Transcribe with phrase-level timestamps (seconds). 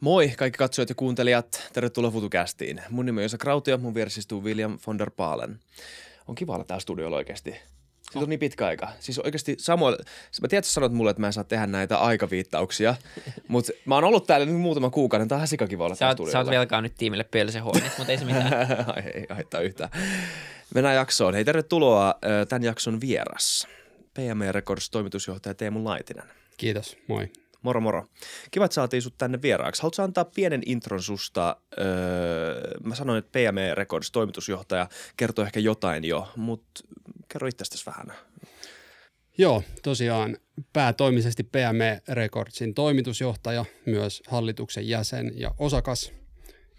[0.00, 2.82] Moi kaikki katsojat ja kuuntelijat, tervetuloa FutuCastiin.
[2.90, 5.60] Mun nimi on Josa Krautio, mun vieressä istuu William von der Paalen.
[6.28, 7.50] On kiva olla täällä studiolla oikeasti.
[7.50, 8.88] Siitä on niin pitkä aika.
[9.00, 9.96] Siis oikeasti Samuel,
[10.42, 12.94] mä tiedän, että sanot mulle, että mä en saa tehdä näitä aikaviittauksia,
[13.48, 15.28] mutta mä oon ollut täällä nyt muutaman kuukauden.
[15.28, 18.12] Tää on ihan kiva olla Sä täällä oot, sä oot velkaa nyt tiimille pölsehoinit, mutta
[18.12, 18.52] ei se mitään.
[18.96, 19.90] Ai, ei haittaa yhtään.
[20.74, 21.34] Mennään jaksoon.
[21.34, 22.14] Hei, tervetuloa
[22.48, 23.66] tämän jakson vieras.
[24.14, 26.24] PME Records toimitusjohtaja Teemu Laitinen.
[26.56, 27.30] Kiitos, moi.
[27.62, 28.06] Moro moro.
[28.50, 29.82] Kiva, että saatiin sut tänne vieraaksi.
[29.82, 31.56] Haluatko antaa pienen intron susta?
[31.78, 36.82] Öö, mä sanoin, että PME Records toimitusjohtaja kertoo ehkä jotain jo, mutta
[37.28, 38.12] kerro itsestäsi vähän.
[39.38, 40.36] Joo, tosiaan
[40.72, 46.12] päätoimisesti PME Recordsin toimitusjohtaja, myös hallituksen jäsen ja osakas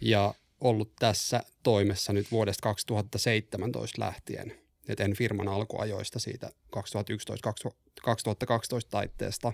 [0.02, 4.54] ja ollut tässä toimessa nyt vuodesta 2017 lähtien.
[4.88, 6.80] Et en firman alkuajoista siitä 2011-2012
[8.90, 9.54] taitteesta.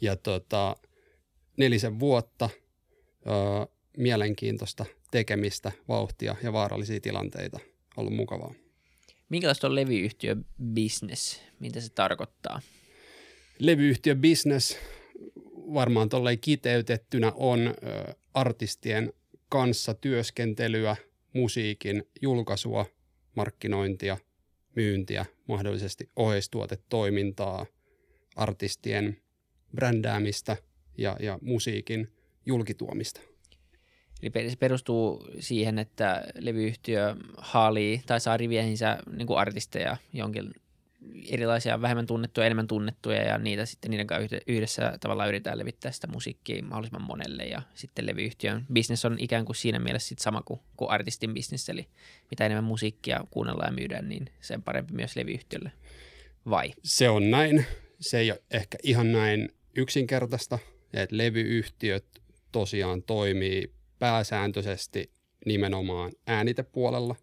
[0.00, 0.76] Ja tota,
[1.56, 2.50] nelisen vuotta
[3.26, 3.30] ö,
[3.96, 7.58] mielenkiintoista tekemistä, vauhtia ja vaarallisia tilanteita.
[7.96, 8.54] Ollut mukavaa.
[9.28, 10.36] Minkälaista on levyyhtiö
[10.74, 11.40] business?
[11.60, 12.60] Mitä se tarkoittaa?
[13.58, 14.76] levyyhtiö business
[15.74, 19.12] varmaan tolleen kiteytettynä on ö, artistien
[19.48, 20.96] kanssa työskentelyä,
[21.32, 22.86] musiikin julkaisua,
[23.34, 24.18] markkinointia,
[24.76, 27.66] myyntiä, mahdollisesti oheistuotetoimintaa,
[28.36, 29.16] artistien
[29.76, 30.56] brändäämistä
[30.98, 32.08] ja, ja musiikin
[32.46, 33.20] julkituomista.
[34.22, 40.50] Eli se perustuu siihen, että levyyhtiö haalii tai saa riviehinsä niin kuin artisteja, jonkin
[41.28, 45.92] erilaisia vähemmän tunnettuja, enemmän tunnettuja ja niitä sitten niiden kanssa yhde- yhdessä tavallaan yritetään levittää
[45.92, 50.42] sitä musiikkia mahdollisimman monelle ja sitten levyyhtiön business on ikään kuin siinä mielessä sit sama
[50.42, 51.88] kuin, kuin artistin business, eli
[52.30, 55.72] mitä enemmän musiikkia kuunnellaan ja myydään, niin sen parempi myös levyyhtiölle.
[56.50, 56.72] Vai?
[56.82, 57.66] Se on näin.
[58.00, 60.58] Se ei ole ehkä ihan näin yksinkertaista,
[60.92, 65.10] että levyyhtiöt tosiaan toimii pääsääntöisesti
[65.46, 67.16] nimenomaan äänitepuolella.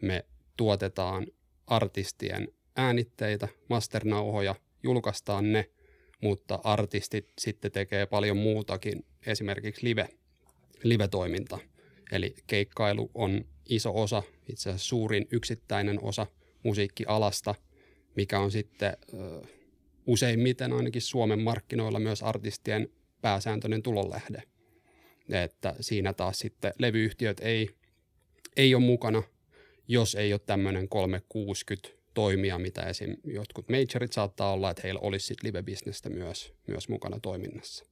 [0.00, 0.24] Me
[0.56, 1.26] tuotetaan
[1.66, 5.70] artistien äänitteitä, masternauhoja, julkaistaan ne,
[6.20, 10.08] mutta artistit sitten tekee paljon muutakin, esimerkiksi live,
[10.82, 11.58] live-toiminta.
[12.12, 16.26] Eli keikkailu on iso osa, itse asiassa suurin yksittäinen osa
[16.62, 17.54] musiikkialasta,
[18.16, 18.96] mikä on sitten
[20.06, 22.88] useimmiten ainakin Suomen markkinoilla myös artistien
[23.20, 24.42] pääsääntöinen tulonlähde.
[25.28, 27.70] Että siinä taas sitten levyyhtiöt ei,
[28.56, 29.22] ei ole mukana,
[29.88, 33.16] jos ei ole tämmöinen 360 toimia, mitä esim.
[33.24, 37.84] jotkut majorit saattaa olla, että heillä olisi sitten live-bisnestä myös, myös mukana toiminnassa.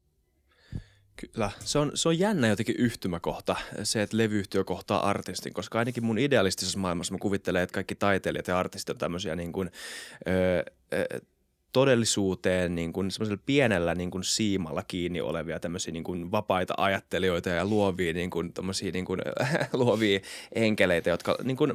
[1.17, 6.05] Kyllä, se on, se on jännä jotenkin yhtymäkohta, se, että levyyhtiö kohtaa artistin, koska ainakin
[6.05, 9.71] mun idealistisessa maailmassa mä kuvittelen, että kaikki taiteilijat ja artistit on tämmöisiä niin kuin,
[10.29, 11.21] ö, ö,
[11.73, 13.11] todellisuuteen niin kuin
[13.47, 18.53] pienellä niin kuin siimalla kiinni olevia tämmöisiä niin kuin vapaita ajattelijoita ja luovia, niin kuin,
[18.93, 19.21] niin kuin,
[19.73, 20.21] luovia
[20.53, 21.73] enkeleitä, jotka niin kuin,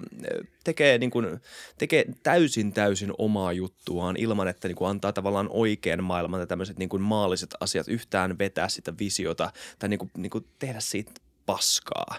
[0.63, 1.39] tekee, niin kuin,
[1.77, 6.79] tekee täysin täysin omaa juttuaan ilman, että niin kuin antaa tavallaan oikean maailman ja tämmöiset
[6.79, 11.11] niin kuin maalliset asiat yhtään vetää sitä visiota tai niin kuin, niin kuin tehdä siitä
[11.45, 12.15] paskaa.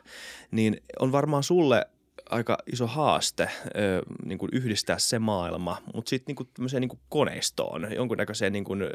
[0.51, 1.87] Niin on varmaan sulle
[2.31, 7.95] aika iso haaste ö, niin kuin yhdistää se maailma, mutta sitten niin tämmöiseen niin koneistoon,
[7.95, 8.89] jonkunnäköiseen, niin kuin, ö,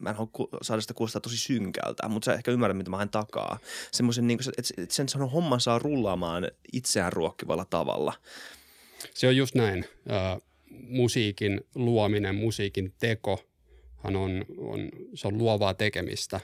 [0.00, 3.08] mä en halua saada sitä kuulostaa tosi synkältä, mutta sä ehkä ymmärrät, mitä mä haen
[3.08, 3.58] takaa.
[3.92, 8.12] Semmoisen, niin että et sen sanon homman saa rullaamaan itseään ruokkivalla tavalla.
[9.14, 9.84] Se on just näin.
[10.10, 10.40] Ö,
[10.70, 16.40] musiikin luominen, musiikin tekohan on, on, se on luovaa tekemistä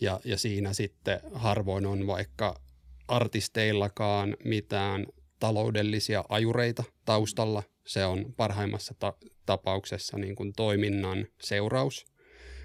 [0.00, 2.60] ja, ja siinä sitten harvoin on vaikka
[3.08, 5.06] artisteillakaan mitään
[5.38, 7.62] taloudellisia ajureita taustalla.
[7.86, 12.06] Se on parhaimmassa ta- tapauksessa niin kuin toiminnan seuraus,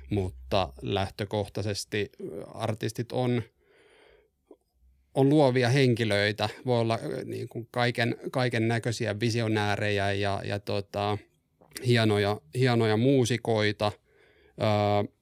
[0.09, 2.11] mutta lähtökohtaisesti
[2.53, 3.43] artistit on,
[5.13, 11.17] on luovia henkilöitä, voi olla niin kuin kaiken, kaiken näköisiä visionäärejä ja, ja tota,
[11.85, 13.91] hienoja, hienoja muusikoita,
[14.61, 15.13] öö,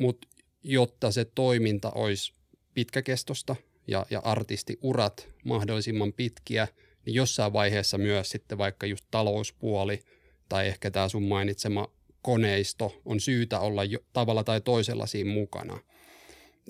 [0.00, 0.28] mutta
[0.62, 2.32] jotta se toiminta olisi
[2.74, 3.56] pitkäkestosta
[3.88, 6.68] ja, ja artistiurat mahdollisimman pitkiä,
[7.06, 10.00] niin jossain vaiheessa myös sitten vaikka just talouspuoli
[10.48, 11.92] tai ehkä tämä sun mainitsema
[12.22, 15.80] koneisto on syytä olla jo, tavalla tai toisella siinä mukana.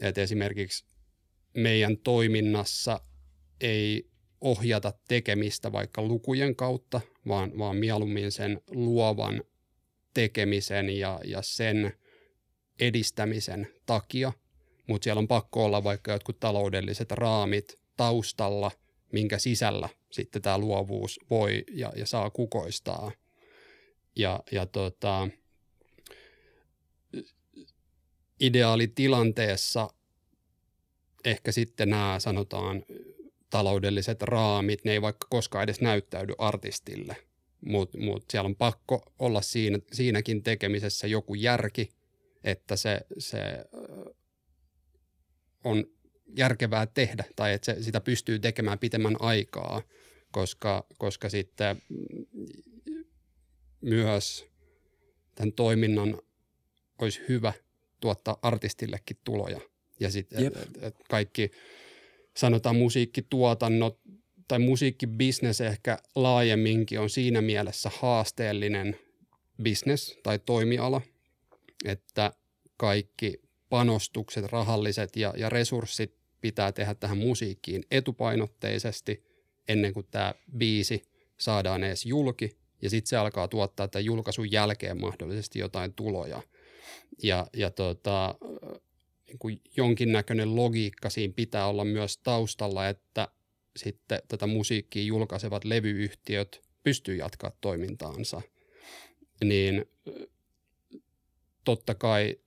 [0.01, 0.85] Et esimerkiksi
[1.55, 3.01] meidän toiminnassa
[3.61, 4.09] ei
[4.41, 9.43] ohjata tekemistä vaikka lukujen kautta, vaan, vaan mieluummin sen luovan
[10.15, 11.93] tekemisen ja, ja sen
[12.81, 14.33] edistämisen takia,
[14.89, 18.71] mutta siellä on pakko olla vaikka jotkut taloudelliset raamit taustalla,
[19.13, 23.13] minkä sisällä sitten tämä luovuus voi ja, ja saa kukoistaa.
[24.17, 25.29] Ja, ja tota,
[28.41, 29.91] ideaalitilanteessa
[31.25, 32.85] ehkä sitten nämä sanotaan
[33.51, 37.17] taloudelliset raamit, ne ei vaikka koskaan edes näyttäydy artistille,
[37.61, 41.91] mutta mut siellä on pakko olla siinä, siinäkin tekemisessä joku järki,
[42.45, 43.39] että se, se
[45.69, 45.85] on
[46.37, 49.83] järkevää tehdä tai että se, sitä pystyy tekemään pitemmän aikaa,
[50.33, 51.83] koska, koska sitten
[53.81, 54.47] myös
[55.35, 56.19] tämän toiminnan
[56.99, 57.53] olisi hyvä
[58.01, 59.61] tuottaa artistillekin tuloja.
[60.01, 61.51] Ja sitten et, et, et kaikki,
[62.37, 64.01] sanotaan musiikkituotannot
[64.49, 68.99] tai musiikkibisnes ehkä laajemminkin on siinä mielessä haasteellinen
[69.63, 71.01] business tai toimiala,
[71.85, 72.33] että
[72.77, 79.25] kaikki panostukset, rahalliset ja, ja resurssit pitää tehdä tähän musiikkiin etupainotteisesti
[79.69, 81.03] ennen kuin tämä biisi
[81.39, 86.43] saadaan edes julki ja sitten se alkaa tuottaa tämän julkaisun jälkeen mahdollisesti jotain tuloja.
[87.23, 88.35] Ja, ja tota,
[89.27, 93.29] niin kuin jonkinnäköinen logiikka siinä pitää olla myös taustalla, että
[93.77, 98.43] sitten tätä musiikkia julkaisevat levyyhtiöt pystyy jatkaa toimintaansa.
[99.45, 99.85] Niin
[101.65, 102.39] totta kai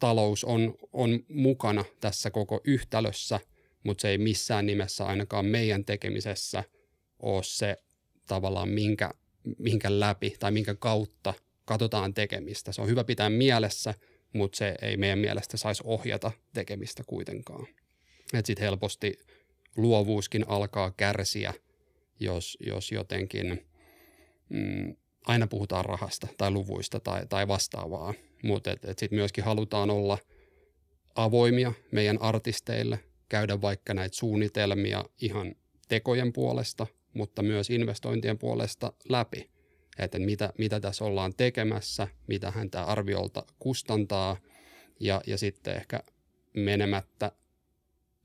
[0.00, 3.40] talous on, on mukana tässä koko yhtälössä,
[3.84, 6.64] mutta se ei missään nimessä ainakaan meidän tekemisessä
[7.22, 7.76] ole se
[8.26, 9.10] tavallaan minkä,
[9.58, 11.34] minkä läpi tai minkä kautta
[11.64, 12.72] katsotaan tekemistä.
[12.72, 13.94] Se on hyvä pitää mielessä,
[14.32, 17.66] mutta se ei meidän mielestä saisi ohjata tekemistä kuitenkaan.
[18.44, 19.18] Sitten helposti
[19.76, 21.54] luovuuskin alkaa kärsiä,
[22.20, 23.66] jos, jos jotenkin
[24.48, 24.96] mm,
[25.26, 28.14] aina puhutaan rahasta tai luvuista tai, tai vastaavaa,
[28.46, 30.18] mutta et, et sitten myöskin halutaan olla
[31.14, 35.54] avoimia meidän artisteille, käydä vaikka näitä suunnitelmia ihan
[35.88, 39.50] tekojen puolesta, mutta myös investointien puolesta läpi,
[39.98, 44.36] että mitä, mitä tässä ollaan tekemässä, mitä hän tämä arviolta kustantaa
[45.00, 46.00] ja, ja sitten ehkä
[46.54, 47.32] menemättä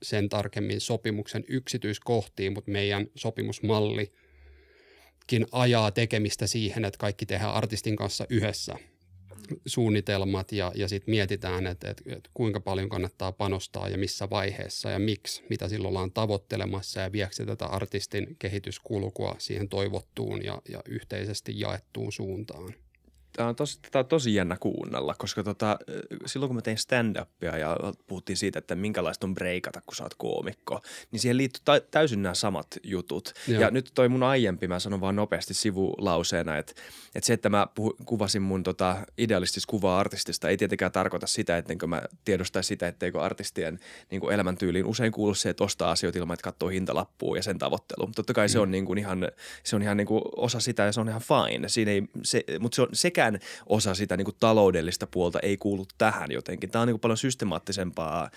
[0.02, 8.26] sen tarkemmin sopimuksen yksityiskohtiin, mutta meidän sopimusmallikin ajaa tekemistä siihen, että kaikki tehdään artistin kanssa
[8.30, 8.76] yhdessä–
[9.66, 14.90] suunnitelmat ja, ja sitten mietitään, että, että, että kuinka paljon kannattaa panostaa ja missä vaiheessa
[14.90, 20.82] ja miksi, mitä silloin ollaan tavoittelemassa ja viekö tätä artistin kehityskulkua siihen toivottuun ja, ja
[20.86, 22.74] yhteisesti jaettuun suuntaan.
[23.36, 25.80] Tämä on, tosi, tämä on tosi jännä kuunnella, koska tota,
[26.26, 30.14] silloin kun mä tein stand-upia ja puhuttiin siitä, että minkälaista on breikata, kun sä oot
[30.18, 30.82] koomikko,
[31.12, 33.34] niin siihen liittyy ta- täysin nämä samat jutut.
[33.48, 33.62] Joo.
[33.62, 36.74] Ja nyt toi mun aiempi, mä sanon vaan nopeasti sivulauseena, että,
[37.16, 41.58] että se, että mä puhu, kuvasin mun tota idealistista kuvaa artistista, ei tietenkään tarkoita sitä,
[41.58, 43.80] ettenkö mä tiedostaa sitä, etteikö artistien
[44.12, 47.60] niin kuin elämäntyyliin usein kuulu se, että ostaa asioita ilman, että katsoo hintalappua ja sen
[47.60, 48.10] tavoittelu.
[48.16, 48.50] Totta kai mm.
[48.50, 49.28] se on niin kuin ihan,
[49.64, 51.70] se on ihan niin kuin osa sitä ja se on ihan fine.
[51.70, 55.58] Siinä ei, se, mutta se on sekä sekään osa sitä niin kuin taloudellista puolta ei
[55.58, 56.72] kuulu tähän jotenkin.
[56.72, 58.30] Tämä on niin kuin paljon systemaattisempaa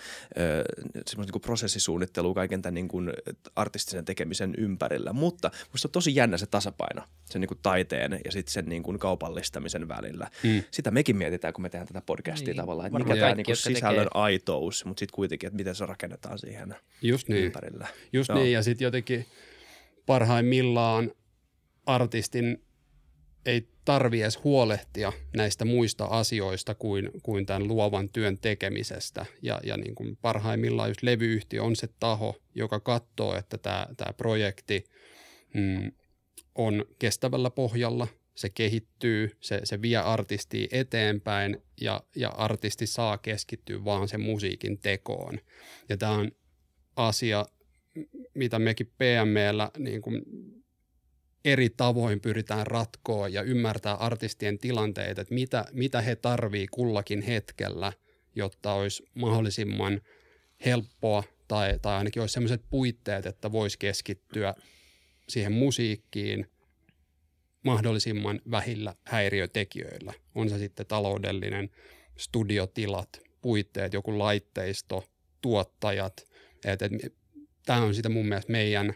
[1.05, 3.13] semmoista niin kuin prosessisuunnittelua kaiken tämän niin kuin
[3.55, 5.13] artistisen tekemisen ympärillä.
[5.13, 8.83] Mutta minusta on tosi jännä se tasapaino sen niin kuin taiteen ja sitten sen niin
[8.83, 10.29] kuin kaupallistamisen välillä.
[10.43, 10.63] Mm.
[10.71, 13.55] Sitä mekin mietitään, kun me tehdään tätä podcastia niin, tavallaan, että mikä tämä niin kuin
[13.55, 14.21] sisällön tekee.
[14.21, 17.43] aitous, mutta sitten kuitenkin, että miten se rakennetaan siihen Just niin.
[17.43, 17.87] ympärillä.
[18.13, 18.37] Just Joo.
[18.39, 19.25] niin, ja sitten jotenkin
[20.05, 21.11] parhaimmillaan
[21.85, 22.64] artistin
[23.45, 29.25] ei tarvi edes huolehtia näistä muista asioista kuin, kuin tämän luovan työn tekemisestä.
[29.41, 34.13] Ja, ja niin kuin parhaimmillaan just levyyhtiö on se taho, joka katsoo, että tämä, tämä
[34.13, 34.85] projekti
[35.53, 35.91] mm,
[36.55, 43.85] on kestävällä pohjalla, se kehittyy, se, se vie artistia eteenpäin ja, ja artisti saa keskittyä
[43.85, 45.39] vaan sen musiikin tekoon.
[45.89, 46.31] Ja tämä on
[46.95, 47.45] asia,
[48.33, 50.21] mitä mekin PMllä niin kuin
[51.45, 57.93] eri tavoin pyritään ratkoa ja ymmärtää artistien tilanteita, että mitä, mitä he tarvii kullakin hetkellä,
[58.35, 60.01] jotta olisi mahdollisimman
[60.65, 64.53] helppoa tai, tai ainakin olisi sellaiset puitteet, että voisi keskittyä
[65.29, 66.49] siihen musiikkiin
[67.63, 70.13] mahdollisimman vähillä häiriötekijöillä.
[70.35, 71.69] On se sitten taloudellinen,
[72.17, 75.09] studiotilat, puitteet, joku laitteisto,
[75.41, 76.27] tuottajat.
[76.65, 76.91] Et, et,
[77.65, 78.93] tämä on sitä mun mielestä meidän,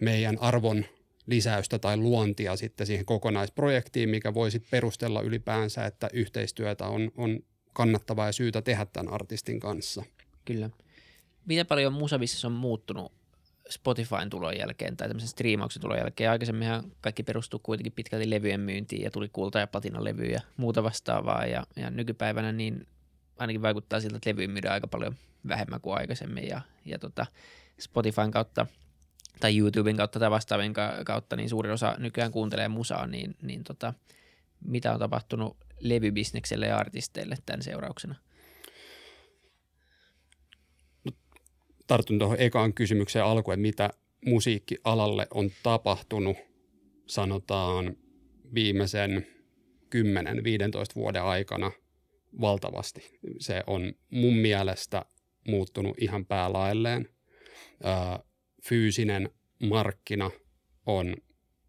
[0.00, 0.84] meidän arvon
[1.26, 7.40] lisäystä tai luontia sitten siihen kokonaisprojektiin, mikä voisi perustella ylipäänsä, että yhteistyötä on, on
[7.72, 10.04] kannattavaa ja syytä tehdä tämän artistin kanssa.
[10.44, 10.70] Kyllä.
[11.46, 13.12] Miten paljon musavissa on muuttunut
[13.70, 16.30] Spotifyn tulon jälkeen tai tämmöisen striimauksen tulon jälkeen?
[16.30, 21.46] Aikaisemminhan kaikki perustuu kuitenkin pitkälti levyjen myyntiin ja tuli kulta- ja platinalevyjä ja muuta vastaavaa
[21.46, 22.86] ja, ja nykypäivänä niin
[23.38, 25.16] ainakin vaikuttaa siltä, että levyjä myydään aika paljon
[25.48, 27.26] vähemmän kuin aikaisemmin ja, ja tota,
[27.78, 28.66] Spotifyn kautta–
[29.40, 30.72] tai YouTuben kautta tai vastaavien
[31.04, 33.94] kautta, niin suurin osa nykyään kuuntelee musaa, niin, niin tota,
[34.64, 38.14] mitä on tapahtunut levybisnekselle ja artisteille tämän seurauksena?
[41.04, 41.12] No,
[41.86, 43.90] tartun tuohon ekaan kysymykseen alkuun, että mitä
[44.26, 46.36] musiikkialalle on tapahtunut,
[47.06, 47.96] sanotaan
[48.54, 49.26] viimeisen
[49.86, 51.72] 10-15 vuoden aikana
[52.40, 53.18] valtavasti.
[53.38, 55.04] Se on mun mielestä
[55.48, 57.08] muuttunut ihan päälailleen.
[58.68, 60.30] Fyysinen markkina
[60.86, 61.16] on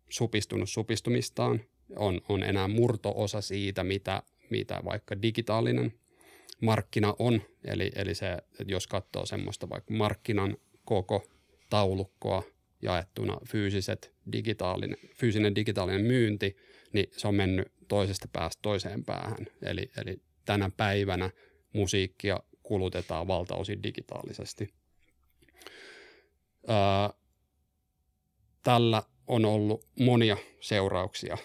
[0.09, 1.61] supistunut supistumistaan,
[1.95, 5.93] on, on enää murtoosa siitä, mitä, mitä vaikka digitaalinen
[6.61, 7.41] markkina on.
[7.63, 11.23] Eli, eli se, että jos katsoo semmoista vaikka markkinan koko
[11.69, 12.43] taulukkoa
[12.81, 16.55] jaettuna fyysiset, digitaalinen, fyysinen digitaalinen myynti,
[16.93, 19.47] niin se on mennyt toisesta päästä toiseen päähän.
[19.61, 21.29] Eli, eli tänä päivänä
[21.73, 24.76] musiikkia kulutetaan valtaosin digitaalisesti.
[28.63, 31.37] Tällä on ollut monia seurauksia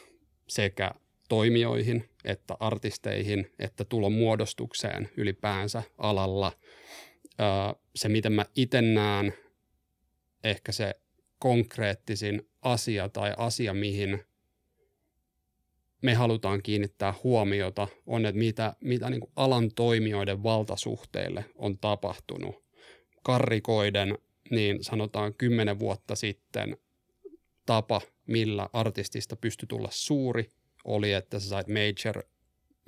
[0.48, 0.90] sekä
[1.28, 6.52] toimijoihin, että artisteihin, että tulon muodostukseen ylipäänsä alalla.
[7.96, 9.34] Se, miten mä itse näen,
[10.44, 10.94] ehkä se
[11.38, 14.24] konkreettisin asia tai asia, mihin
[16.02, 22.64] me halutaan kiinnittää huomiota, on, että mitä, mitä niin alan toimijoiden valtasuhteille on tapahtunut.
[23.22, 24.18] Karrikoiden,
[24.50, 26.76] niin sanotaan kymmenen vuotta sitten
[27.66, 30.50] tapa, millä artistista pystyi tulla suuri,
[30.84, 32.22] oli, että sä sait major,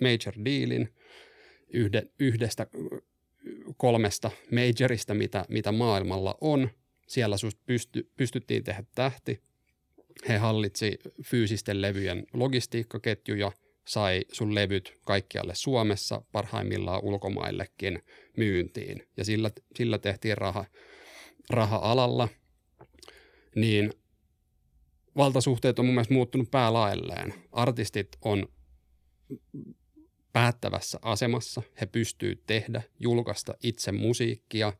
[0.01, 0.95] major dealin
[1.69, 2.67] yhde, yhdestä
[3.77, 6.71] kolmesta majorista, mitä, mitä maailmalla on.
[7.07, 9.41] Siellä susta pysty, pystyttiin tehdä tähti.
[10.29, 13.53] He hallitsi fyysisten levyjen logistiikkaketjuja,
[13.85, 18.03] sai sun levyt kaikkialle Suomessa, parhaimmillaan ulkomaillekin
[18.37, 19.09] myyntiin.
[19.17, 20.65] Ja sillä, sillä tehtiin raha,
[21.51, 22.29] raha-alalla.
[23.57, 23.93] Niin
[25.17, 27.35] valtasuhteet on mun mielestä muuttunut päälailleen.
[27.53, 28.49] Artistit on
[30.33, 31.63] päättävässä asemassa.
[31.81, 34.73] He pystyy tehdä, julkaista itse musiikkia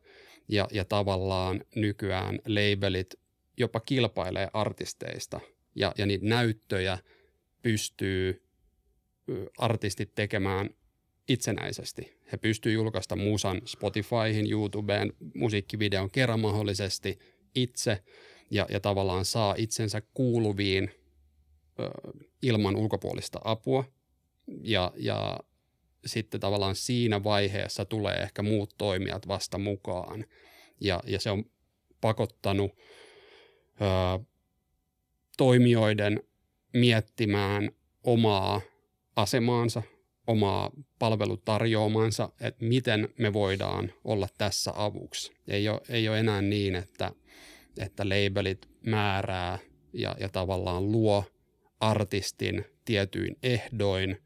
[0.47, 3.13] ja, ja tavallaan nykyään labelit
[3.57, 5.39] jopa kilpailee artisteista
[5.75, 6.97] ja, ja niitä näyttöjä
[7.61, 8.45] pystyy
[9.57, 10.69] artistit tekemään
[11.27, 12.17] itsenäisesti.
[12.31, 17.19] He pystyy julkaista musan Spotifyhin, YouTubeen, musiikkivideon kerran mahdollisesti
[17.55, 17.99] itse–
[18.51, 20.91] ja, ja tavallaan saa itsensä kuuluviin
[21.79, 21.89] ö,
[22.41, 23.83] ilman ulkopuolista apua.
[24.61, 25.39] Ja, ja
[26.05, 30.25] sitten tavallaan siinä vaiheessa tulee ehkä muut toimijat vasta mukaan.
[30.81, 31.43] Ja, ja se on
[32.01, 34.23] pakottanut ö,
[35.37, 36.23] toimijoiden
[36.73, 37.71] miettimään
[38.03, 38.61] omaa
[39.15, 39.83] asemaansa,
[40.27, 45.33] omaa palvelutarjoamansa, että miten me voidaan olla tässä avuksi.
[45.47, 47.11] Ei ole, ei ole enää niin, että–
[47.77, 49.59] että labelit määrää
[49.93, 51.23] ja, ja tavallaan luo
[51.79, 54.17] artistin tietyin ehdoin.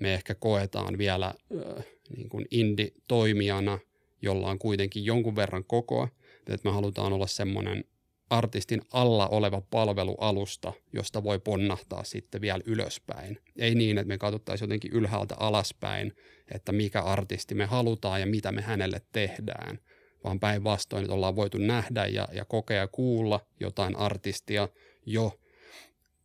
[0.00, 1.84] Me ehkä koetaan vielä äh,
[2.16, 3.78] niin kuin indie-toimijana,
[4.22, 6.08] jolla on kuitenkin jonkun verran kokoa,
[6.46, 7.84] että me halutaan olla semmoinen
[8.32, 13.38] artistin alla oleva palvelualusta, josta voi ponnahtaa sitten vielä ylöspäin.
[13.58, 16.16] Ei niin, että me katsottaisiin jotenkin ylhäältä alaspäin,
[16.54, 19.78] että mikä artisti me halutaan ja mitä me hänelle tehdään–
[20.24, 24.68] vaan päinvastoin, että ollaan voitu nähdä ja, ja kokea ja kuulla jotain artistia
[25.06, 25.38] jo.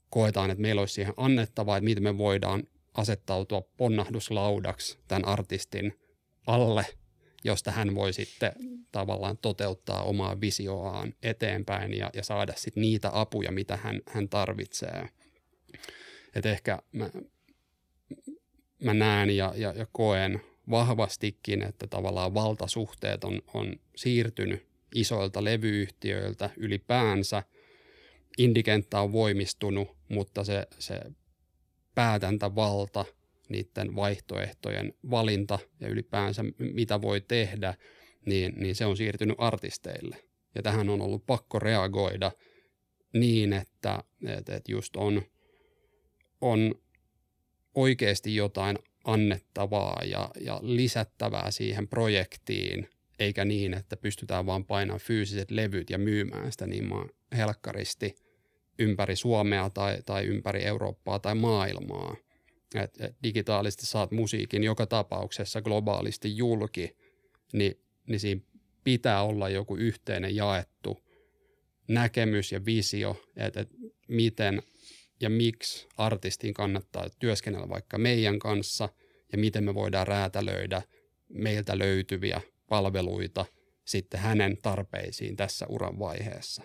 [0.10, 6.00] Koetaan, että meillä olisi siihen annettavaa, että miten me voidaan asettautua ponnahduslaudaksi tämän artistin
[6.48, 6.86] alle,
[7.48, 8.52] josta hän voi sitten
[8.92, 15.10] tavallaan toteuttaa omaa visioaan eteenpäin ja, ja saada sitten niitä apuja, mitä hän, hän tarvitsee.
[16.36, 17.10] Et ehkä mä,
[18.84, 26.50] mä näen ja, ja, ja koen vahvastikin, että tavallaan valtasuhteet on, on siirtynyt isoilta levyyhtiöiltä
[26.58, 27.44] ylipäänsä.
[28.38, 31.02] Indikenttä on voimistunut, mutta se, se
[31.96, 33.06] päätäntävalta,
[33.50, 37.74] niiden vaihtoehtojen valinta ja ylipäänsä mitä voi tehdä,
[38.26, 40.18] niin, niin se on siirtynyt artisteille.
[40.56, 42.32] Ja tähän on ollut pakko reagoida
[43.14, 45.22] niin, että, että, että just on,
[46.42, 46.76] on
[47.76, 52.90] oikeasti jotain annettavaa ja, ja lisättävää siihen projektiin,
[53.20, 56.90] eikä niin, että pystytään vaan painamaan fyysiset levyt ja myymään sitä niin
[57.38, 58.16] helkkaristi
[58.80, 62.16] ympäri Suomea tai, tai ympäri Eurooppaa tai maailmaa.
[62.76, 66.98] Et, et digitaalisesti saat musiikin joka tapauksessa globaalisti julki,
[67.54, 68.42] niin, niin siinä
[68.84, 70.98] pitää olla joku yhteinen jaettu
[71.88, 73.76] näkemys ja visio, että, että
[74.08, 74.64] miten
[75.22, 78.90] ja miksi artistin kannattaa työskennellä vaikka meidän kanssa
[79.32, 80.82] ja miten me voidaan räätälöidä
[81.30, 83.46] meiltä löytyviä palveluita
[83.86, 86.64] sitten hänen tarpeisiin tässä uran vaiheessa.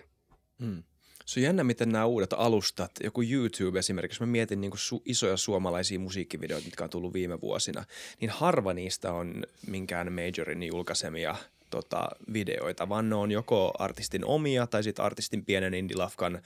[0.59, 0.83] Hmm.
[1.25, 5.37] Se on jännä, miten nämä uudet alustat, joku YouTube esimerkiksi, mä mietin niin su- isoja
[5.37, 7.85] suomalaisia musiikkivideoita, mitkä on tullut viime vuosina,
[8.19, 11.35] niin harva niistä on minkään majorin julkaisemia
[11.69, 16.41] tota, videoita, vaan ne on joko artistin omia tai sitten artistin pienen indie-lafkan,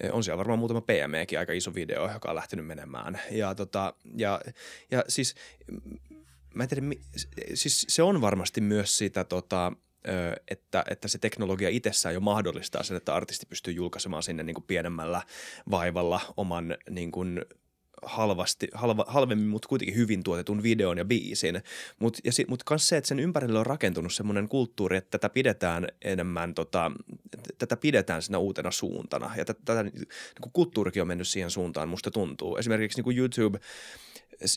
[0.00, 3.20] eh, on siellä varmaan muutama PMEkin aika iso video, joka on lähtenyt menemään.
[3.30, 4.40] Ja, tota, ja,
[4.90, 5.34] ja siis
[6.54, 6.86] mä en tiedä,
[7.54, 9.72] siis se on varmasti myös sitä tota,
[10.48, 14.64] että, että se teknologia itsessään jo mahdollistaa sen, että artisti pystyy julkaisemaan sinne niin kuin
[14.66, 15.22] pienemmällä
[15.70, 17.44] vaivalla oman niin kuin
[18.02, 21.62] halvasti, halva, halvemmin, mutta kuitenkin hyvin tuotetun videon ja biisin.
[21.98, 26.54] Mutta mut myös se, että sen ympärille on rakentunut semmoinen kulttuuri, että tätä pidetään enemmän,
[26.54, 26.92] tota,
[27.58, 29.30] tätä pidetään siinä uutena suuntana.
[29.36, 29.92] Ja tätä, tätä niin
[30.52, 32.56] kulttuurikin on mennyt siihen suuntaan, musta tuntuu.
[32.56, 33.60] Esimerkiksi niin kuin YouTube–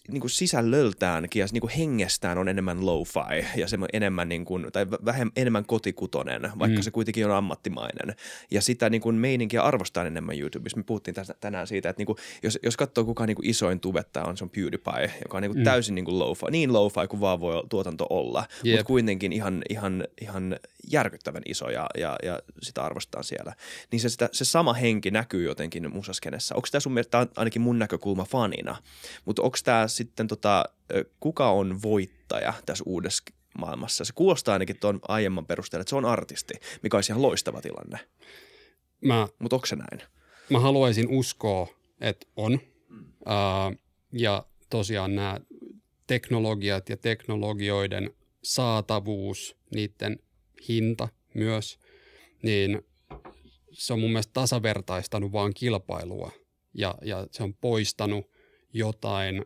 [0.07, 4.67] niin kuin sisällöltäänkin ja niin kuin hengestään on enemmän lo-fi ja se enemmän niin kuin,
[4.73, 6.83] tai vähemmän, enemmän kotikutonen, vaikka mm.
[6.83, 8.15] se kuitenkin on ammattimainen.
[8.51, 10.77] Ja sitä niin kuin meininkiä arvostaa enemmän YouTubessa.
[10.77, 13.79] Me puhuttiin tästä, tänään siitä, että niin kuin, jos, jos katsoo kuka niin kuin isoin
[13.79, 15.63] tubettaja on, se on PewDiePie, joka on niin kuin mm.
[15.63, 18.73] täysin niin kuin lo-fi, niin lo-fi kuin vaan voi tuotanto olla, yep.
[18.73, 20.59] mutta kuitenkin ihan, ihan, ihan
[20.91, 23.55] järkyttävän iso ja, ja, ja sitä arvostetaan siellä.
[23.91, 26.55] Niin se, sitä, se sama henki näkyy jotenkin musaskenessä.
[26.55, 28.75] Onko tämä sun mielestä, ainakin mun näkökulma fanina,
[29.25, 30.65] mutta onko tämä sitten tota,
[31.19, 33.23] kuka on voittaja tässä uudessa
[33.57, 34.05] maailmassa?
[34.05, 37.99] Se kuulostaa ainakin tuon aiemman perusteella, että se on artisti, mikä olisi ihan loistava tilanne.
[39.39, 40.09] Mutta onko se näin?
[40.49, 41.67] Mä haluaisin uskoa,
[42.01, 42.59] että on.
[42.89, 42.99] Mm.
[42.99, 43.77] Uh,
[44.11, 45.39] ja tosiaan nämä
[46.07, 50.19] teknologiat ja teknologioiden saatavuus, niiden
[50.67, 51.79] hinta myös,
[52.43, 52.81] niin
[53.71, 56.31] se on mun mielestä tasavertaistanut vaan kilpailua
[56.73, 58.31] ja, ja se on poistanut
[58.73, 59.45] jotain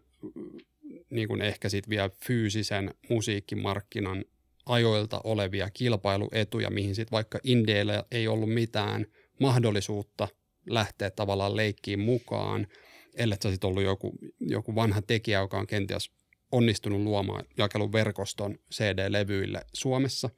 [1.10, 4.26] niin kuin ehkä sitten vielä fyysisen musiikkimarkkinan
[4.66, 9.06] ajoilta olevia kilpailuetuja, mihin sitten vaikka Indeillä ei ollut mitään
[9.40, 10.28] mahdollisuutta
[10.70, 12.68] lähteä tavallaan leikkiin mukaan,
[13.16, 16.12] ellei se sitten ollut joku, joku vanha tekijä, joka on kenties
[16.52, 20.30] onnistunut luomaan jakeluverkoston CD-levyille Suomessa,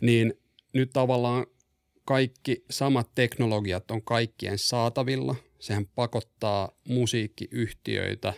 [0.00, 0.34] niin
[0.72, 1.46] nyt tavallaan
[2.04, 5.34] kaikki samat teknologiat on kaikkien saatavilla.
[5.58, 8.32] Sehän pakottaa musiikkiyhtiöitä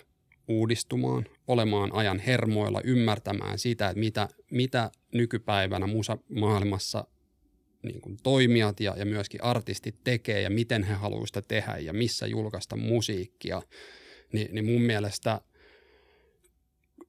[0.48, 7.04] uudistumaan, olemaan ajan hermoilla, ymmärtämään sitä, että mitä, mitä nykypäivänä musa maailmassa
[7.82, 11.92] niin kuin toimijat ja, ja myöskin artistit tekee ja miten he haluavat sitä tehdä ja
[11.92, 13.62] missä julkaista musiikkia,
[14.32, 15.40] niin, niin mun mielestä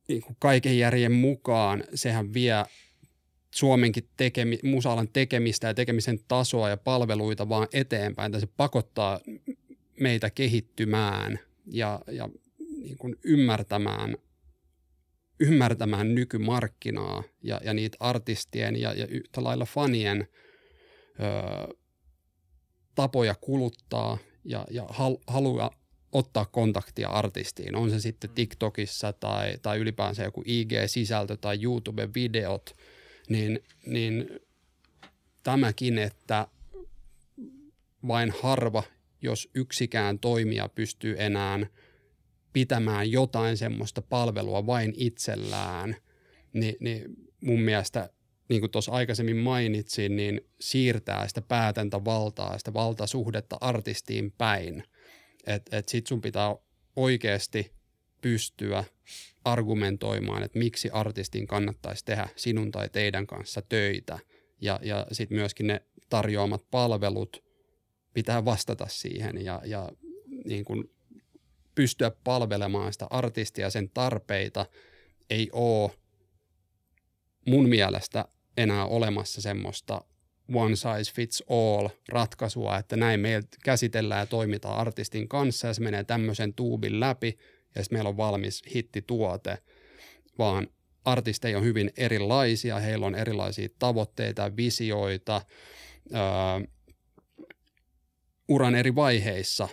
[0.08, 2.64] niin kuin kaiken järjen mukaan sehän vie
[3.54, 9.20] Suomenkin tekemi, musaalan tekemistä ja tekemisen tasoa ja palveluita vaan eteenpäin, että se pakottaa
[10.00, 12.30] meitä kehittymään ja, ja
[12.82, 14.18] niin kuin ymmärtämään,
[15.40, 20.28] ymmärtämään nykymarkkinaa ja, ja niitä artistien ja, ja yhtä lailla fanien
[21.20, 21.74] ö,
[22.96, 25.72] tapoja kuluttaa ja, ja hal, halua
[26.12, 32.74] ottaa kontaktia artistiin, on se sitten TikTokissa tai, tai ylipäänsä joku IG-sisältö tai YouTube-videot–
[33.30, 34.40] niin, niin
[35.44, 36.48] tämäkin, että
[38.08, 38.84] vain harva,
[39.22, 41.60] jos yksikään toimija pystyy enää
[42.54, 45.96] pitämään jotain semmoista palvelua vain itsellään,
[46.54, 47.04] niin, niin
[47.42, 48.10] mun mielestä,
[48.50, 54.84] niin kuin tuossa aikaisemmin mainitsin, niin siirtää sitä päätäntävaltaa, sitä valtasuhdetta artistiin päin.
[55.48, 56.56] Että et sit sun pitää
[56.96, 57.72] oikeasti
[58.22, 58.84] pystyä
[59.46, 64.20] argumentoimaan, että miksi artistin kannattaisi tehdä sinun tai teidän kanssa töitä.
[64.62, 67.44] Ja, ja sitten myöskin ne tarjoamat palvelut
[68.14, 69.92] pitää vastata siihen ja, ja
[70.46, 70.92] niin kuin
[71.76, 74.66] pystyä palvelemaan sitä artistia sen tarpeita
[75.30, 75.92] ei ole
[77.48, 78.26] mun mielestä
[78.58, 80.02] enää olemassa semmoista
[80.54, 85.82] one size fits all ratkaisua, että näin me käsitellään ja toimitaan artistin kanssa ja se
[85.82, 87.38] menee tämmöisen tuubin läpi
[87.76, 89.58] ja sitten meillä on valmis hittituote,
[90.38, 90.68] vaan
[91.06, 95.42] artisteja on hyvin erilaisia, heillä on erilaisia tavoitteita, visioita,
[96.14, 96.62] ää,
[98.48, 99.70] uran eri vaiheissa.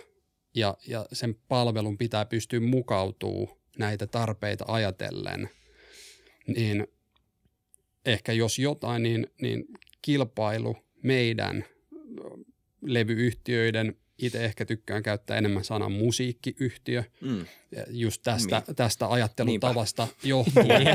[0.55, 5.49] Ja, ja sen palvelun pitää pystyä mukautuu näitä tarpeita ajatellen,
[6.47, 6.87] niin
[8.05, 9.65] ehkä jos jotain, niin, niin
[10.01, 11.65] kilpailu meidän
[12.81, 17.03] levyyhtiöiden itse ehkä tykkään käyttää enemmän sanan musiikkiyhtiö.
[17.21, 17.45] Mm.
[17.87, 18.75] Just tästä, niin.
[18.75, 20.85] tästä ajattelutavasta johtuen.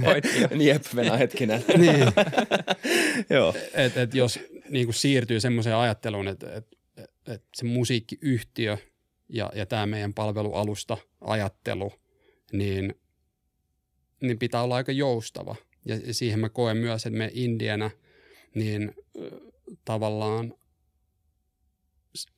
[0.58, 1.64] Niep, venä hetkinen.
[1.78, 2.06] niin.
[3.30, 3.54] Joo.
[3.74, 6.66] Et, et jos niin kuin siirtyy semmoiseen ajatteluun, että et,
[7.26, 8.78] et se musiikkiyhtiö
[9.28, 11.92] ja, ja tämä meidän palvelualusta ajattelu,
[12.52, 12.94] niin,
[14.20, 15.56] niin pitää olla aika joustava.
[15.84, 17.90] Ja siihen mä koen myös, että me Indiana,
[18.54, 18.94] niin
[19.84, 20.54] tavallaan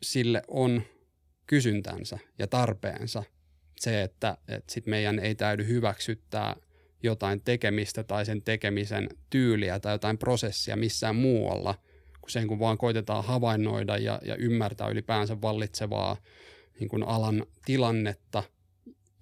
[0.03, 0.83] sille on
[1.47, 3.23] kysyntänsä ja tarpeensa.
[3.77, 6.57] Se, että, että sit meidän ei täydy hyväksyttää
[7.03, 11.75] jotain tekemistä tai sen tekemisen tyyliä tai jotain prosessia missään muualla
[12.21, 16.17] kuin sen, kun vaan koitetaan havainnoida ja, ja ymmärtää ylipäänsä vallitsevaa
[16.81, 18.43] niin kuin alan tilannetta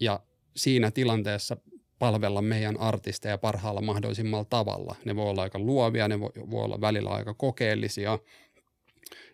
[0.01, 0.21] ja
[0.57, 1.57] siinä tilanteessa
[1.99, 4.97] palvella meidän artisteja parhaalla mahdollisimmalla tavalla.
[5.05, 8.19] Ne voi olla aika luovia, ne voi, voi olla välillä aika kokeellisia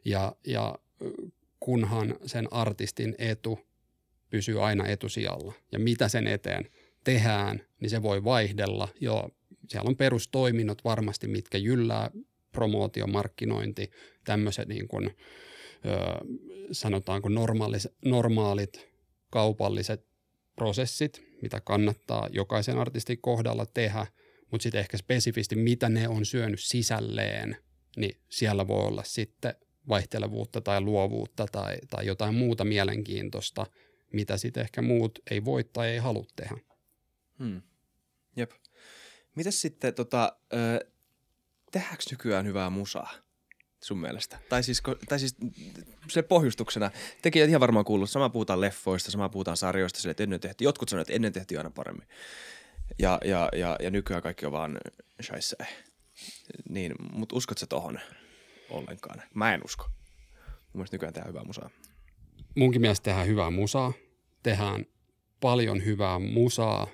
[0.05, 0.79] ja, ja
[1.61, 3.59] kunhan sen artistin etu
[4.31, 5.53] pysyy aina etusijalla.
[5.73, 6.71] Ja mitä sen eteen
[7.05, 8.89] tehdään, niin se voi vaihdella.
[9.01, 9.31] Joo,
[9.69, 12.11] siellä on perustoiminnot varmasti, mitkä jyllää,
[12.53, 13.91] promootio, markkinointi,
[14.25, 15.17] tämmöiset niin kuin, ö,
[16.73, 18.89] sanotaanko normaalis, normaalit
[19.31, 20.07] kaupalliset
[20.57, 24.07] prosessit, mitä kannattaa jokaisen artistin kohdalla tehdä,
[24.51, 27.57] mutta sitten ehkä spesifisti, mitä ne on syönyt sisälleen,
[27.97, 29.55] niin siellä voi olla sitten
[29.89, 33.67] vaihtelevuutta tai luovuutta tai, tai jotain muuta mielenkiintoista,
[34.13, 36.57] mitä sitten ehkä muut ei voi tai ei halua tehdä.
[37.39, 37.63] Hmm.
[38.37, 38.51] Jep.
[39.35, 40.37] Mitäs sitten, tota,
[41.73, 43.13] tehdäänkö nykyään hyvää musaa?
[43.83, 44.39] sun mielestä?
[44.49, 45.37] Tai siis, tai siis
[46.09, 46.91] se pohjustuksena,
[47.23, 50.89] tekijät ihan varmaan kuullut, sama puhutaan leffoista, sama puhutaan sarjoista, sille, että ennen tehtiin, jotkut
[50.89, 52.09] sanoivat, että ennen tehtiin aina paremmin.
[52.99, 54.79] Ja, ja, ja, ja nykyään kaikki on vaan
[55.23, 55.57] shaisse.
[56.69, 58.01] Niin, mutta uskot sä tohon
[58.71, 59.23] ollenkaan?
[59.35, 59.85] Mä en usko.
[60.45, 61.71] Mun mielestä nykyään tehdään hyvää musaa.
[62.57, 63.93] Munkin mielestä tehdään hyvää musaa.
[64.43, 64.87] Tehdään
[65.41, 66.87] paljon hyvää musaa,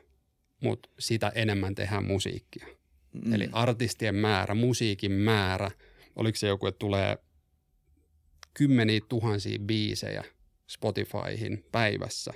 [0.60, 2.66] mutta sitä enemmän tehdään musiikkia.
[3.12, 3.32] Mm.
[3.32, 5.70] Eli artistien määrä, musiikin määrä–
[6.16, 7.18] oliko se joku, että tulee
[8.54, 10.24] kymmeniä tuhansia biisejä
[10.66, 12.32] Spotifyhin päivässä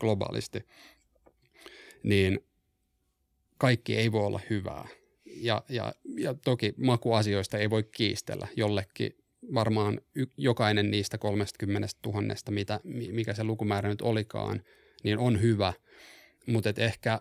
[0.00, 0.66] globaalisti,
[2.02, 2.40] niin
[3.58, 4.88] kaikki ei voi olla hyvää.
[5.40, 8.48] Ja, ja, ja toki makuasioista ei voi kiistellä.
[8.56, 9.16] Jollekin
[9.54, 12.80] varmaan y- jokainen niistä 30 000, mitä,
[13.12, 14.62] mikä se lukumäärä nyt olikaan,
[15.04, 15.72] niin on hyvä.
[16.46, 17.20] Mutta ehkä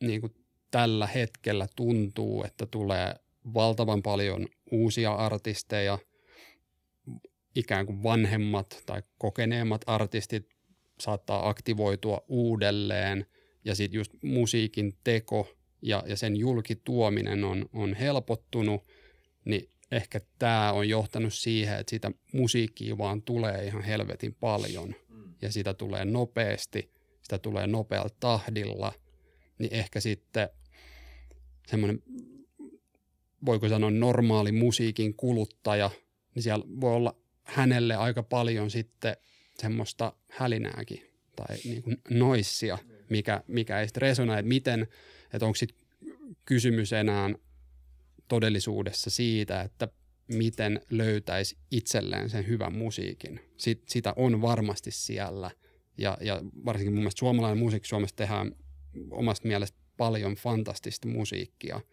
[0.00, 0.34] niin kuin
[0.70, 3.14] tällä hetkellä tuntuu, että tulee
[3.54, 5.98] valtavan paljon uusia artisteja,
[7.54, 10.48] ikään kuin vanhemmat tai kokeneemmat artistit
[11.00, 13.26] saattaa aktivoitua uudelleen
[13.64, 18.82] ja sitten just musiikin teko ja, ja sen julkituominen on, on helpottunut,
[19.44, 24.94] niin ehkä tämä on johtanut siihen, että sitä musiikkia vaan tulee ihan helvetin paljon
[25.42, 26.90] ja sitä tulee nopeasti,
[27.22, 28.92] sitä tulee nopealla tahdilla,
[29.58, 30.48] niin ehkä sitten
[31.66, 32.02] semmoinen
[33.46, 35.90] voiko sanoa normaali musiikin kuluttaja,
[36.34, 39.16] niin siellä voi olla hänelle aika paljon sitten
[39.58, 42.78] semmoista hälinääkin tai niin kuin noissia,
[43.10, 44.88] mikä, mikä ei sitten resonoi, että miten,
[45.32, 45.78] että onko sitten
[46.44, 47.30] kysymys enää
[48.28, 49.88] todellisuudessa siitä, että
[50.28, 53.40] miten löytäisi itselleen sen hyvän musiikin.
[53.56, 55.50] Sit, sitä on varmasti siellä
[55.98, 58.52] ja, ja varsinkin mun mielestä suomalainen musiikki Suomessa tehdään
[59.10, 61.80] omasta mielestä paljon fantastista musiikkia–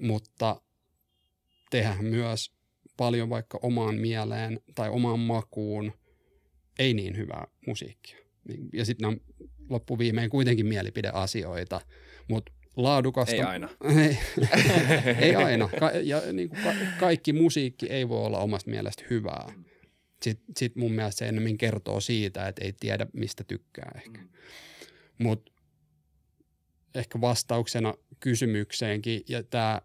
[0.00, 0.60] mutta
[1.70, 2.52] tehdä myös
[2.96, 5.92] paljon vaikka omaan mieleen tai omaan makuun
[6.78, 8.18] ei niin hyvää musiikkia.
[8.72, 9.20] Ja sitten on
[9.70, 11.80] loppuviimein kuitenkin mielipideasioita,
[12.28, 13.34] mutta laadukasta...
[13.34, 13.68] Ei aina.
[13.98, 14.18] ei,
[15.28, 15.68] ei aina.
[15.80, 19.52] Ka- ja niin kuin ka- kaikki musiikki ei voi olla omasta mielestä hyvää.
[20.22, 24.20] Sitten sit mun mielestä se enemmän kertoo siitä, että ei tiedä mistä tykkää ehkä.
[24.20, 24.28] Mm.
[25.18, 25.52] Mutta
[26.94, 29.80] ehkä vastauksena kysymykseenkin, ja tämä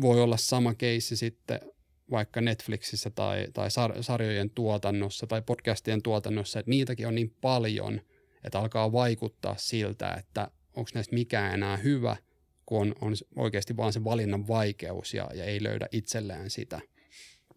[0.00, 1.60] voi olla sama keissi sitten
[2.10, 8.00] vaikka Netflixissä tai, tai sar- sarjojen tuotannossa tai podcastien tuotannossa, että niitäkin on niin paljon,
[8.44, 12.16] että alkaa vaikuttaa siltä, että onko näistä mikään enää hyvä,
[12.66, 16.80] kun on, on oikeasti vaan se valinnan vaikeus ja, ja ei löydä itselleen sitä.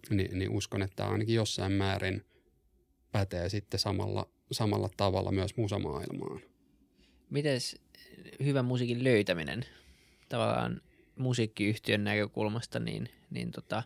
[0.09, 2.25] Ni, niin uskon, että ainakin jossain määrin
[3.11, 6.41] pätee sitten samalla, samalla tavalla myös musamaailmaan.
[7.29, 7.59] Miten
[8.43, 9.65] hyvän musiikin löytäminen
[10.29, 10.81] tavallaan
[11.15, 13.83] musiikkiyhtiön näkökulmasta, niin, niin tota,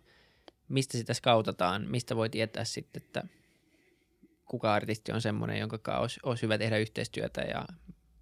[0.70, 3.24] mistä sitä skautataan, mistä voi tietää sitten, että
[4.46, 7.66] kuka artisti on semmoinen, jonka kanssa olisi, olisi hyvä tehdä yhteistyötä ja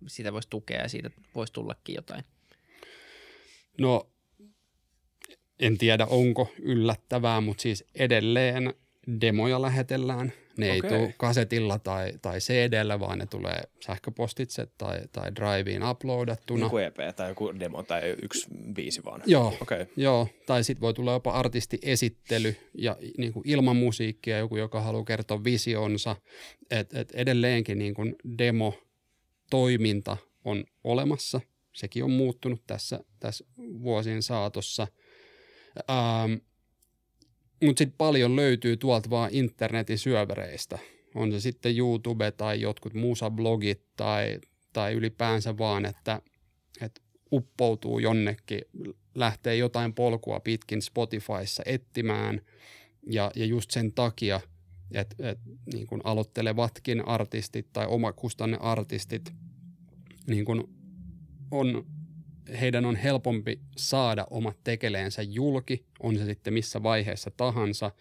[0.08, 2.24] sitä voisi tukea ja siitä voisi tullakin jotain?
[3.80, 4.10] No,
[5.60, 8.74] en tiedä onko yllättävää, mutta siis edelleen
[9.22, 10.89] demoja lähetellään ne okay.
[10.89, 16.66] ei tule kasetilla tai, tai CD-llä, vaan ne tulee sähköpostitse tai, tai driveen uploadattuna.
[16.66, 19.22] Joku EP tai joku demo tai yksi biisi vaan.
[19.26, 19.86] Joo, okay.
[19.98, 20.28] joo.
[20.46, 25.44] tai sitten voi tulla jopa artistiesittely ja niin kuin ilman musiikkia joku, joka haluaa kertoa
[25.44, 26.16] visionsa.
[26.72, 28.16] Et, et edelleenkin niin kuin
[29.52, 31.42] demo-toiminta on olemassa.
[31.74, 34.88] Sekin on muuttunut tässä, tässä vuosien saatossa.
[35.90, 36.34] Ähm,
[37.64, 40.80] mutta sitten paljon löytyy tuolta vaan internetin syövereistä.
[41.16, 44.40] On se sitten YouTube tai jotkut musablogit tai,
[44.74, 46.22] tai ylipäänsä vaan, että
[46.82, 47.02] että
[47.32, 48.62] uppoutuu jonnekin,
[49.16, 52.42] lähtee jotain polkua pitkin Spotifyssa etsimään
[53.08, 54.42] ja, ja just sen takia,
[54.94, 55.40] että et,
[55.74, 59.34] niin kuin aloittelevatkin artistit tai omakustanne artistit
[60.28, 60.64] niin kuin
[61.52, 61.86] on,
[62.62, 67.92] heidän on helpompi saada omat tekeleensä julki, on se sitten missä vaiheessa tahansa,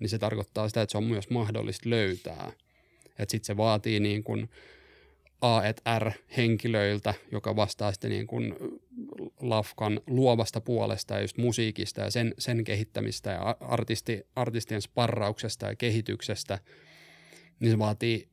[0.00, 2.52] niin se tarkoittaa sitä, että se on myös mahdollista löytää.
[3.06, 4.50] Että sitten se vaatii niin kuin
[5.40, 8.54] A&R-henkilöiltä, joka vastaa sitten niin kuin
[9.40, 15.76] Lafkan luovasta puolesta ja just musiikista ja sen, sen kehittämistä ja artisti, artistien sparrauksesta ja
[15.76, 16.58] kehityksestä,
[17.60, 18.28] niin se vaatii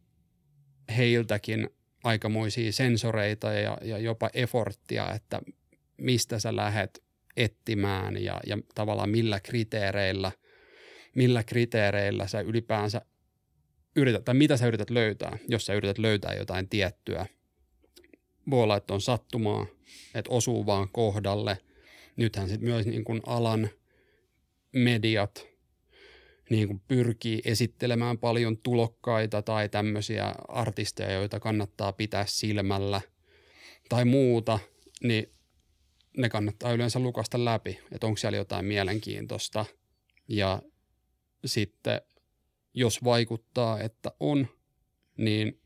[0.97, 1.69] heiltäkin
[2.03, 5.41] aikamoisia sensoreita ja, ja jopa efforttia, että
[5.97, 7.03] mistä sä lähet
[7.37, 10.31] etsimään ja, ja tavallaan millä kriteereillä,
[11.15, 13.01] millä kriteereillä sä ylipäänsä
[13.95, 17.25] yrität, tai mitä sä yrität löytää, jos sä yrität löytää jotain tiettyä.
[18.49, 19.65] Voi olla, että on sattumaa,
[20.15, 21.57] että osuu vaan kohdalle.
[22.15, 23.69] Nythän sitten myös niin kuin alan
[24.71, 25.47] mediat
[26.49, 33.01] niin kuin pyrkii esittelemään paljon tulokkaita tai tämmöisiä artisteja, joita kannattaa pitää silmällä
[33.89, 34.59] tai muuta,
[35.03, 35.31] niin
[36.17, 39.65] ne kannattaa yleensä lukasta läpi, että onko siellä jotain mielenkiintoista.
[40.27, 40.61] Ja
[41.45, 42.01] sitten
[42.73, 44.47] jos vaikuttaa, että on,
[45.17, 45.61] niin,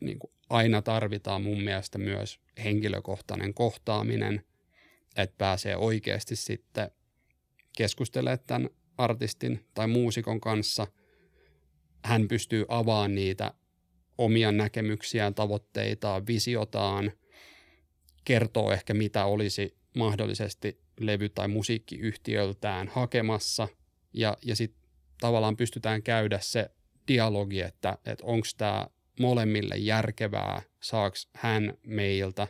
[0.00, 4.44] niin kuin aina tarvitaan mun mielestä myös henkilökohtainen kohtaaminen,
[5.16, 6.90] että pääsee oikeasti sitten
[7.78, 10.86] keskustelemaan tämän artistin tai muusikon kanssa.
[12.04, 13.54] Hän pystyy avaamaan niitä
[14.18, 17.12] omia näkemyksiään, tavoitteitaan, visiotaan,
[18.24, 23.68] kertoo ehkä mitä olisi mahdollisesti levy- tai musiikkiyhtiöltään hakemassa
[24.12, 24.90] ja, ja sitten
[25.20, 26.70] tavallaan pystytään käydä se
[27.08, 28.86] dialogi, että, että onko tämä
[29.20, 32.48] molemmille järkevää, saaks hän meiltä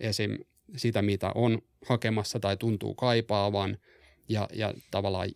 [0.00, 0.38] esim.
[0.76, 3.78] sitä, mitä on hakemassa tai tuntuu kaipaavan,
[4.28, 5.28] ja, ja tavallaan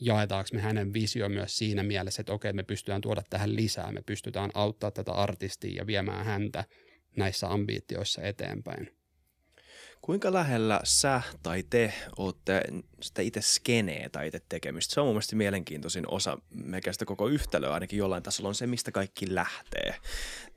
[0.00, 4.02] jaetaanko me hänen visio myös siinä mielessä, että okei, me pystytään tuoda tähän lisää, me
[4.06, 6.64] pystytään auttaa tätä artistia ja viemään häntä
[7.16, 8.96] näissä ambiitioissa eteenpäin.
[10.00, 12.62] Kuinka lähellä sä tai te olette
[13.06, 14.94] sitä itse skeneä tai itse tekemistä?
[14.94, 18.92] Se on mun mielestä mielenkiintoisin osa meikästä koko yhtälöä, ainakin jollain tasolla on se, mistä
[18.92, 19.94] kaikki lähtee.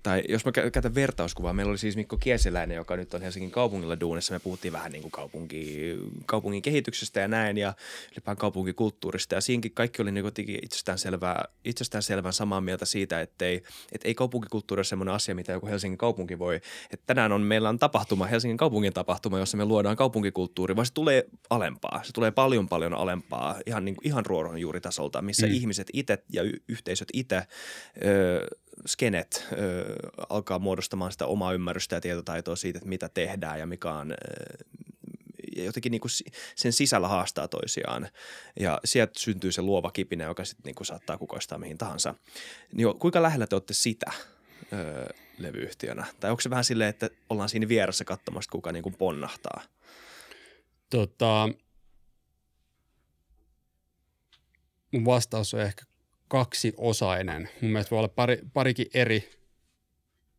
[0.03, 3.99] Tai jos mä käytän vertauskuvaa, meillä oli siis Mikko Kieseläinen, joka nyt on Helsingin kaupungilla
[3.99, 4.33] duunissa.
[4.33, 7.73] Me puhuttiin vähän niin kuin kaupunki, kaupungin kehityksestä ja näin ja
[8.11, 9.35] ylipäätään kaupunkikulttuurista.
[9.35, 10.25] Ja siinkin kaikki oli niin
[10.63, 15.35] itsestään, selvää, itsestään selvän samaa mieltä siitä, että ei, että ei kaupunkikulttuuri ole sellainen asia,
[15.35, 16.55] mitä joku Helsingin kaupunki voi.
[16.91, 20.93] Että tänään on, meillä on tapahtuma, Helsingin kaupungin tapahtuma, jossa me luodaan kaupunkikulttuuri, vaan se
[20.93, 22.01] tulee alempaa.
[22.03, 25.53] Se tulee paljon paljon alempaa, ihan, niin kuin, ihan ruohonjuuritasolta, missä mm.
[25.53, 27.41] ihmiset itse ja y- yhteisöt itse
[28.87, 29.95] skenet ö,
[30.29, 34.13] alkaa muodostamaan sitä omaa ymmärrystä ja tietotaitoa siitä, että mitä tehdään ja mikä on
[35.57, 36.11] ja jotenkin niin kuin
[36.55, 38.07] sen sisällä haastaa toisiaan.
[38.59, 42.15] Ja sieltä syntyy se luova kipinä, joka sitten niin kuin saattaa kukoistaa mihin tahansa.
[42.73, 44.11] Niin kuinka lähellä te olette sitä
[44.73, 46.05] ö, levyyhtiönä?
[46.19, 49.61] Tai onko se vähän silleen, että ollaan siinä vieressä katsomassa, kuka niin kuin ponnahtaa?
[50.89, 51.49] Tota,
[54.91, 55.83] mun vastaus on ehkä
[56.27, 57.49] kaksiosainen.
[57.61, 59.29] Mun mielestä voi olla pari, parikin eri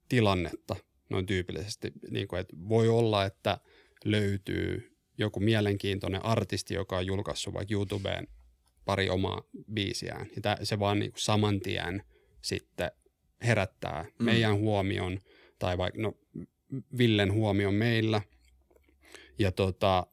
[0.09, 0.77] tilannetta
[1.09, 1.93] noin tyypillisesti.
[2.11, 3.59] Niin kuin, että voi olla, että
[4.05, 8.29] löytyy joku mielenkiintoinen artisti, joka on julkaissut vaikka YouTubeen
[8.85, 10.27] pari omaa biisiään.
[10.45, 12.03] Ja se vaan niin kuin saman tien
[12.43, 12.91] sitten
[13.43, 14.25] herättää mm.
[14.25, 15.19] meidän huomion
[15.59, 16.13] tai vaikka no,
[16.99, 18.23] Villen huomion meillä.
[19.39, 20.07] Ja tota,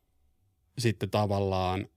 [0.78, 1.88] sitten tavallaan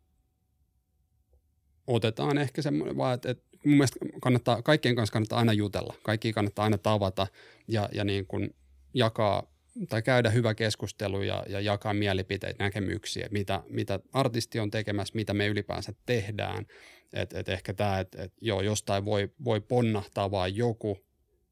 [1.90, 5.94] otetaan ehkä semmoinen vaan, että, että mun mielestä kannattaa, kaikkien kanssa kannattaa aina jutella.
[6.03, 7.26] Kaikki kannattaa aina tavata
[7.68, 8.55] ja, ja niin kuin
[8.94, 9.50] jakaa
[9.88, 15.35] tai käydä hyvä keskustelu ja, ja jakaa mielipiteitä, näkemyksiä, mitä, mitä artisti on tekemässä, mitä
[15.35, 16.66] me ylipäänsä tehdään.
[17.12, 20.98] Et, et ehkä tämä, että et joo, jostain voi, voi ponnahtaa vaan joku,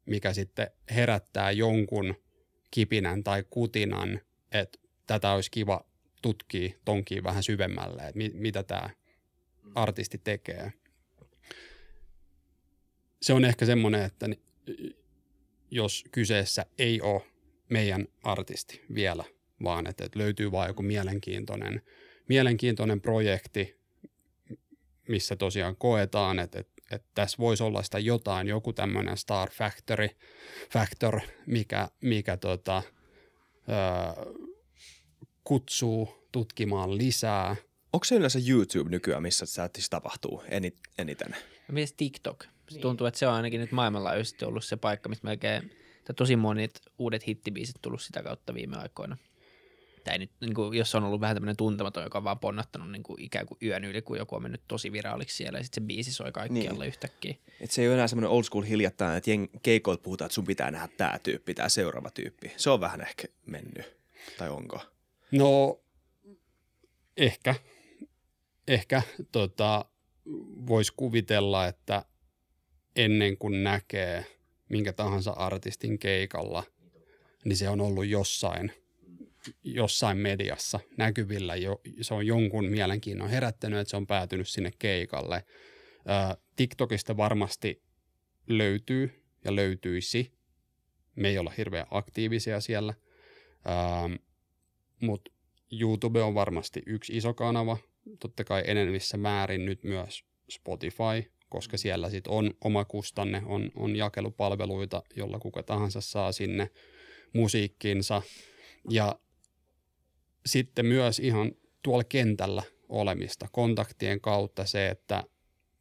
[0.06, 2.14] mikä sitten herättää jonkun
[2.70, 4.20] kipinän tai kutinan,
[4.52, 5.84] että tätä olisi kiva
[6.22, 8.90] tutkia, tonkia vähän syvemmälle, että mi, mitä tämä
[9.74, 10.72] artisti tekee
[13.22, 14.28] se on ehkä semmoinen, että
[15.70, 17.22] jos kyseessä ei ole
[17.68, 19.24] meidän artisti vielä,
[19.62, 21.82] vaan että, löytyy vain joku mielenkiintoinen,
[22.28, 23.78] mielenkiintoinen projekti,
[25.08, 30.08] missä tosiaan koetaan, että, että, että tässä voisi olla sitä jotain, joku tämmöinen star factory,
[30.72, 32.82] factor, mikä, mikä tota,
[33.68, 34.34] ö,
[35.44, 37.56] kutsuu tutkimaan lisää.
[37.98, 40.42] Onko se yleensä YouTube nykyään, missä se tapahtuu
[40.98, 41.36] eniten?
[41.72, 42.44] Mielestäni TikTok?
[42.70, 42.80] niin.
[42.80, 45.70] tuntuu, että se on ainakin nyt maailmanlaajuisesti ollut se paikka, mistä melkein
[46.04, 49.16] tai tosi monet uudet hittibiisit tullut sitä kautta viime aikoina.
[50.04, 53.02] Tai nyt, niin kuin, jos on ollut vähän tämmöinen tuntematon, joka on vaan ponnattanut niin
[53.02, 55.86] kuin ikään kuin yön yli, kun joku on mennyt tosi viraaliksi siellä ja sitten se
[55.86, 56.88] biisi soi kaikkialle niin.
[56.88, 57.34] yhtäkkiä.
[57.60, 60.46] Et se ei ole enää semmoinen old school hiljattain, että jeng- keikoilta puhutaan, että sun
[60.46, 62.52] pitää nähdä tämä tyyppi, tämä seuraava tyyppi.
[62.56, 63.96] Se on vähän ehkä mennyt,
[64.38, 64.80] tai onko?
[65.32, 65.80] No,
[67.16, 67.54] ehkä.
[68.68, 69.02] Ehkä
[69.32, 69.84] tota,
[70.66, 72.04] voisi kuvitella, että
[72.96, 74.26] ennen kuin näkee
[74.68, 76.64] minkä tahansa artistin keikalla,
[77.44, 78.72] niin se on ollut jossain,
[79.64, 81.56] jossain mediassa näkyvillä.
[81.56, 85.44] Jo, se on jonkun mielenkiinnon herättänyt, että se on päätynyt sinne keikalle.
[86.06, 87.82] Ää, TikTokista varmasti
[88.46, 90.32] löytyy ja löytyisi.
[91.16, 92.94] Me ei olla hirveän aktiivisia siellä,
[95.02, 95.30] mutta
[95.72, 97.76] YouTube on varmasti yksi iso kanava,
[98.20, 103.96] totta kai enemmissä määrin nyt myös Spotify, koska siellä sit on oma kustanne, on, on
[103.96, 106.70] jakelupalveluita, jolla kuka tahansa saa sinne
[107.32, 108.22] musiikkinsa.
[108.90, 109.18] Ja
[110.46, 115.24] sitten myös ihan tuolla kentällä olemista, kontaktien kautta se, että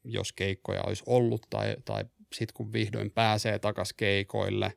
[0.03, 4.73] jos keikkoja olisi ollut tai, tai sitten kun vihdoin pääsee takaisin keikoille,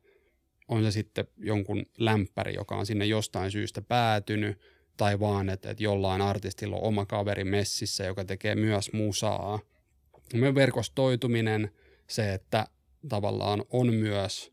[0.69, 4.59] on se sitten jonkun lämpäri, joka on sinne jostain syystä päätynyt,
[5.01, 9.59] tai vaan, että, että jollain artistilla on oma kaveri messissä, joka tekee myös musaa.
[10.35, 11.71] Meidän verkostoituminen,
[12.07, 12.67] se, että
[13.09, 14.53] tavallaan on myös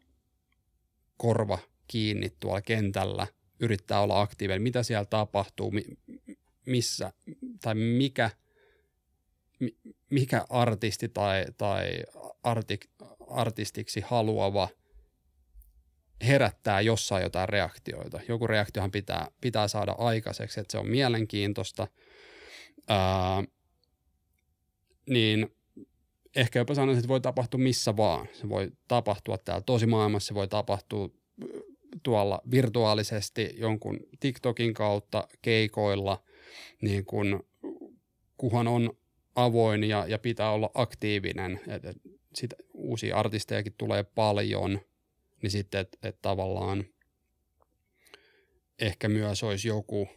[1.18, 3.28] korva kiinni tuolla kentällä,
[3.60, 5.74] yrittää olla aktiivinen, mitä siellä tapahtuu,
[6.66, 7.14] missä
[7.62, 8.30] tai mikä,
[10.10, 11.90] mikä artisti tai, tai
[12.44, 12.86] artik,
[13.28, 14.70] artistiksi haluava–
[16.22, 18.20] herättää jossain jotain reaktioita.
[18.28, 21.88] Joku reaktiohan pitää, pitää saada aikaiseksi, että se on mielenkiintoista.
[22.88, 23.44] Ää,
[25.10, 25.56] niin
[26.36, 28.28] ehkä jopa sanoisin, että voi tapahtua missä vaan.
[28.34, 31.10] Se voi tapahtua täällä tosimaailmassa, se voi tapahtua
[32.04, 36.24] tuolla virtuaalisesti jonkun TikTokin kautta keikoilla,
[36.82, 37.44] niin kun,
[38.38, 38.94] kuhan on
[39.36, 41.60] avoin ja, ja pitää olla aktiivinen.
[41.68, 41.98] Et, et
[42.36, 44.80] sit uusia artistejakin tulee paljon–
[45.42, 46.86] niin sitten, että et tavallaan
[48.80, 50.10] ehkä myös olisi joku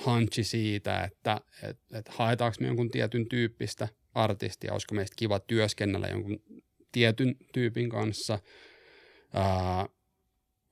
[0.00, 6.06] hanchi siitä, että et, et haetaanko me jonkun tietyn tyyppistä artistia, olisiko meistä kiva työskennellä
[6.06, 6.42] jonkun
[6.92, 8.38] tietyn tyypin kanssa,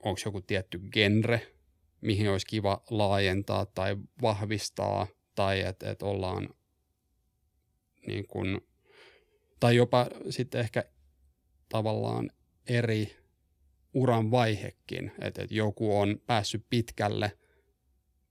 [0.02, 1.52] onko joku tietty genre,
[2.00, 6.48] mihin olisi kiva laajentaa tai vahvistaa, tai että et ollaan
[8.06, 8.60] niin kun,
[9.60, 10.84] tai jopa sitten ehkä
[11.68, 12.30] tavallaan
[12.66, 13.16] eri
[13.94, 17.38] uran vaihekin, että, että joku on päässyt pitkälle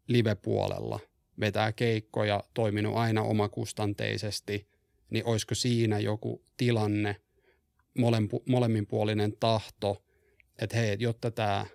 [0.08, 1.00] live-puolella,
[1.40, 4.68] vetää keikkoja, toiminut aina omakustanteisesti,
[5.10, 7.16] niin olisiko siinä joku tilanne,
[7.98, 10.04] molempu, molemminpuolinen tahto,
[10.62, 11.66] että hei, jotta tämä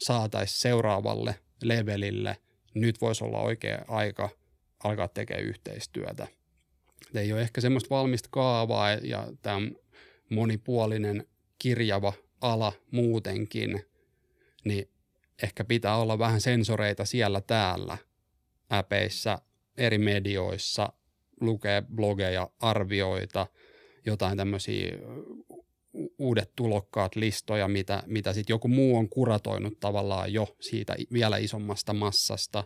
[0.00, 2.36] saataisiin seuraavalle levelille,
[2.74, 4.28] nyt voisi olla oikea aika
[4.84, 6.28] alkaa tekemään yhteistyötä.
[7.08, 9.60] Et ei ole ehkä semmoista valmista kaavaa ja tämä
[10.30, 11.26] monipuolinen
[11.58, 13.84] kirjava ala muutenkin,
[14.64, 14.88] niin
[15.42, 17.98] ehkä pitää olla vähän sensoreita siellä täällä
[18.72, 19.38] äpeissä,
[19.76, 20.92] eri medioissa,
[21.40, 23.46] lukee blogeja, arvioita,
[24.06, 24.98] jotain tämmöisiä
[26.18, 31.92] uudet tulokkaat, listoja, mitä, mitä sitten joku muu on kuratoinut tavallaan jo siitä vielä isommasta
[31.92, 32.64] massasta.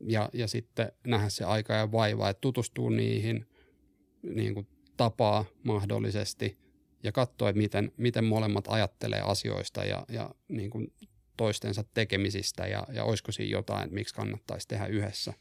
[0.00, 3.46] Ja, ja sitten nähdä se aika ja vaiva, että tutustuu niihin
[4.22, 4.66] niin kuin
[4.96, 6.56] tapaa mahdollisesti–
[7.02, 10.92] ja katsoa, että miten, miten molemmat ajattelee asioista ja, ja niin kuin
[11.36, 15.32] toistensa tekemisistä ja, ja olisiko siinä jotain, että miksi kannattaisi tehdä yhdessä.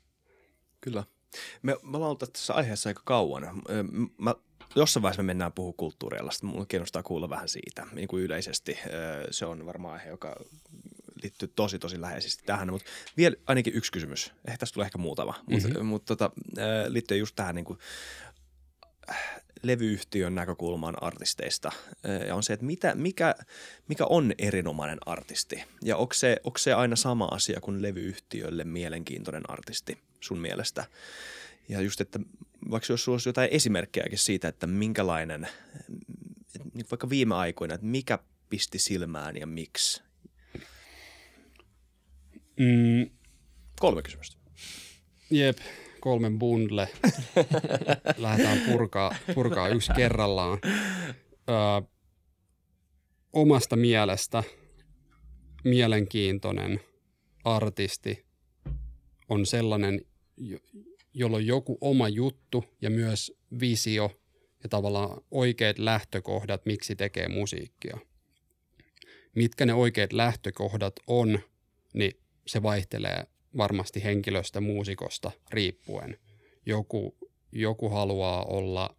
[0.82, 1.04] Kyllä.
[1.62, 3.62] Me, me ollaan ollut tässä aiheessa aika kauan.
[4.18, 4.36] Mä,
[4.76, 6.46] jossain vaiheessa me mennään puhua kulttuurialasta.
[6.46, 8.80] Mulla kiinnostaa kuulla vähän siitä niin kuin yleisesti.
[9.32, 10.36] Se on varmaan aihe, joka
[11.24, 14.34] liittyy tosi tosi läheisesti tähän, mutta vielä ainakin yksi kysymys.
[14.48, 15.68] Ehkä tästä tulee ehkä muutama, mm-hmm.
[15.68, 16.32] mutta mut, tota,
[16.88, 17.80] liittyy just tähän niin kuin,
[19.64, 21.72] levyyhtiön näkökulman artisteista
[22.28, 23.36] ja on se, että mitä, mikä,
[23.88, 29.50] mikä on erinomainen artisti ja onko se, onko se aina sama asia kuin levyyhtiölle mielenkiintoinen
[29.50, 30.86] artisti sun mielestä?
[31.70, 32.20] Ja just, että
[32.72, 35.48] vaikka jos olisi jotain esimerkkejäkin siitä, että minkälainen,
[36.74, 40.02] niin vaikka viime aikoina, että mikä pisti silmään ja miksi?
[42.60, 43.10] Mm.
[43.80, 44.38] Kolme kysymystä.
[45.30, 45.58] Jep
[46.00, 46.90] kolmen bundle.
[48.18, 50.60] Lähdetään purkaa, purkaa yksi kerrallaan.
[51.50, 51.88] Ö,
[53.34, 54.44] omasta mielestä
[55.64, 56.80] mielenkiintoinen
[57.44, 58.26] artisti
[59.30, 60.02] on sellainen,
[61.14, 64.12] jolla on joku oma juttu ja myös visio
[64.64, 67.98] ja tavallaan oikeat lähtökohdat, miksi tekee musiikkia.
[69.36, 71.40] mitkä ne oikeat lähtökohdat on,
[71.94, 72.12] niin
[72.48, 73.26] se vaihtelee
[73.58, 76.18] varmasti henkilöstä, muusikosta riippuen.
[76.66, 77.18] Joku,
[77.52, 78.96] joku haluaa olla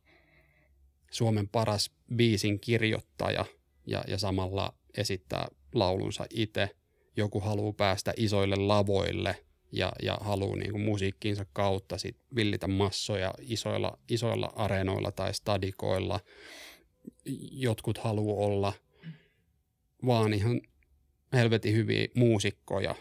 [1.10, 3.44] Suomen paras biisin kirjoittaja
[3.86, 6.70] ja, ja samalla esittää laulunsa itse.
[7.16, 9.36] Joku haluaa päästä isoille lavoille
[9.72, 16.20] ja, ja haluaa niin kuin musiikkiinsa kautta sit villitä massoja isoilla, isoilla areenoilla tai stadikoilla.
[17.52, 18.72] Jotkut haluaa olla
[20.06, 20.60] vaan ihan
[21.32, 22.94] helvetin hyviä muusikkoja,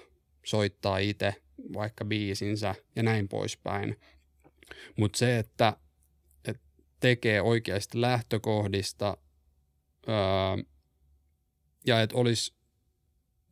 [0.49, 1.35] soittaa itse
[1.73, 3.99] vaikka biisinsä ja näin poispäin.
[4.97, 5.77] Mutta se, että,
[6.45, 6.67] että
[6.99, 9.17] tekee oikeasti lähtökohdista
[10.07, 10.15] öö,
[11.85, 12.53] ja että olisi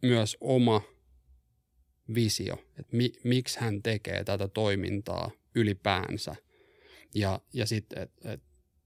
[0.02, 0.82] myös oma
[2.16, 6.36] visio, että mi, miksi hän tekee tätä toimintaa ylipäänsä.
[7.16, 8.43] Ja, ja sitten, että et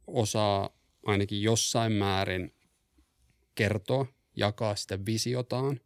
[0.08, 2.56] osaa ainakin jossain määrin
[3.56, 4.06] kertoa,
[4.36, 5.80] jakaa sitä visiotaan.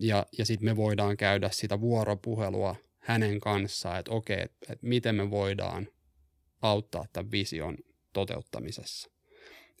[0.00, 5.14] Ja, ja sitten me voidaan käydä sitä vuoropuhelua hänen kanssaan, että okei, että, että miten
[5.14, 5.88] me voidaan
[6.62, 7.76] auttaa tämän vision
[8.12, 9.10] toteuttamisessa.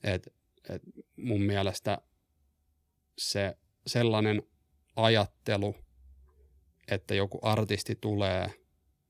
[0.02, 0.34] Et,
[0.68, 0.82] et
[1.16, 1.98] mun mielestä
[3.18, 3.56] se
[3.86, 4.42] sellainen
[4.96, 5.76] ajattelu,
[6.88, 8.50] että joku artisti tulee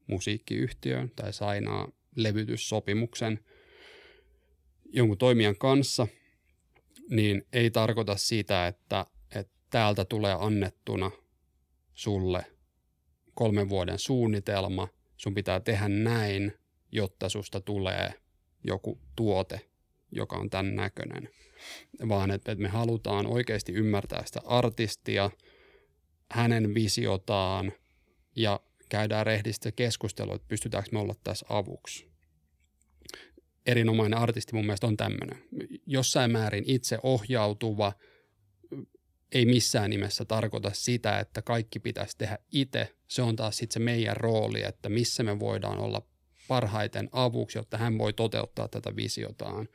[0.07, 3.45] musiikkiyhtiöön tai sainaa levytyssopimuksen
[4.93, 6.07] jonkun toimijan kanssa,
[7.11, 9.07] niin ei tarkoita sitä, että
[9.71, 11.11] täältä tulee annettuna
[11.95, 12.45] sulle
[13.35, 16.53] kolmen vuoden suunnitelma, sun pitää tehdä näin,
[16.93, 18.15] jotta susta tulee
[18.65, 19.61] joku tuote,
[20.13, 21.29] joka on tämän näköinen.
[22.09, 25.31] Vaan että me halutaan oikeasti ymmärtää sitä artistia,
[26.31, 27.73] hänen visiotaan
[28.37, 32.11] ja käydään rehdistä keskustelua, että pystytäänkö me olla tässä avuksi.
[33.67, 35.43] Erinomainen artisti mun mielestä on tämmöinen.
[35.87, 37.93] Jossain määrin itse ohjautuva,
[39.33, 42.95] ei missään nimessä tarkoita sitä, että kaikki pitäisi tehdä itse.
[43.09, 46.03] Se on taas sitten se meidän rooli, että missä me voidaan olla
[46.49, 49.69] parhaiten avuksi, jotta hän voi toteuttaa tätä visiotaan.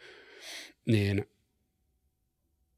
[0.86, 1.26] Niin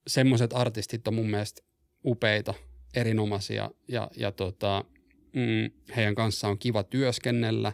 [0.07, 1.61] semmoiset artistit on mun mielestä
[2.05, 2.53] upeita,
[2.93, 4.86] erinomaisia ja, ja tota,
[5.34, 7.73] mm, heidän kanssaan on kiva työskennellä.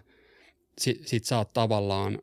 [0.77, 2.21] Sitten sit saat tavallaan,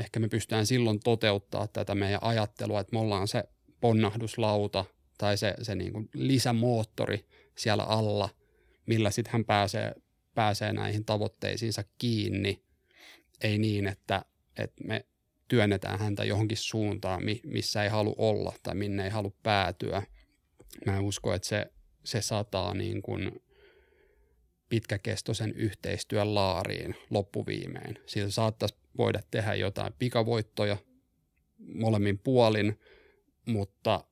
[0.00, 3.44] ehkä me pystytään silloin toteuttaa tätä meidän ajattelua, että me ollaan se
[3.80, 4.84] ponnahduslauta
[5.22, 7.26] tai se, se niin kuin lisämoottori
[7.58, 8.28] siellä alla,
[8.86, 9.94] millä sitten hän pääsee,
[10.34, 12.62] pääsee näihin tavoitteisiinsa kiinni.
[13.40, 14.24] Ei niin, että,
[14.58, 15.06] että me
[15.48, 20.02] työnnetään häntä johonkin suuntaan, missä ei halua olla tai minne ei halua päätyä.
[20.86, 21.66] Mä usko, että se,
[22.04, 23.42] se sataa niin kuin
[24.68, 27.98] pitkäkestoisen yhteistyön laariin loppuviimein.
[28.06, 30.76] Sillä saattaisi voida tehdä jotain pikavoittoja
[31.58, 32.80] molemmin puolin,
[33.46, 34.04] mutta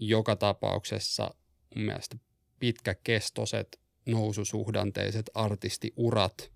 [0.00, 1.34] joka tapauksessa
[1.76, 2.16] mun mielestä
[2.58, 6.52] pitkäkestoiset noususuhdanteiset artistiurat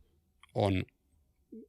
[0.54, 0.84] on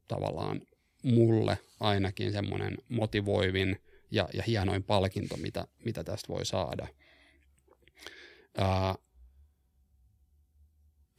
[0.07, 0.61] tavallaan
[1.03, 6.87] mulle ainakin semmoinen motivoivin ja, ja hienoin palkinto, mitä, mitä tästä voi saada.
[8.57, 8.95] Ää,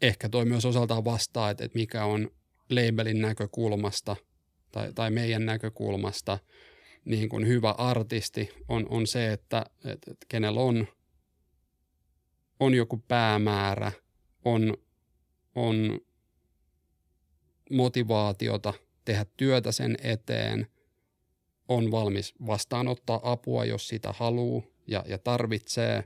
[0.02, 2.30] ehkä toi myös osaltaan vastaa, että, että mikä on
[2.70, 4.16] labelin näkökulmasta
[4.72, 6.38] tai, tai meidän näkökulmasta
[7.06, 10.86] niin kuin hyvä artisti on, on se, että, että, että kenellä on,
[12.60, 13.92] on joku päämäärä,
[14.44, 14.76] on,
[15.54, 16.00] on
[17.70, 20.66] motivaatiota tehdä työtä sen eteen,
[21.68, 26.04] on valmis vastaanottaa apua, jos sitä haluaa ja, ja tarvitsee.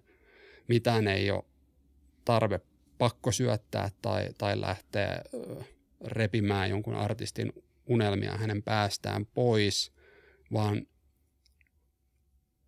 [0.69, 1.45] Mitään ei ole
[2.25, 2.61] tarve
[2.99, 5.23] pakko syöttää tai, tai lähteä
[6.05, 7.53] repimään jonkun artistin
[7.87, 9.93] unelmia hänen päästään pois,
[10.53, 10.87] vaan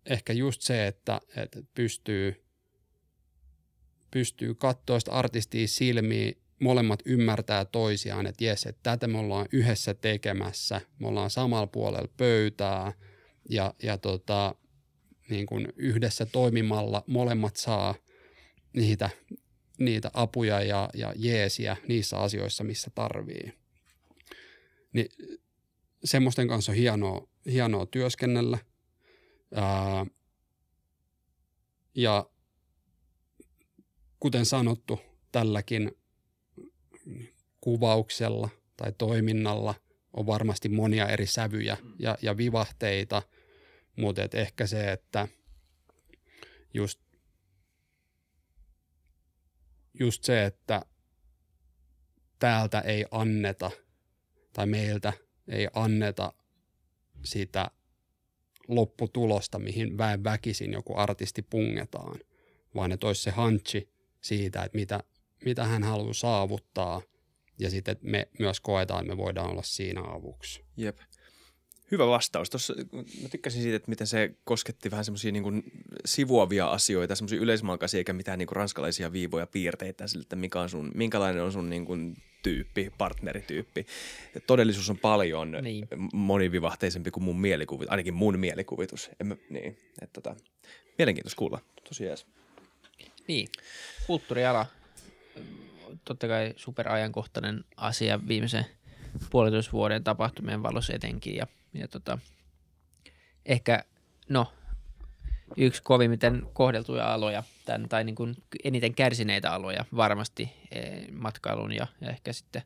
[0.05, 2.45] ehkä just se, että, että pystyy,
[4.11, 9.93] pystyy katsoa sitä artistia silmiin, molemmat ymmärtää toisiaan, että jes, että tätä me ollaan yhdessä
[9.93, 12.93] tekemässä, me ollaan samalla puolella pöytää
[13.49, 14.55] ja, ja tota,
[15.29, 17.95] niin kuin yhdessä toimimalla molemmat saa
[18.73, 19.09] niitä
[19.79, 23.53] niitä apuja ja, ja jeesiä niissä asioissa, missä tarvii.
[24.93, 25.07] Niin
[26.03, 28.57] semmoisten kanssa on hienoa, hienoa työskennellä.
[29.55, 30.05] Ää,
[31.95, 32.29] ja
[34.19, 34.99] kuten sanottu,
[35.31, 35.91] tälläkin
[37.61, 39.75] kuvauksella tai toiminnalla
[40.13, 43.21] on varmasti monia eri sävyjä ja, ja vivahteita,
[43.95, 45.27] mutta ehkä se, että
[46.73, 47.03] just
[49.99, 50.81] just se, että
[52.39, 53.71] täältä ei anneta
[54.53, 55.13] tai meiltä
[55.47, 56.33] ei anneta
[57.23, 57.71] sitä
[58.67, 62.19] lopputulosta, mihin väen väkisin joku artisti pungetaan,
[62.75, 63.89] vaan että olisi se hanchi
[64.21, 65.03] siitä, että mitä,
[65.45, 67.01] mitä hän haluaa saavuttaa
[67.59, 70.65] ja sitten me myös koetaan, että me voidaan olla siinä avuksi.
[70.77, 70.97] Jep.
[71.91, 72.49] Hyvä vastaus.
[72.49, 72.73] Tuossa,
[73.21, 75.63] mä tykkäsin siitä, että miten se kosketti vähän semmoisia niin
[76.05, 80.69] sivuavia asioita, semmoisia yleismalkaisia eikä mitään niin kuin ranskalaisia viivoja, piirteitä sille, että mikä on
[80.69, 83.85] sun, minkälainen on sun niin kuin tyyppi, partnerityyppi.
[84.47, 85.87] Todellisuus on paljon niin.
[86.13, 89.09] monivivahteisempi kuin mun mielikuvitus, ainakin mun mielikuvitus.
[89.19, 90.35] En mä, niin, että tota,
[90.97, 91.59] mielenkiintoista kuulla,
[91.89, 92.25] tosi jees.
[93.27, 93.47] Niin,
[94.07, 94.65] kulttuuriala,
[96.05, 98.65] totta kai superajankohtainen asia viimeisen
[99.29, 102.17] puolitoista vuoden tapahtumien valossa etenkin ja, ja tota,
[103.45, 103.83] ehkä,
[104.29, 104.53] no,
[105.57, 106.19] yksi kovimmin
[106.53, 112.33] kohdeltuja aloja, tämän, tai niin kuin eniten kärsineitä aloja varmasti e, matkailun ja, ja ehkä
[112.33, 112.61] sitten,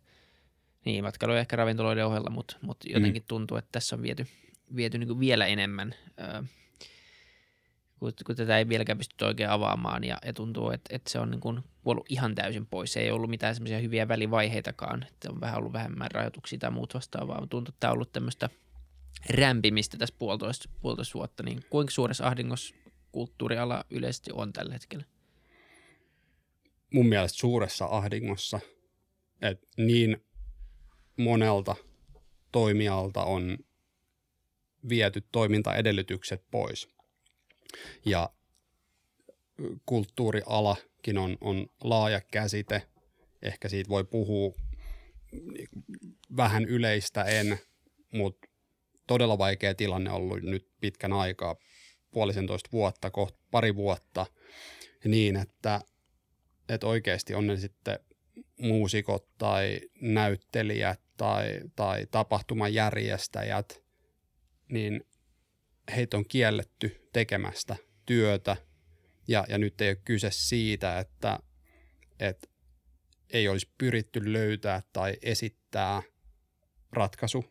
[0.85, 3.27] niin matkailu ja ehkä ravintoloiden ohella, mutta, mutta jotenkin mm.
[3.27, 4.27] tuntuu, että tässä on viety,
[4.75, 6.43] viety niin kuin vielä enemmän, ää,
[7.99, 11.31] kun, kun tätä ei vieläkään pysty oikein avaamaan ja, ja tuntuu, että, että se on
[11.31, 12.93] niin kuin ollut ihan täysin pois.
[12.93, 16.93] Se ei ollut mitään semmoisia hyviä välivaiheitakaan, että on vähän ollut vähemmän rajoituksia tai muut
[16.93, 18.49] vastaavaa, mutta tuntuu, että tämä on ollut tämmöistä–
[19.29, 22.75] rämpimistä tässä puolitoista, puolitoista vuotta, niin kuinka suuressa ahdingossa
[23.11, 25.05] kulttuuriala yleisesti on tällä hetkellä?
[26.93, 28.59] Mun mielestä suuressa ahdingossa,
[29.41, 30.17] että niin
[31.17, 31.75] monelta
[32.51, 33.57] toimialta on
[34.89, 36.96] viety toimintaedellytykset pois.
[38.05, 38.29] Ja
[39.85, 42.81] kulttuurialakin on, on laaja käsite.
[43.41, 44.53] Ehkä siitä voi puhua
[46.37, 47.59] vähän yleistä en,
[48.13, 48.47] mutta
[49.07, 51.55] todella vaikea tilanne ollut nyt pitkän aikaa,
[52.11, 54.25] puolisentoista vuotta, kohta pari vuotta,
[55.05, 55.81] niin että,
[56.69, 57.99] että oikeasti on ne sitten
[58.61, 63.83] muusikot tai näyttelijät tai, tai tapahtumajärjestäjät,
[64.69, 65.05] niin
[65.95, 67.75] heitä on kielletty tekemästä
[68.05, 68.57] työtä.
[69.27, 71.39] Ja, ja nyt ei ole kyse siitä, että,
[72.19, 72.47] että
[73.29, 76.01] ei olisi pyritty löytää tai esittää
[76.91, 77.45] ratkaisu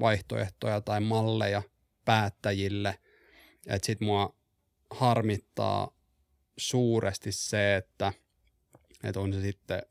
[0.00, 1.62] vaihtoehtoja tai malleja
[2.04, 2.98] päättäjille.
[3.66, 4.36] Että sit mua
[4.90, 5.96] harmittaa
[6.58, 8.12] suuresti se, että,
[9.04, 9.82] että on se sitten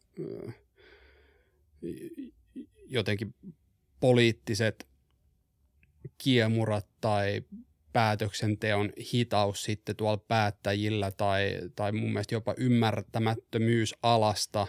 [2.86, 3.36] jotenkin
[4.00, 4.88] poliittiset
[6.18, 7.42] kiemurat tai
[7.94, 14.68] päätöksenteon hitaus sitten tuolla päättäjillä tai, tai mun mielestä jopa ymmärtämättömyys alasta,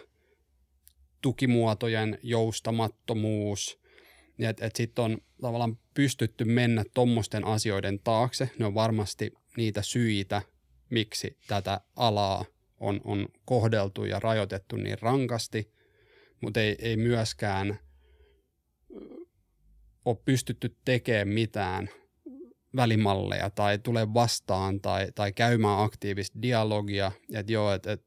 [1.21, 3.81] tukimuotojen joustamattomuus,
[4.39, 8.51] niin että et sitten on tavallaan pystytty mennä tuommoisten asioiden taakse.
[8.59, 10.43] Ne on varmasti niitä syitä,
[10.91, 12.45] miksi tätä alaa
[12.81, 15.73] on, on kohdeltu ja rajoitettu niin rankasti,
[16.41, 17.79] mutta ei, ei myöskään
[20.05, 21.89] ole pystytty tekemään mitään
[22.79, 28.05] välimalleja tai tule vastaan tai, tai käymään aktiivista dialogia, että joo, että et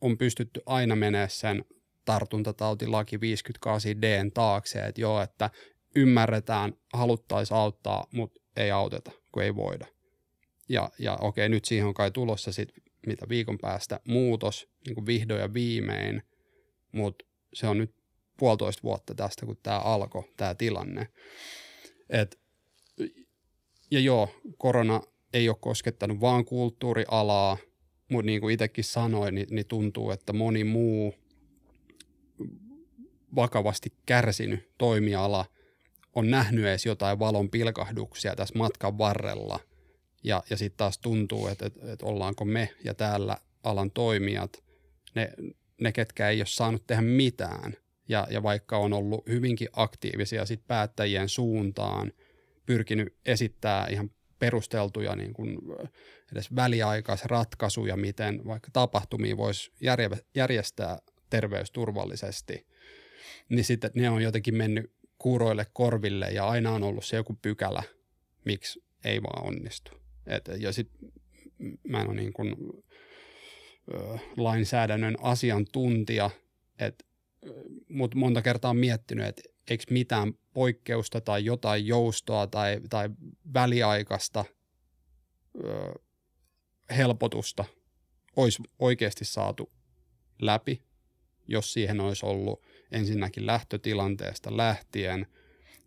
[0.00, 1.64] on pystytty aina menemään sen
[2.04, 5.50] tartuntatautilaki 58D taakse, että joo, että
[5.96, 9.86] ymmärretään, haluttaisiin auttaa, mutta ei auteta, kun ei voida.
[10.68, 15.06] Ja, ja okei, nyt siihen on kai tulossa sitten mitä viikon päästä muutos, niin kuin
[15.06, 16.22] vihdoin ja viimein,
[16.92, 17.24] mutta
[17.54, 17.94] se on nyt
[18.38, 21.08] puolitoista vuotta tästä, kun tämä alkoi, tämä tilanne.
[22.10, 22.41] Et,
[23.92, 24.28] ja joo,
[24.58, 25.00] korona
[25.32, 27.56] ei ole koskettanut vaan kulttuurialaa,
[28.10, 31.14] mutta niin kuin itsekin sanoin, niin, niin tuntuu, että moni muu
[33.34, 35.44] vakavasti kärsinyt toimiala
[36.14, 39.60] on nähnyt edes jotain valon pilkahduksia tässä matkan varrella.
[40.24, 44.64] Ja, ja sitten taas tuntuu, että, että, että ollaanko me ja täällä alan toimijat,
[45.14, 45.32] ne,
[45.80, 47.76] ne ketkä ei ole saanut tehdä mitään.
[48.08, 52.12] Ja, ja vaikka on ollut hyvinkin aktiivisia sit päättäjien suuntaan,
[52.66, 55.58] pyrkinyt esittää ihan perusteltuja niin kuin
[56.32, 59.72] edes väliaikaisratkaisuja, miten vaikka tapahtumia voisi
[60.34, 60.98] järjestää
[61.30, 62.66] terveysturvallisesti,
[63.48, 67.82] niin sitten ne on jotenkin mennyt kuuroille korville ja aina on ollut se joku pykälä,
[68.44, 69.92] miksi ei vaan onnistu.
[70.26, 71.12] Et, ja sitten
[71.88, 72.56] mä en ole niin kuin,
[73.94, 76.30] ö, lainsäädännön asiantuntija,
[77.88, 83.10] mutta monta kertaa on miettinyt, että eikö mitään poikkeusta tai jotain joustoa tai, tai
[83.54, 84.44] väliaikaista
[85.64, 85.92] ö,
[86.96, 87.64] helpotusta
[88.36, 89.72] olisi oikeasti saatu
[90.40, 90.82] läpi,
[91.48, 92.62] jos siihen olisi ollut
[92.92, 95.26] ensinnäkin lähtötilanteesta lähtien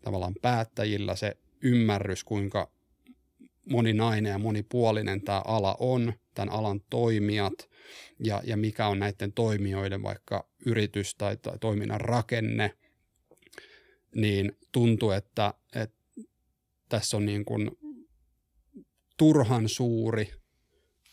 [0.02, 2.70] tavallaan päättäjillä se ymmärrys, kuinka
[3.70, 7.68] moninainen ja monipuolinen tämä ala on, tämän alan toimijat
[8.24, 12.76] ja, ja mikä on näiden toimijoiden vaikka yritys tai, tai toiminnan rakenne,
[14.14, 15.96] niin tuntuu, että, että
[16.88, 17.70] tässä on niin kuin
[19.16, 20.32] turhan suuri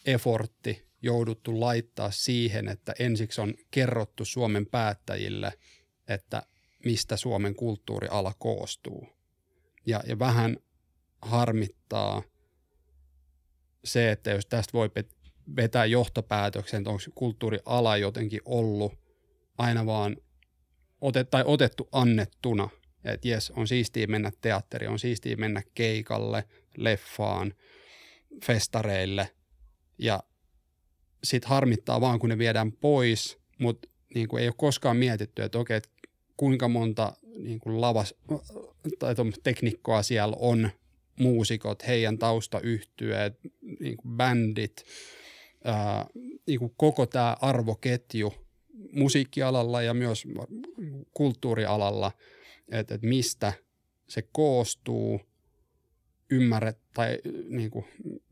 [0.06, 5.54] efortti jouduttu laittaa siihen, että ensiksi on kerrottu Suomen päättäjille,
[6.08, 6.44] että
[6.86, 9.08] mistä Suomen kulttuuriala koostuu.
[9.86, 10.58] Ja, ja vähän
[11.22, 12.22] harmittaa
[13.84, 14.90] se, että jos tästä voi
[15.56, 18.94] vetää johtopäätöksen, että onko kulttuuriala jotenkin ollut
[19.58, 20.18] aina vaan
[21.02, 22.70] otet, tai otettu annettuna,
[23.04, 26.44] että jes, on siistiä mennä teatteriin, on siistiä mennä keikalle,
[26.78, 27.54] leffaan,
[28.46, 29.30] festareille.
[29.98, 30.24] Ja
[31.24, 35.60] sitten harmittaa vaan, kun ne viedään pois, mutta niin kuin ei ole koskaan mietitty, että
[35.60, 35.90] okei, että
[36.38, 38.16] kuinka monta niin kuin lavas,
[39.00, 40.70] tai teknikkoa siellä on,
[41.20, 43.40] muusikot, heidän taustayhtyeet,
[43.80, 44.86] niin kuin bändit,
[45.64, 46.06] ää,
[46.48, 48.34] niin kuin koko tämä arvoketju
[48.92, 50.28] musiikkialalla ja myös
[51.14, 52.12] kulttuurialalla,
[52.72, 53.54] että, että mistä
[54.08, 55.22] se koostuu,
[56.30, 57.86] ymmärret, tai niin kuin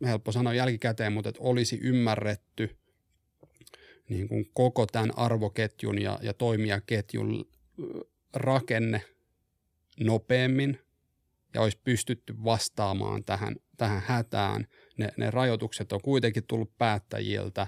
[0.06, 2.78] helppo sanoa jälkikäteen, mutta että olisi ymmärretty
[4.10, 7.50] niin kuin koko tämän arvoketjun ja, ja toimijaketjun
[8.34, 9.02] rakenne
[10.00, 10.80] nopeammin
[11.54, 14.68] ja olisi pystytty vastaamaan tähän, tähän hätään.
[14.98, 17.68] Ne, ne rajoitukset on kuitenkin tullut päättäjiltä,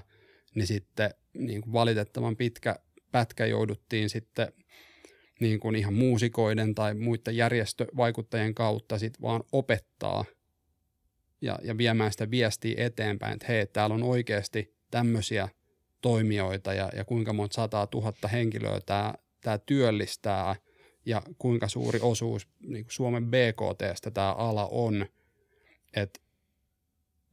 [0.54, 2.76] niin sitten niin kuin valitettavan pitkä
[3.12, 4.52] pätkä jouduttiin sitten
[5.40, 10.24] niin kuin ihan muusikoiden tai muiden järjestövaikuttajien kautta sitten vaan opettaa
[11.40, 15.48] ja, ja viemään sitä viestiä eteenpäin, että hei, täällä on oikeasti tämmöisiä
[16.00, 20.56] toimijoita ja, ja kuinka monta sataa tuhatta henkilöä tämä, tämä työllistää
[21.06, 25.06] ja kuinka suuri osuus niin kuin Suomen BKTstä tämä ala on,
[25.96, 26.20] että,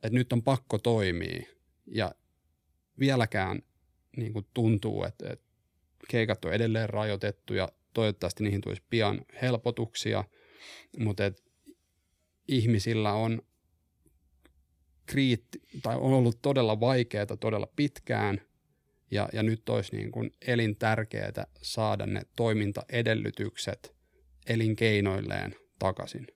[0.04, 1.44] että nyt on pakko toimia.
[1.88, 2.16] Ja
[3.00, 3.62] vieläkään
[4.18, 5.46] niin kuin tuntuu, että, että
[6.08, 10.24] keikat on edelleen rajoitettu ja toivottavasti niihin tulisi pian helpotuksia,
[11.00, 11.42] mutta että
[12.48, 13.42] ihmisillä on
[15.06, 18.42] kriitti, tai on ollut todella vaikeaa todella pitkään,
[19.12, 23.96] ja, ja nyt olisi niin kuin elintärkeää saada ne toimintaedellytykset
[24.48, 26.28] elinkeinoilleen takaisin.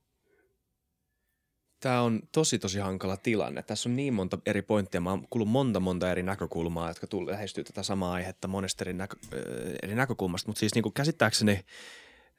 [1.80, 3.64] Tämä on tosi tosi hankala tilanne.
[3.64, 5.02] Tässä on niin monta eri pointtia.
[5.02, 9.16] Mä oon kuullut monta monta eri näkökulmaa, jotka lähestyy tätä samaa aihetta monesta eri, näkö,
[9.84, 10.50] eri näkökulmasta.
[10.50, 11.60] Mutta siis niin kuin käsittääkseni–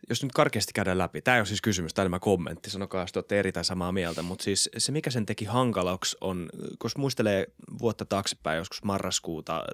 [0.09, 3.16] jos nyt karkeasti käydään läpi, tämä ei ole siis kysymys, tämä on kommentti, sanokaa jos
[3.16, 7.47] olette eri tai samaa mieltä, mutta siis se mikä sen teki hankalaksi on, kun muistelee
[7.78, 9.64] vuotta taaksepäin, joskus marraskuuta,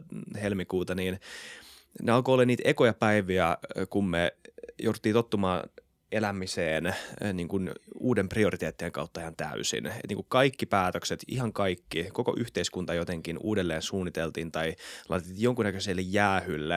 [0.43, 1.21] helmikuuta, niin
[2.03, 3.59] ne alkoi olla niitä ekoja päiviä,
[3.91, 4.33] kun me
[4.83, 5.63] jouduttiin tottumaan
[6.13, 9.87] elämiseen eh, niin kuin uuden prioriteettien kautta ihan täysin.
[9.87, 14.75] Et niin kuin kaikki päätökset, ihan kaikki, koko yhteiskunta jotenkin uudelleen suunniteltiin tai
[15.09, 16.77] laitettiin jonkunnäköiselle jäähylle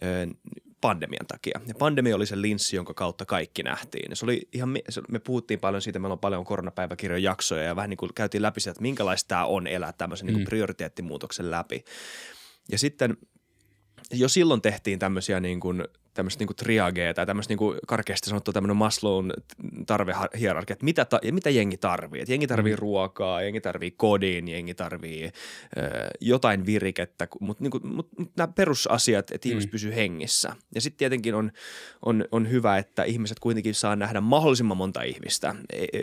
[0.00, 0.28] eh,
[0.80, 1.60] pandemian takia.
[1.66, 4.16] Ja pandemia oli se linssi, jonka kautta kaikki nähtiin.
[4.16, 4.68] se oli ihan,
[5.08, 8.60] me puhuttiin paljon siitä, meillä on paljon koronapäiväkirjan jaksoja ja vähän niin kuin käytiin läpi
[8.60, 10.38] sitä, että minkälaista tämä on elää tämmöisen niin mm.
[10.38, 11.84] niin prioriteettimuutoksen läpi.
[12.72, 13.16] Ja sitten
[14.10, 15.84] jo silloin tehtiin tämmöisiä niin kuin
[16.18, 19.30] tämmöistä niinku triagea tai tämmöistä niinku karkeasti sanottua tämmöinen Maslown
[19.86, 22.22] tarvehierarkia, että mitä, ta, mitä jengi tarvii.
[22.22, 22.78] Et jengi tarvii mm.
[22.78, 25.30] ruokaa, jengi tarvii kodin, jengi tarvii ö,
[26.20, 29.72] jotain virikettä, mutta niinku, mut, mut nämä perusasiat, että ihmiset mm.
[29.72, 30.56] pysyy hengissä.
[30.74, 31.52] Ja sitten tietenkin on,
[32.02, 35.54] on, on hyvä, että ihmiset kuitenkin saa nähdä mahdollisimman monta ihmistä.
[35.72, 36.02] E, e,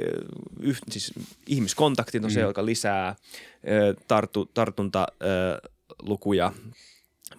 [0.59, 1.13] yh, siis
[1.47, 2.33] ihmiskontaktit on mm.
[2.33, 3.15] se, joka lisää
[3.67, 6.51] ö, tartu, tartuntalukuja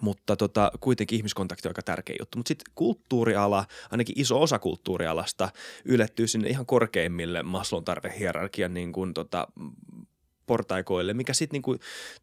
[0.01, 2.37] mutta tota, kuitenkin ihmiskontakti on aika tärkeä juttu.
[2.37, 5.49] Mutta sitten kulttuuriala, ainakin iso osa kulttuurialasta,
[5.85, 9.47] ylettyy sinne ihan korkeimmille Maslon tarvehierarkian niin kuin, tota,
[10.47, 11.75] portaikoille, mikä sitten niinku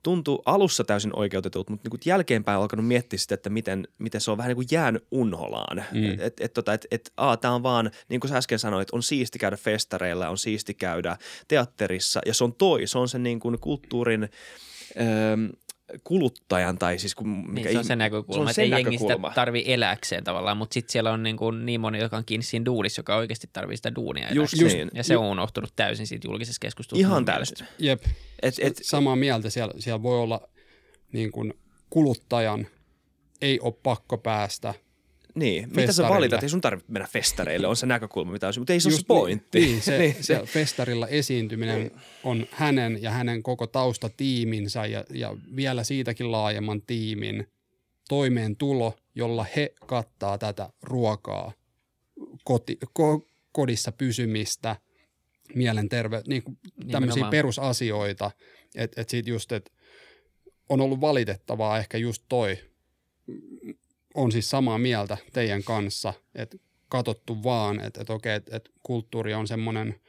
[0.02, 4.30] tuntuu alussa täysin oikeutetulta, mutta niinku jälkeenpäin on alkanut miettiä sitä, että miten, miten se
[4.30, 5.84] on vähän niin kuin jäänyt unholaan.
[5.92, 6.10] Mm.
[6.10, 9.02] Että et, et, tota, et, et, tämä on vaan, niin kuin sä äsken sanoit, on
[9.02, 11.16] siisti käydä festareilla, on siisti käydä
[11.48, 14.28] teatterissa ja se on toi, se on sen niin kuin kulttuurin
[15.00, 15.36] öö,
[16.04, 19.64] kuluttajan tai siis kun, mikä niin, se on se näkökulma, että ei jengi sitä tarvi
[19.66, 23.00] eläkseen tavallaan, mutta sitten siellä on niin, kuin niin moni, joka on kiinni siinä duunissa,
[23.00, 27.08] joka oikeasti tarvii sitä duunia just, just, Ja se on unohtunut täysin siitä julkisessa keskustelussa.
[27.08, 27.66] Ihan täysin.
[27.78, 28.02] Jep,
[28.42, 29.50] et, et, samaa mieltä.
[29.50, 30.48] Siellä, siellä voi olla
[31.12, 31.54] niin kuin
[31.90, 32.66] kuluttajan
[33.42, 34.74] ei ole pakko päästä
[35.34, 36.42] niin, mitä sä valitat?
[36.42, 39.04] Ei sun tarvitse mennä festareille, on se näkökulma, mitä on, mutta ei se ole se
[39.06, 39.60] pointti.
[39.60, 41.90] Niin, se, niin, se, festarilla esiintyminen
[42.24, 47.46] on hänen ja hänen koko taustatiiminsä ja, ja vielä siitäkin laajemman tiimin
[48.08, 51.52] toimeentulo, jolla he kattaa tätä ruokaa,
[52.44, 54.76] koti, ko, kodissa pysymistä,
[55.54, 56.58] mielenterve, niin kuin
[56.90, 58.30] tämmöisiä perusasioita,
[58.74, 59.70] että et siitä just, että
[60.68, 62.58] on ollut valitettavaa ehkä just toi
[64.14, 66.56] on siis samaa mieltä teidän kanssa, että
[66.88, 70.00] katottu vaan, että, että okei, että, että kulttuuri on semmoinen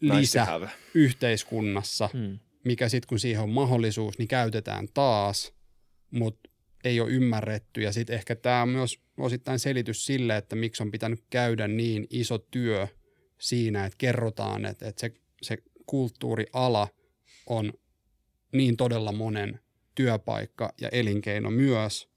[0.00, 0.46] lisä
[0.94, 2.38] yhteiskunnassa, hmm.
[2.64, 5.52] mikä sitten kun siihen on mahdollisuus, niin käytetään taas,
[6.10, 6.50] mutta
[6.84, 7.82] ei ole ymmärretty.
[7.82, 12.06] Ja sitten ehkä tämä on myös osittain selitys sille, että miksi on pitänyt käydä niin
[12.10, 12.88] iso työ
[13.38, 15.12] siinä, että kerrotaan, että, että se,
[15.42, 16.88] se kulttuuriala
[17.46, 17.72] on
[18.52, 19.60] niin todella monen
[19.98, 22.08] työpaikka ja elinkeino myös,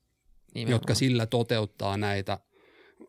[0.53, 0.75] Nimenomaan.
[0.75, 2.39] jotka sillä toteuttaa näitä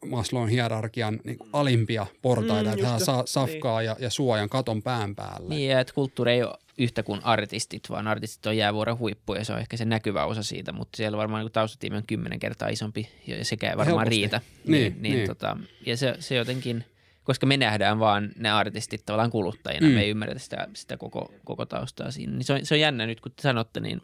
[0.07, 3.87] Maslown hierarkian niin kuin alimpia portaita, mm, että saa safkaa niin.
[3.87, 5.49] ja, ja suojan katon pään päälle.
[5.49, 9.45] Niin, ja että kulttuuri ei ole yhtä kuin artistit, vaan artistit on jäävuoren huippu ja
[9.45, 12.69] se on ehkä se näkyvä osa siitä, mutta siellä varmaan niin taustatiimi on kymmenen kertaa
[12.69, 14.21] isompi ja sekä ei varmaan Helposti.
[14.21, 14.41] riitä.
[14.65, 15.27] Niin, niin, niin, niin.
[15.27, 15.57] Tota,
[15.87, 16.85] ja se, se jotenkin,
[17.25, 19.95] koska me nähdään vaan ne artistit tavallaan kuluttajina, mm.
[19.95, 22.33] me ei ymmärretä sitä, sitä koko, koko taustaa siinä.
[22.33, 24.01] Niin se, on, se on jännä nyt, kun te sanotte, niin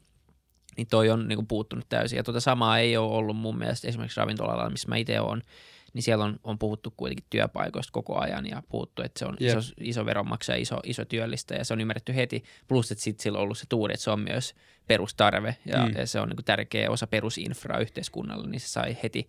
[0.79, 2.17] niin toi on niin kuin puuttunut täysin.
[2.17, 5.43] Ja tuota samaa ei ole ollut mun mielestä esimerkiksi ravintolalla, missä mä itse olen,
[5.93, 9.59] niin siellä on, on puhuttu kuitenkin työpaikoista koko ajan ja puhuttu, että se on yep.
[9.59, 12.45] iso, iso veronmaksaja, iso, iso työllistä ja se on ymmärretty heti.
[12.69, 14.55] Plus, että sitten sillä on ollut se tuuri, että se on myös
[14.87, 15.95] perustarve ja, mm.
[15.97, 19.29] ja se on niin kuin tärkeä osa perusinfraa yhteiskunnalle, niin se sai heti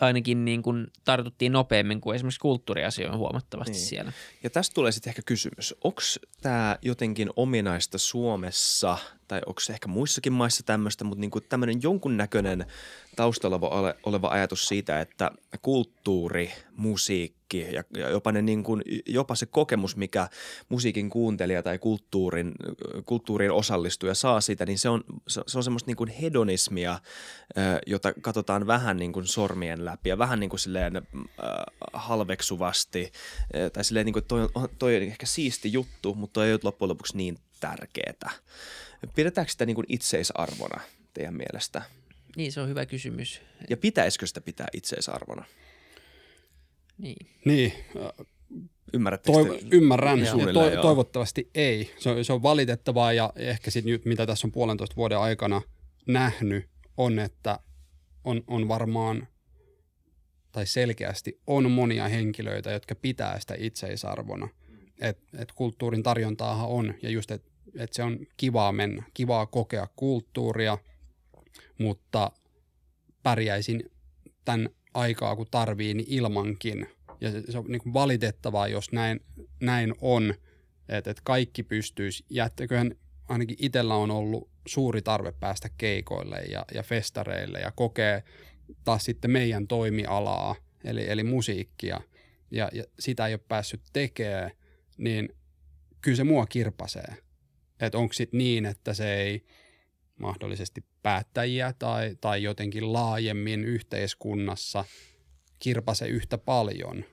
[0.00, 3.86] ainakin niin kuin tartuttiin nopeammin kuin esimerkiksi kulttuuriasioihin huomattavasti niin.
[3.86, 4.12] siellä.
[4.42, 6.00] Ja tästä tulee sitten ehkä kysymys, onko
[6.42, 8.98] tämä jotenkin ominaista Suomessa
[9.32, 12.66] tai onko se ehkä muissakin maissa tämmöistä, mutta niin kuin tämmöinen jonkunnäköinen
[13.16, 13.60] taustalla
[14.02, 15.30] oleva ajatus siitä, että
[15.62, 20.28] kulttuuri, musiikki ja, jopa, ne niin kuin, jopa se kokemus, mikä
[20.68, 22.52] musiikin kuuntelija tai kulttuurin,
[23.04, 26.98] kulttuuriin osallistuja saa siitä, niin se on, se on semmoista niin kuin hedonismia,
[27.86, 31.02] jota katsotaan vähän niin kuin sormien läpi ja vähän niin kuin silleen äh,
[31.92, 33.12] halveksuvasti.
[33.72, 37.16] Tai silleen niin kuin toi, toi on ehkä siisti juttu, mutta ei ole loppujen lopuksi
[37.16, 38.30] niin tärkeää.
[39.14, 40.80] Pidetäänkö sitä niin kuin itseisarvona
[41.14, 41.82] teidän mielestä?
[42.36, 43.40] Niin, se on hyvä kysymys.
[43.70, 45.44] Ja pitäisikö sitä pitää itseisarvona?
[46.98, 47.26] Niin.
[47.44, 47.72] Niin.
[48.92, 51.94] Ymmärrättekö Toiv- Ymmärrän ja to- toivottavasti ei.
[51.98, 55.62] Se on, se on valitettavaa ja ehkä nyt mitä tässä on puolentoista vuoden aikana
[56.06, 57.58] nähnyt on, että
[58.24, 59.28] on, on varmaan
[60.52, 64.48] tai selkeästi on monia henkilöitä, jotka pitää sitä itseisarvona.
[65.00, 69.88] Et, et kulttuurin tarjontaahan on ja just, että et se on kivaa mennä, kivaa kokea
[69.96, 70.78] kulttuuria–
[71.78, 72.32] mutta
[73.22, 73.90] pärjäisin
[74.44, 76.86] tämän aikaa, kun tarvii, niin ilmankin.
[77.20, 79.20] Ja se, se on niin valitettavaa, jos näin,
[79.60, 80.34] näin on,
[80.88, 82.94] että, että kaikki pystyisi, jättäköhän
[83.28, 88.22] ainakin itsellä on ollut suuri tarve päästä keikoille ja, ja festareille ja kokee
[88.84, 92.00] taas sitten meidän toimialaa, eli, eli musiikkia,
[92.50, 94.50] ja, ja sitä ei ole päässyt tekemään,
[94.98, 95.28] niin
[96.00, 97.16] kyllä se mua kirpasee.
[97.86, 99.44] Että onko sitten niin, että se ei
[100.18, 104.84] mahdollisesti päättäjiä tai, tai jotenkin laajemmin yhteiskunnassa
[105.58, 107.04] kirpase yhtä paljon.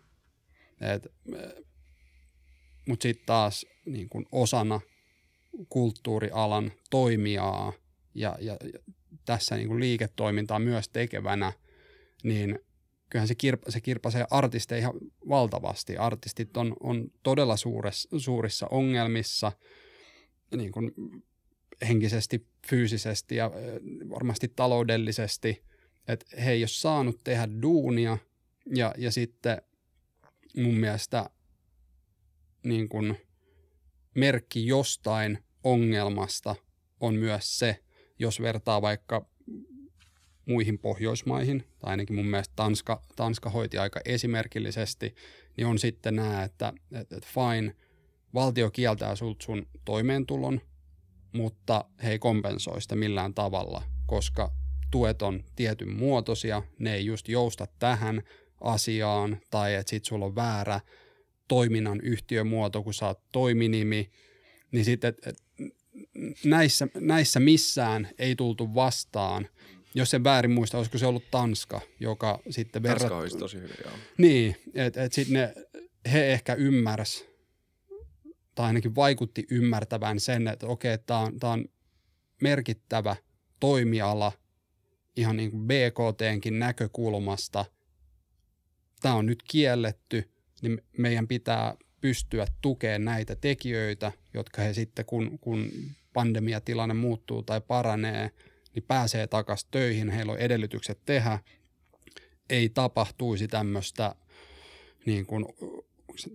[2.88, 4.82] Mutta sitten taas niin kun osana
[5.70, 7.74] kulttuurialan toimijaa
[8.15, 8.80] ja, ja, ja
[9.26, 11.53] tässä niin kun liiketoimintaa myös tekevänä,
[12.24, 12.59] niin
[13.09, 14.93] kyllähän se, kirpa, se kirpasee artisteja ihan
[15.30, 15.97] valtavasti.
[15.97, 19.51] Artistit on, on todella suures, suurissa ongelmissa,
[20.57, 20.93] niin kun
[21.87, 23.51] henkisesti, fyysisesti ja
[24.09, 25.63] varmasti taloudellisesti,
[26.07, 28.17] että he ei ole saanut tehdä duunia
[28.75, 29.61] ja, ja sitten
[30.57, 31.29] mun mielestä
[32.63, 33.17] niin kuin
[34.15, 36.55] merkki jostain ongelmasta
[36.99, 37.83] on myös se,
[38.19, 39.29] jos vertaa vaikka
[40.45, 45.15] muihin Pohjoismaihin, tai ainakin mun mielestä Tanska, Tanska hoiti aika esimerkillisesti,
[45.57, 47.75] niin on sitten nämä, että, että, että fine,
[48.34, 50.61] valtio kieltää sulta sun toimeentulon,
[51.34, 54.51] mutta he ei kompensoi sitä millään tavalla, koska
[54.91, 58.23] tuet on tietyn muotoisia, ne ei just jousta tähän
[58.61, 60.80] asiaan, tai että sit sulla on väärä
[61.47, 64.11] toiminnan yhtiömuoto, kun sä oot toiminimi,
[64.71, 65.13] niin sitten
[66.45, 69.47] näissä, näissä missään ei tultu vastaan,
[69.95, 72.99] jos en väärin muista, olisiko se ollut Tanska, joka sitten verrat...
[72.99, 73.93] Tanska olisi tosi hyvin, joo.
[74.17, 75.53] Niin, että et sitten ne,
[76.11, 77.28] he ehkä ymmärs
[78.55, 81.65] tai ainakin vaikutti ymmärtävän sen, että okei, tämä on, on
[82.41, 83.15] merkittävä
[83.59, 84.31] toimiala
[85.15, 87.65] ihan niin kuin BKTnkin näkökulmasta.
[89.01, 90.31] Tämä on nyt kielletty,
[90.61, 95.71] niin meidän pitää pystyä tukemaan näitä tekijöitä, jotka he sitten, kun, kun
[96.13, 98.31] pandemiatilanne muuttuu tai paranee,
[98.75, 101.39] niin pääsee takaisin töihin, heillä on edellytykset tehdä,
[102.49, 104.15] ei tapahtuisi tämmöistä
[105.05, 105.45] niin kuin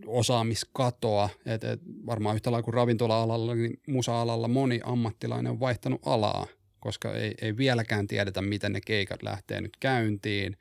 [0.07, 6.47] osaamiskatoa, että et varmaan yhtä lailla kuin ravintola-alalla, niin musa-alalla moni ammattilainen on vaihtanut alaa,
[6.81, 10.57] koska ei, ei vieläkään tiedetä, miten ne keikat lähtee nyt käyntiin,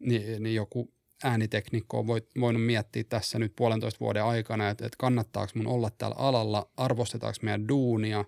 [0.00, 0.92] Ni, niin joku
[1.24, 6.16] ääniteknikkoa voit, voinut miettiä tässä nyt puolentoista vuoden aikana, että, että kannattaako mun olla täällä
[6.18, 8.24] alalla, arvostetaanko meidän duunia,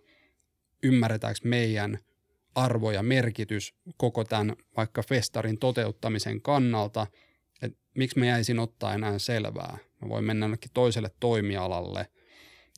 [0.82, 1.99] ymmärretäänkö meidän
[2.55, 7.07] arvo ja merkitys koko tämän vaikka festarin toteuttamisen kannalta,
[7.62, 9.78] että miksi mä jäisin ottaa enää selvää.
[10.03, 12.07] Mä voin mennä jonnekin toiselle toimialalle.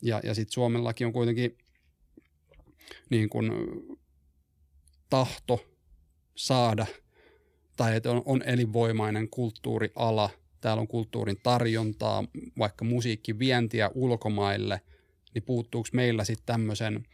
[0.01, 1.57] Ja, ja sitten Suomellakin on kuitenkin
[3.09, 3.51] niin kuin
[5.09, 5.65] tahto
[6.35, 6.85] saada,
[7.77, 10.29] tai että on, on elinvoimainen kulttuuriala,
[10.61, 12.23] täällä on kulttuurin tarjontaa,
[12.57, 14.81] vaikka musiikkivientiä ulkomaille,
[15.33, 17.07] niin puuttuuko meillä sitten tämmöisen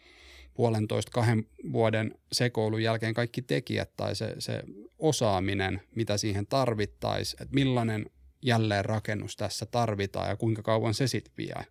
[0.53, 4.63] puolentoista kahden vuoden sekoilun jälkeen kaikki tekijät tai se, se
[4.99, 8.05] osaaminen, mitä siihen tarvittaisiin, että millainen
[8.41, 11.65] jälleenrakennus tässä tarvitaan ja kuinka kauan se sitten vie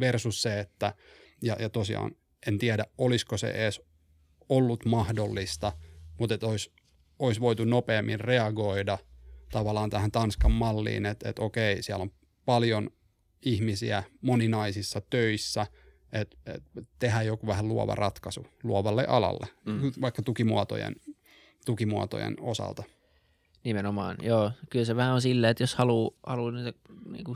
[0.00, 0.94] versus se, että
[1.42, 3.80] ja, ja tosiaan en tiedä, olisiko se edes
[4.48, 5.72] ollut mahdollista,
[6.18, 6.72] mutta että olisi,
[7.18, 8.98] olisi voitu nopeammin reagoida
[9.52, 12.10] tavallaan tähän Tanskan malliin, että, että okei, siellä on
[12.44, 12.90] paljon
[13.42, 15.66] ihmisiä moninaisissa töissä,
[16.12, 19.92] että, että tehdään joku vähän luova ratkaisu luovalle alalle, mm.
[20.00, 20.96] vaikka tukimuotojen,
[21.66, 22.82] tukimuotojen osalta.
[23.64, 24.52] Nimenomaan, joo.
[24.70, 26.74] Kyllä se vähän on silleen, että jos haluaa haluu niin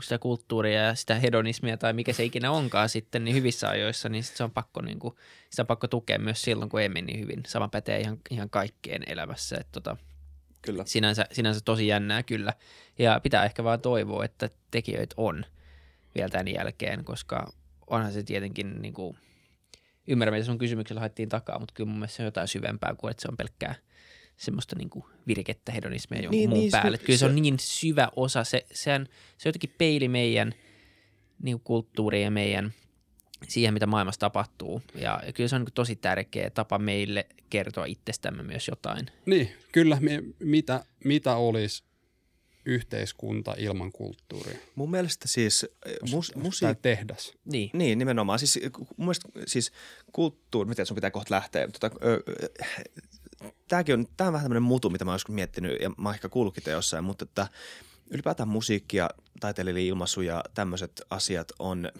[0.01, 4.23] sitä kulttuuria ja sitä hedonismia tai mikä se ikinä onkaan sitten, niin hyvissä ajoissa, niin
[4.23, 5.15] sit se on pakko, niin kuin,
[5.49, 7.43] sitä on pakko tukea myös silloin, kun ei meni niin hyvin.
[7.47, 9.57] Sama pätee ihan, ihan kaikkeen elämässä.
[9.57, 9.97] Että tota,
[10.61, 10.83] kyllä.
[10.85, 12.53] Sinänsä, sinänsä tosi jännää kyllä.
[12.99, 15.45] Ja pitää ehkä vaan toivoa, että tekijöitä on
[16.15, 17.53] vielä tämän jälkeen, koska
[17.87, 19.17] onhan se tietenkin niin kuin,
[20.07, 23.11] ymmärrän, mitä sun kysymyksellä haettiin takaa, mutta kyllä mun mielestä se on jotain syvempää kuin,
[23.11, 23.75] että se on pelkkää–
[24.39, 26.97] semmoista niin kuin virkettä hedonismia jonkun niin, muun niin, päälle.
[26.97, 28.43] Se, kyllä se, se on niin syvä osa.
[28.43, 30.53] Se, sehän, se on jotenkin peili meidän
[31.43, 32.73] niin kuin kulttuuriin ja meidän
[33.47, 34.81] siihen, mitä maailmassa tapahtuu.
[34.95, 39.07] Ja, kyllä se on niin tosi tärkeä tapa meille kertoa itsestämme myös jotain.
[39.25, 39.97] Niin, kyllä.
[40.01, 41.83] Me, mitä, mitä olisi
[42.65, 44.57] yhteiskunta ilman kulttuuria?
[44.75, 45.65] Mun mielestä siis
[46.11, 46.81] mus, musiikki...
[46.81, 47.33] tehdas.
[47.45, 47.69] Niin.
[47.73, 48.39] niin, nimenomaan.
[48.39, 49.71] Siis, mun mielestä siis
[50.11, 51.67] kulttuuri, miten sun pitää kohta lähteä.
[51.67, 52.23] Tota, ö,
[53.67, 56.63] tämäkin on, tämä on vähän tämmöinen mutu, mitä mä oon miettinyt ja mä ehkä kuullutkin
[56.71, 57.47] jossain, mutta että
[58.09, 59.09] ylipäätään musiikki ja
[59.39, 61.91] taiteilijan ilmaisu ja tämmöiset asiat on,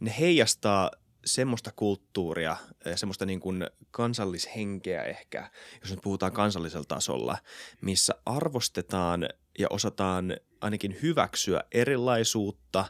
[0.00, 0.90] ne heijastaa
[1.24, 2.56] semmoista kulttuuria
[2.94, 5.50] semmoista niin kuin kansallishenkeä ehkä,
[5.80, 7.38] jos nyt puhutaan kansallisella tasolla,
[7.80, 12.84] missä arvostetaan ja osataan ainakin hyväksyä erilaisuutta,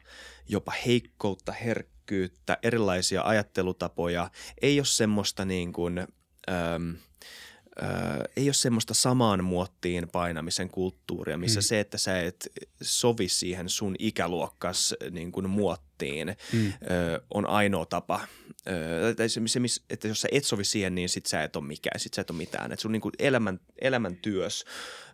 [0.48, 4.30] jopa heikkoutta, herkkyyttä, erilaisia ajattelutapoja.
[4.62, 6.06] Ei ole semmoista niin kuin,
[7.82, 7.88] Öö,
[8.36, 11.64] ei ole semmoista samaan muottiin painamisen kulttuuria, missä mm.
[11.64, 12.48] se, että sä et
[12.82, 15.91] sovi siihen sun ikäluokkas niin kuin muottiin,
[16.52, 16.72] mm.
[16.90, 18.20] öö, on ainoa tapa.
[18.68, 22.00] Öö, se, se, että jos sä et sovi siihen, niin sit sä et ole mikään,
[22.00, 22.72] sit sä et ole mitään.
[22.72, 24.64] Et sun niin kuin elämän, elämäntyös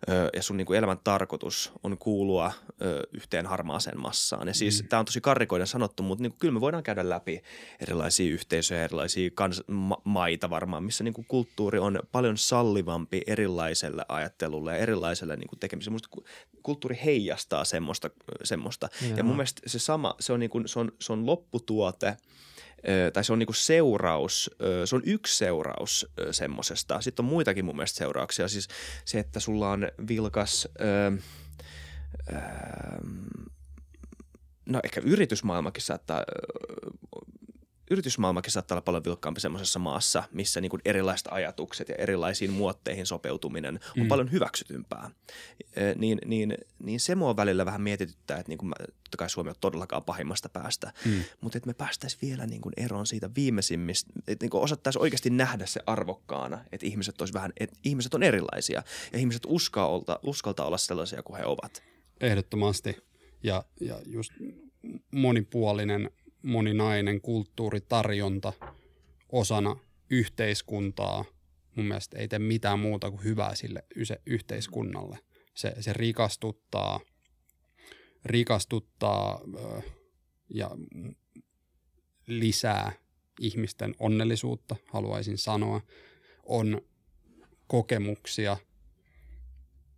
[0.09, 4.47] öö, ja sun niin kuin elämän tarkoitus on kuulua öö, yhteen harmaaseen massaan.
[4.47, 4.87] Ja siis mm.
[4.87, 7.41] tämä on tosi karrikoiden sanottu, mutta niin kuin, kyllä me voidaan käydä läpi
[7.79, 14.05] erilaisia yhteisöjä, erilaisia kans- ma- maita varmaan, missä niin kuin kulttuuri on paljon sallivampi erilaiselle
[14.07, 15.93] ajattelulle ja erilaiselle niin kuin tekemiselle.
[15.93, 16.09] Musta
[16.63, 18.09] kulttuuri heijastaa semmoista.
[18.43, 18.89] semmoista.
[19.15, 22.17] Ja mun mielestä se sama, se on, niin kuin, se on, se on lopputuote–
[23.13, 24.51] tai se on niinku seuraus,
[24.85, 27.01] se on yksi seuraus semmoisesta.
[27.01, 28.47] Sitten on muitakin mun mielestä seurauksia.
[28.47, 28.67] Siis
[29.05, 31.11] se, että sulla on vilkas, öö,
[32.33, 32.39] öö,
[34.65, 36.23] no ehkä yritysmaailmakin saattaa
[37.89, 43.05] yritysmaailmakin saattaa olla paljon vilkkaampi semmoisessa maassa, missä niin kuin erilaiset ajatukset ja erilaisiin muotteihin
[43.05, 44.07] sopeutuminen on mm.
[44.07, 45.11] paljon hyväksytympää.
[45.75, 49.29] E, niin, niin, niin se mua välillä vähän mietityttää, että niin kuin mä, totta kai
[49.29, 51.23] Suomi on todellakaan pahimmasta päästä, mm.
[51.41, 55.65] mutta että me päästäisiin vielä niin kuin eroon siitä viimeisimmistä, että niin osattaisiin oikeasti nähdä
[55.65, 58.83] se arvokkaana, että ihmiset, olisi vähän, että ihmiset on erilaisia
[59.13, 61.83] ja ihmiset uskaltaa, uskaltaa olla sellaisia kuin he ovat.
[62.21, 62.97] Ehdottomasti
[63.43, 64.31] ja, ja just
[65.11, 66.11] monipuolinen
[66.41, 68.53] moninainen kulttuuritarjonta
[69.31, 69.75] osana
[70.09, 71.25] yhteiskuntaa
[71.79, 73.83] mun mielestä ei tee mitään muuta kuin hyvää sille
[74.25, 75.19] yhteiskunnalle.
[75.55, 76.99] Se, se rikastuttaa,
[78.25, 79.41] rikastuttaa
[80.49, 80.71] ja
[82.27, 82.91] lisää
[83.39, 85.81] ihmisten onnellisuutta, haluaisin sanoa.
[86.43, 86.81] On
[87.67, 88.57] kokemuksia,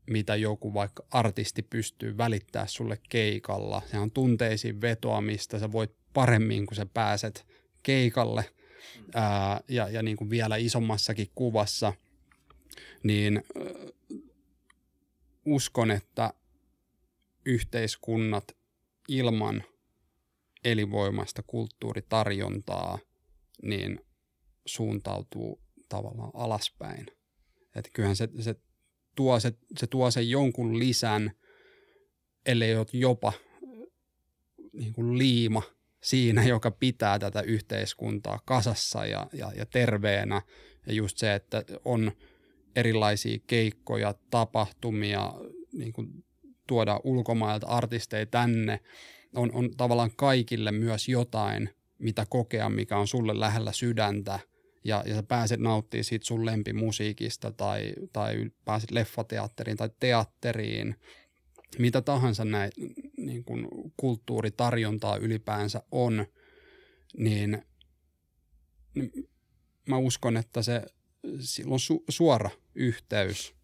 [0.09, 3.81] mitä joku vaikka artisti pystyy välittää sulle keikalla.
[3.91, 7.45] Se on tunteisiin vetoamista, sä voit paremmin, kun sä pääset
[7.83, 8.45] keikalle
[9.13, 11.93] ää, ja, ja niin kuin vielä isommassakin kuvassa,
[13.03, 14.21] niin äh,
[15.45, 16.33] uskon, että
[17.45, 18.57] yhteiskunnat
[19.07, 19.63] ilman
[20.63, 22.99] elinvoimaista kulttuuritarjontaa
[23.63, 23.99] niin
[24.65, 27.07] suuntautuu tavallaan alaspäin.
[27.75, 28.55] Että kyllähän se, se,
[29.15, 31.31] tuo, se, se tuo sen jonkun lisän
[32.45, 33.33] ellei ole jopa
[34.73, 35.63] niin kuin liima
[36.03, 40.41] siinä, joka pitää tätä yhteiskuntaa kasassa ja, ja, ja terveenä.
[40.87, 42.11] Ja just se, että on
[42.75, 45.33] erilaisia keikkoja, tapahtumia,
[45.73, 46.23] niin kuin
[46.67, 48.79] tuoda ulkomailta artisteja tänne,
[49.35, 54.39] on, on tavallaan kaikille myös jotain, mitä kokea, mikä on sulle lähellä sydäntä,
[54.83, 60.95] ja, ja sä pääset nauttimaan siitä sun lempimusiikista tai, tai pääset leffateatteriin tai teatteriin,
[61.79, 62.71] mitä tahansa näin
[63.17, 63.67] niin kuin
[63.97, 66.25] kulttuuritarjontaa ylipäänsä on,
[67.17, 67.65] niin,
[68.95, 69.11] niin
[69.89, 70.81] mä uskon, että se
[71.39, 73.55] silloin su, suora yhteys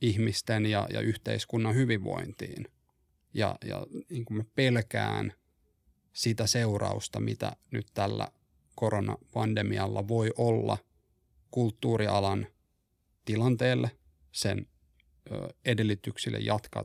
[0.00, 2.68] ihmisten ja, ja yhteiskunnan hyvinvointiin.
[3.34, 5.32] Ja, ja niin kuin mä pelkään
[6.12, 8.28] sitä seurausta, mitä nyt tällä
[8.74, 10.78] koronapandemialla voi olla
[11.50, 12.46] kulttuurialan
[13.24, 13.90] tilanteelle,
[14.32, 14.66] sen
[15.32, 16.84] ö, edellytyksille jatkaa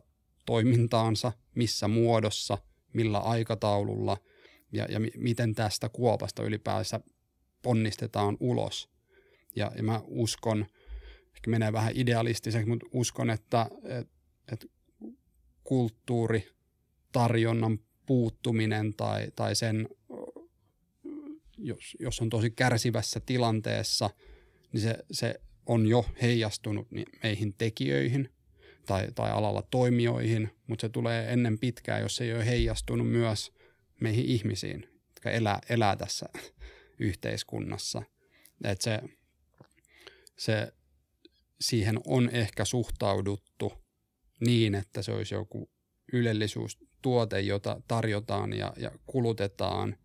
[0.50, 2.58] toimintaansa, missä muodossa,
[2.93, 4.18] millä aikataululla
[4.72, 7.00] ja, ja miten tästä kuopasta ylipäänsä
[7.62, 8.89] ponnistetaan ulos.
[9.56, 10.66] Ja, ja mä uskon,
[11.36, 14.08] ehkä menee vähän idealistiseksi, mutta uskon, että et,
[14.52, 14.72] et
[15.64, 16.50] kulttuuri,
[17.12, 19.89] tarjonnan puuttuminen tai, tai sen,
[21.58, 24.10] jos, jos on tosi kärsivässä tilanteessa,
[24.74, 26.88] niin se, se on jo heijastunut
[27.24, 28.30] meihin tekijöihin
[28.86, 33.51] tai, tai alalla toimijoihin, mutta se tulee ennen pitkää, jos se ei ole heijastunut myös
[34.01, 36.25] meihin ihmisiin, jotka elää, elää tässä
[36.99, 38.03] yhteiskunnassa.
[38.63, 38.99] Et se,
[40.38, 40.73] se,
[41.61, 43.73] siihen on ehkä suhtauduttu
[44.39, 45.69] niin, että se olisi joku
[46.13, 49.95] ylellisyystuote, jota tarjotaan ja, ja kulutetaan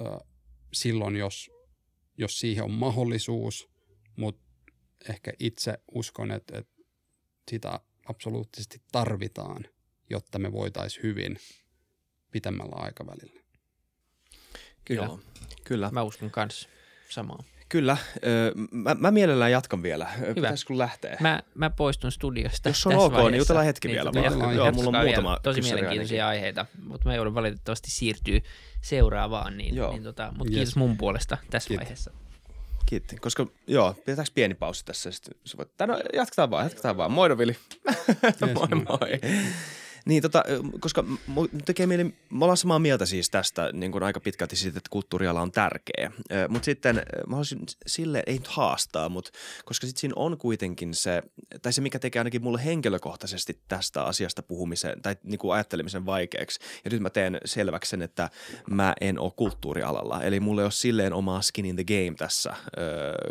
[0.00, 0.04] ö,
[0.72, 1.50] silloin, jos,
[2.18, 3.68] jos siihen on mahdollisuus,
[4.16, 4.46] mutta
[5.08, 6.75] ehkä itse uskon, että, että
[7.50, 9.64] sitä absoluuttisesti tarvitaan,
[10.10, 11.38] jotta me voitaisiin hyvin
[12.30, 13.40] pitemmällä aikavälillä.
[14.84, 15.20] Kyllä, Joo.
[15.64, 15.90] kyllä.
[15.92, 16.68] Mä uskon kanssa
[17.10, 17.42] samaa.
[17.68, 17.96] Kyllä.
[18.70, 20.08] Mä, mä mielellään jatkan vielä.
[20.08, 20.34] Hyvä.
[20.34, 21.16] Pitäisikö lähteä?
[21.20, 23.30] Mä, mä poistun studiosta Jos on ok, niin vaiheessa.
[23.30, 24.12] niin jutellaan hetki niin, vielä.
[24.12, 26.38] Tota, Joo, mulla on muutama Tosi mielenkiintoisia ainakin.
[26.38, 28.40] aiheita, mutta mä joudun valitettavasti siirtyä
[28.80, 29.56] seuraavaan.
[29.56, 30.54] Niin, niin tota, mutta yes.
[30.54, 31.84] kiitos mun puolesta tässä kiitos.
[31.84, 32.10] vaiheessa.
[32.86, 33.16] Kiitti.
[33.16, 35.10] Koska, joo, pidetäänkö pieni pausi tässä?
[35.10, 37.12] Sitten, no, jatketaan vaan, jatketaan vaan.
[37.16, 37.56] Moi, Vili.
[38.24, 39.20] Yes, moi, moi.
[40.06, 40.44] Niin, tota,
[40.80, 41.04] koska
[41.64, 45.42] tekee mieli, me ollaan samaa mieltä siis tästä niin kuin aika pitkälti siitä, että kulttuuriala
[45.42, 46.12] on tärkeä.
[46.48, 49.30] Mutta sitten mä haluaisin sille ei nyt haastaa, mutta
[49.64, 51.22] koska sitten siinä on kuitenkin se,
[51.62, 56.60] tai se mikä tekee ainakin mulle henkilökohtaisesti tästä asiasta puhumisen tai niin kuin ajattelemisen vaikeaksi.
[56.84, 58.30] Ja nyt mä teen selväksi sen, että
[58.70, 60.22] mä en ole kulttuurialalla.
[60.22, 62.54] Eli mulle ei ole silleen omaa skin in the game tässä,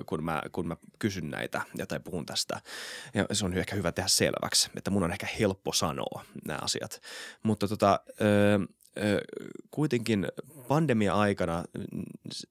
[0.06, 2.62] kun mä, kun mä kysyn näitä ja tai puhun tästä.
[3.14, 7.02] Ja se on ehkä hyvä tehdä selväksi, että mun on ehkä helppo sanoa nämä asiat.
[7.44, 8.60] Mutta tota, ö,
[9.04, 9.22] ö,
[9.72, 10.28] kuitenkin
[10.68, 11.64] pandemia-aikana,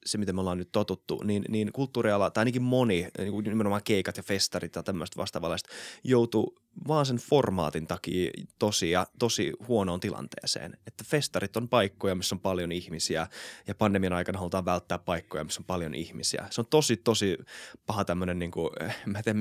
[0.07, 4.17] se mitä me ollaan nyt totuttu, niin, niin kulttuuriala, tai ainakin moni, niin nimenomaan keikat
[4.17, 5.69] ja festarit ja tämmöistä vastaavanlaista,
[6.05, 6.57] joutuu
[6.89, 10.79] vaan sen formaatin takia tosi, ja, tosi huonoon tilanteeseen.
[10.87, 13.27] Että festarit on paikkoja, missä on paljon ihmisiä,
[13.67, 16.47] ja pandemian aikana halutaan välttää paikkoja, missä on paljon ihmisiä.
[16.51, 17.39] Se on tosi, tosi
[17.87, 18.71] paha tämmöinen, niin kuin,
[19.07, 19.39] mä en tiedä,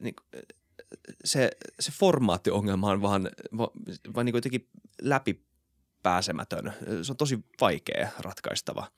[0.00, 0.42] niin kuin,
[1.24, 1.50] se,
[1.80, 3.30] se formaattiongelma on vaan,
[4.14, 4.68] vaan niin jotenkin
[5.02, 6.72] läpipääsemätön.
[7.02, 8.90] Se on tosi vaikea ratkaistava.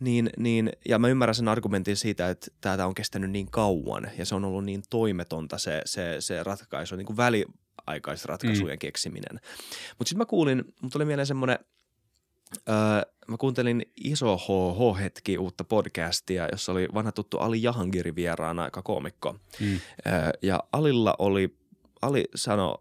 [0.00, 4.26] Niin, niin, ja mä ymmärrän sen argumentin siitä, että tämä on kestänyt niin kauan ja
[4.26, 8.78] se on ollut niin toimetonta se, se, se ratkaisu, niin kuin väliaikaisratkaisujen mm.
[8.78, 9.40] keksiminen.
[9.98, 11.58] Mutta sitten mä kuulin, mutta tuli mieleen semmoinen–
[12.68, 18.82] Öö, mä kuuntelin Iso HH-hetki uutta podcastia, jossa oli vanha tuttu Ali Jahangiri vieraana, aika
[18.82, 19.36] koomikko.
[19.60, 19.80] Mm.
[20.06, 21.56] Öö, ja Alilla oli,
[22.02, 22.78] Ali sanoi,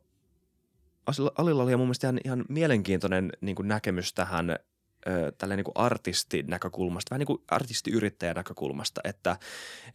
[1.38, 5.78] Alilla oli mun mielestä ihan, ihan mielenkiintoinen niin kuin näkemys tähän öö, tälle niin kuin
[5.78, 9.38] artistin näkökulmasta, vähän niin kuin artistiyrittäjän näkökulmasta, että,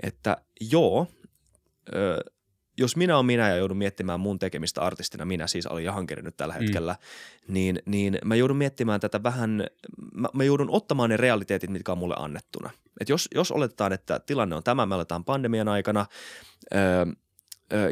[0.03, 1.07] että joo,
[1.95, 2.21] öö,
[2.79, 6.37] jos minä olen minä ja joudun miettimään mun tekemistä artistina, minä siis olin Jahankeri nyt
[6.37, 6.61] tällä mm.
[6.61, 7.55] hetkellä, mm.
[7.55, 9.65] niin, niin mä joudun miettimään tätä vähän,
[10.15, 12.71] mä, mä joudun ottamaan ne realiteetit, mitkä on mulle annettuna.
[13.01, 16.07] Et jos, jos oletetaan, että tilanne on tämä, me aletaan pandemian aikana,
[16.75, 17.07] öö,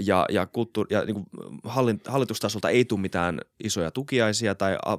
[0.05, 1.25] ja, ja, kulttuuri, ja niin
[2.07, 4.99] hallitustasolta ei tule mitään isoja tukiaisia tai a, a,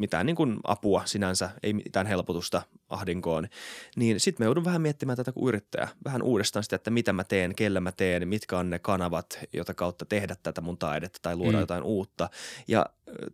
[0.00, 3.48] mitään niin kuin apua sinänsä, ei mitään helpotusta ahdinkoon,
[3.96, 7.24] niin sitten me joudun vähän miettimään tätä kuin yrittäjä, vähän uudestaan sitä, että mitä mä
[7.24, 11.36] teen, kellä mä teen, mitkä on ne kanavat, jota kautta tehdä tätä mun taidetta tai
[11.36, 11.60] luoda mm.
[11.60, 12.28] jotain uutta.
[12.68, 12.86] Ja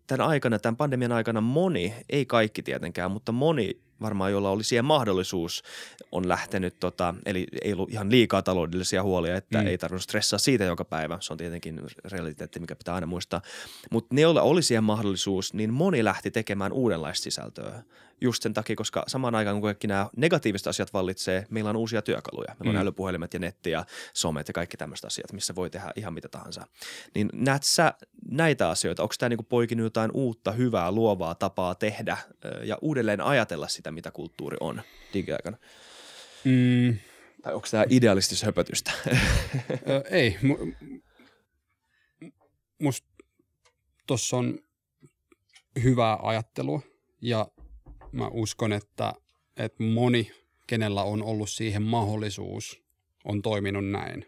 [0.07, 4.85] tämän aikana, tämän pandemian aikana moni, ei kaikki tietenkään, mutta moni varmaan jolla oli siihen
[4.85, 5.63] mahdollisuus,
[6.13, 9.67] on lähtenyt, tota, eli ei ollut ihan liikaa taloudellisia huolia, että mm.
[9.67, 11.19] ei tarvinnut stressaa siitä joka päivä.
[11.21, 13.43] Se on tietenkin realiteetti, mikä pitää aina muistaa.
[13.91, 17.83] Mutta ne, joilla oli siihen mahdollisuus, niin moni lähti tekemään uudenlaista sisältöä
[18.21, 22.03] just sen takia, koska samaan aikaan kun kaikki nämä negatiiviset asiat vallitsee, meillä on uusia
[22.03, 22.57] työkaluja.
[22.59, 22.83] Meillä on mm.
[22.83, 26.66] älypuhelimet ja netti ja somet ja kaikki tämmöiset asiat, missä voi tehdä ihan mitä tahansa.
[27.14, 27.95] Niin näet sä
[28.31, 29.03] näitä asioita?
[29.03, 32.18] Onko tämä niinku poikinut jotain uutta, hyvää, luovaa tapaa tehdä
[32.62, 34.83] ja uudelleen ajatella sitä, mitä kulttuuri on
[35.14, 35.57] digiaikana?
[36.45, 36.99] Mm.
[37.43, 38.93] Tai onko tämä idealistishöpötystä?
[39.89, 40.39] Ö, ei.
[42.79, 43.09] Musta
[44.07, 44.59] tuossa on
[45.83, 46.81] hyvää ajattelua
[47.21, 47.49] ja
[48.13, 49.13] mä uskon, että,
[49.57, 50.31] että moni,
[50.67, 52.83] kenellä on ollut siihen mahdollisuus,
[53.25, 54.27] on toiminut näin.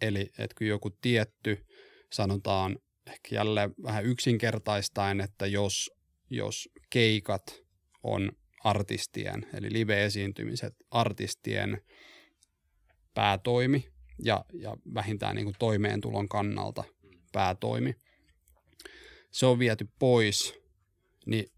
[0.00, 1.66] Eli että kun joku tietty,
[2.12, 5.90] sanotaan ehkä jälleen vähän yksinkertaistaen, että jos,
[6.30, 7.62] jos keikat
[8.02, 8.32] on
[8.64, 11.82] artistien, eli live-esiintymiset artistien
[13.14, 13.88] päätoimi
[14.24, 16.84] ja, ja vähintään niin kuin toimeentulon kannalta
[17.32, 17.94] päätoimi,
[19.30, 20.54] se on viety pois,
[21.26, 21.52] niin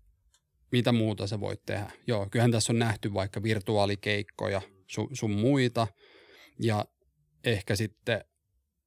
[0.73, 1.91] mitä muuta sä voit tehdä.
[2.07, 5.87] Joo, kyllähän tässä on nähty vaikka virtuaalikeikkoja sun, sun muita
[6.59, 6.85] ja
[7.45, 8.25] ehkä sitten,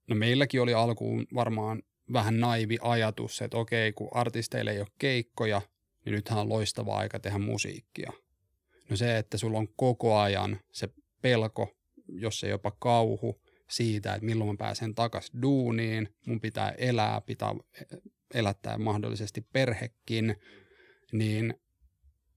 [0.09, 5.61] no meilläkin oli alkuun varmaan vähän naivi ajatus, että okei, kun artisteille ei ole keikkoja,
[6.05, 8.13] niin nythän on loistava aika tehdä musiikkia.
[8.89, 10.89] No se, että sulla on koko ajan se
[11.21, 11.69] pelko,
[12.07, 17.55] jos se jopa kauhu siitä, että milloin mä pääsen takaisin duuniin, mun pitää elää, pitää
[18.33, 20.35] elättää mahdollisesti perhekin,
[21.11, 21.53] niin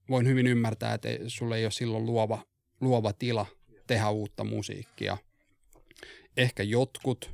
[0.09, 2.43] voin hyvin ymmärtää, että sulle ei ole silloin luova,
[2.81, 3.45] luova tila
[3.87, 5.17] tehdä uutta musiikkia.
[6.37, 7.31] Ehkä jotkut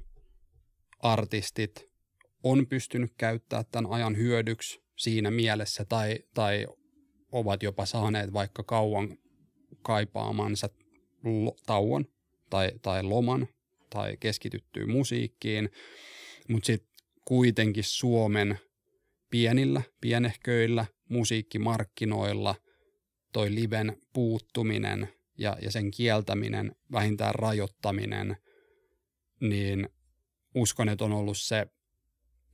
[0.99, 1.86] artistit
[2.43, 6.67] on pystynyt käyttämään tämän ajan hyödyksi siinä mielessä tai, tai
[7.32, 9.17] ovat jopa saaneet vaikka kauan
[9.82, 10.69] kaipaamansa
[11.65, 12.05] tauon
[12.49, 13.47] tai, tai loman
[13.89, 15.69] tai keskityttyy musiikkiin,
[16.49, 16.93] mutta sitten
[17.26, 18.59] kuitenkin Suomen
[19.30, 22.55] pienillä, pienehköillä musiikkimarkkinoilla
[23.34, 28.38] toi liven puuttuminen ja, ja sen kieltäminen, vähintään rajoittaminen,
[29.40, 29.90] niin
[30.56, 31.68] uskon, että on ollut se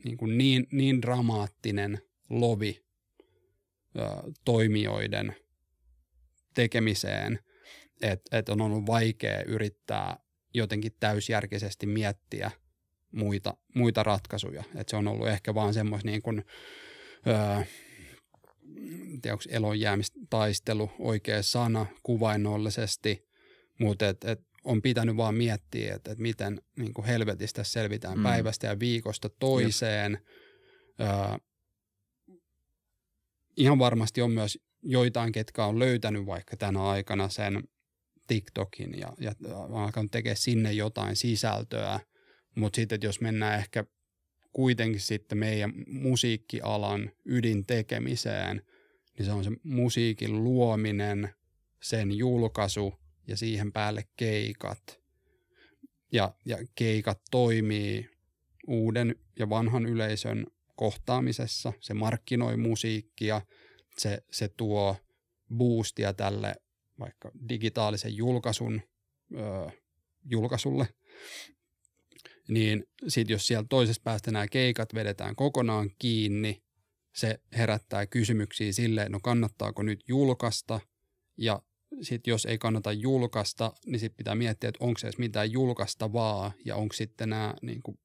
[0.04, 2.86] niin, kuin niin, niin dramaattinen lovi
[3.96, 4.02] ö,
[4.46, 5.36] toimijoiden
[6.54, 7.40] tekemiseen,
[8.02, 10.20] että et on ollut vaikea yrittää
[10.54, 12.52] jotenkin täysjärkisesti miettiä
[13.12, 14.64] muita, muita ratkaisuja.
[14.76, 16.46] Et se on ollut ehkä vaan semmoista niin kuin,
[17.28, 17.66] öö,
[19.22, 23.28] tiedä, onko elonjäämistaistelu oikea sana kuvainnollisesti,
[23.80, 28.24] mutta et, et on pitänyt vaan miettiä, että et miten niin kuin helvetistä selvitään mm.
[28.24, 30.20] päivästä ja viikosta toiseen.
[31.02, 31.38] Öö,
[33.58, 37.64] ihan varmasti on myös joitain, ketkä on löytänyt vaikka tänä aikana sen
[38.28, 42.00] TikTokin ja, ja on alkanut tekemään sinne jotain sisältöä,
[42.56, 43.86] mutta sitten jos mennään ehkä
[44.54, 48.62] kuitenkin sitten meidän musiikkialan ydintekemiseen,
[49.18, 51.30] niin se on se musiikin luominen,
[51.82, 52.94] sen julkaisu
[53.28, 55.00] ja siihen päälle keikat.
[56.12, 58.10] Ja, ja keikat toimii
[58.68, 61.74] uuden ja vanhan yleisön kohtaamisessa.
[61.80, 63.42] Se markkinoi musiikkia,
[63.98, 64.96] se, se tuo
[65.58, 66.56] boostia tälle
[67.00, 68.82] vaikka digitaalisen julkaisun
[69.36, 69.72] ö,
[70.26, 70.88] julkaisulle
[72.50, 76.62] niin sitten jos siellä toisesta päästä nämä keikat vedetään kokonaan kiinni,
[77.16, 80.80] se herättää kysymyksiä sille, no kannattaako nyt julkaista,
[81.38, 81.62] ja
[82.02, 86.52] sitten jos ei kannata julkaista, niin sitten pitää miettiä, että onko se edes mitään julkaistavaa,
[86.66, 88.00] ja onko sitten nämä niin kuin,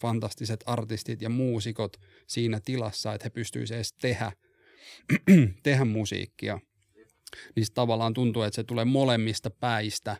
[0.00, 1.96] fantastiset artistit ja muusikot
[2.26, 4.32] siinä tilassa, että he pystyisivät edes tehdä,
[5.62, 6.60] tehdä musiikkia.
[7.56, 10.16] Niin tavallaan tuntuu, että se tulee molemmista päistä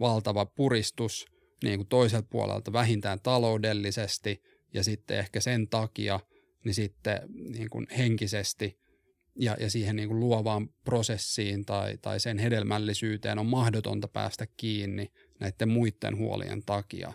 [0.00, 1.26] valtava puristus–
[1.62, 4.42] niin kuin toiselta puolelta vähintään taloudellisesti
[4.74, 6.20] ja sitten ehkä sen takia
[6.64, 7.20] niin sitten
[7.50, 8.78] niin kuin henkisesti
[9.38, 15.06] ja, ja siihen niin kuin luovaan prosessiin tai, tai sen hedelmällisyyteen on mahdotonta päästä kiinni
[15.40, 17.12] näiden muiden huolien takia.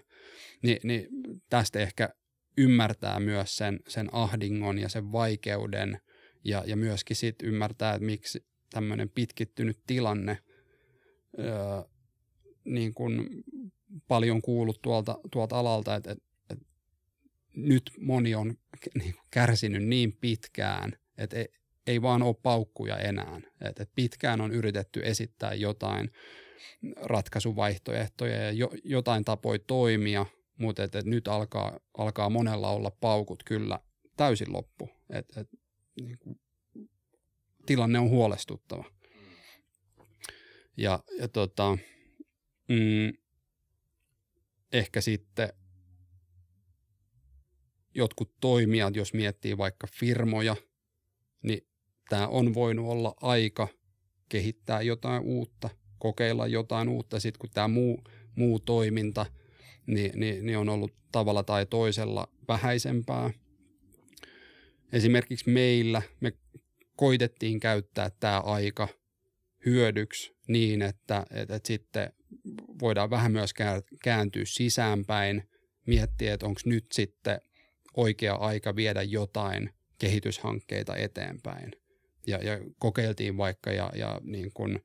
[0.63, 1.07] Ni, niin
[1.49, 2.09] tästä ehkä
[2.57, 5.99] ymmärtää myös sen, sen ahdingon ja sen vaikeuden
[6.43, 10.37] ja, ja myöskin sit ymmärtää, että miksi tämmöinen pitkittynyt tilanne
[11.39, 11.45] öö,
[12.65, 13.43] niin kuin
[14.07, 16.65] paljon kuullut tuolta, tuolta alalta, että, että, että
[17.55, 18.57] nyt moni on
[18.95, 21.47] niin kärsinyt niin pitkään, että ei,
[21.87, 23.37] ei vaan ole paukkuja enää.
[23.37, 26.11] Että, että pitkään on yritetty esittää jotain
[26.95, 30.25] ratkaisuvaihtoehtoja ja jo, jotain tapoja toimia,
[30.57, 33.79] mutta että, että nyt alkaa, alkaa monella olla paukut kyllä
[34.17, 34.89] täysin loppu.
[35.09, 35.57] Että, että,
[36.01, 36.39] niin kuin,
[37.65, 38.83] tilanne on huolestuttava.
[40.77, 41.77] Ja, ja tota,
[42.71, 43.13] mm,
[44.71, 45.53] ehkä sitten
[47.95, 50.55] jotkut toimijat, jos miettii vaikka firmoja,
[51.43, 51.67] niin
[52.09, 53.67] tämä on voinut olla aika
[54.29, 55.69] kehittää jotain uutta,
[55.99, 57.19] kokeilla jotain uutta.
[57.19, 58.03] Sitten kun tämä muu,
[58.35, 59.25] muu toiminta
[59.87, 63.31] niin, niin, niin on ollut tavalla tai toisella vähäisempää.
[64.93, 66.33] Esimerkiksi meillä me
[66.95, 68.87] koitettiin käyttää tämä aika
[69.65, 72.13] hyödyksi niin, että, että, että sitten
[72.81, 73.53] voidaan vähän myös
[74.03, 75.49] kääntyä sisäänpäin,
[75.87, 77.41] miettiä, että onko nyt sitten
[77.97, 79.69] oikea aika viedä jotain
[79.99, 81.71] kehityshankkeita eteenpäin.
[82.27, 84.79] Ja, ja kokeiltiin vaikka ja, ja niin kun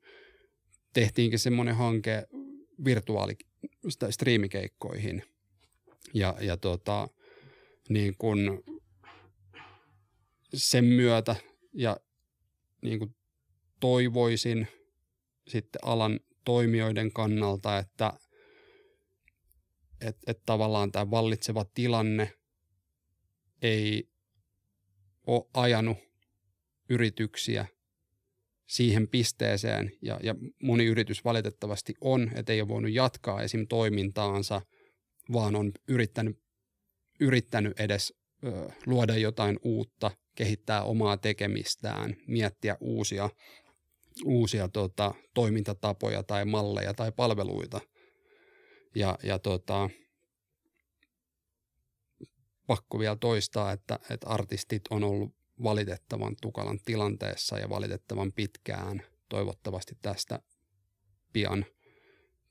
[0.93, 2.27] tehtiinkin semmoinen hanke
[2.85, 3.37] virtuaali-
[4.09, 5.23] striimikeikkoihin.
[6.13, 7.07] Ja, ja tota,
[7.89, 8.63] niin kun
[10.53, 11.35] sen myötä
[11.73, 11.97] ja
[12.81, 13.15] niin kun
[13.79, 14.67] toivoisin
[15.47, 18.13] sitten alan toimijoiden kannalta, että
[20.01, 22.33] et, et tavallaan tämä vallitseva tilanne
[23.61, 24.09] ei
[25.25, 25.97] ole ajanut
[26.89, 27.65] yrityksiä
[28.67, 33.67] siihen pisteeseen, ja, ja moni yritys valitettavasti on, että ei ole voinut jatkaa esim.
[33.67, 34.61] toimintaansa,
[35.33, 36.37] vaan on yrittänyt,
[37.19, 38.13] yrittänyt edes
[38.45, 43.29] ö, luoda jotain uutta, kehittää omaa tekemistään, miettiä uusia,
[44.25, 47.81] uusia tota, toimintatapoja tai malleja tai palveluita.
[48.95, 49.89] Ja, ja tota,
[52.67, 59.03] pakko vielä toistaa, että, että artistit on ollut valitettavan tukalan tilanteessa ja valitettavan pitkään.
[59.29, 60.39] Toivottavasti tästä
[61.33, 61.65] pian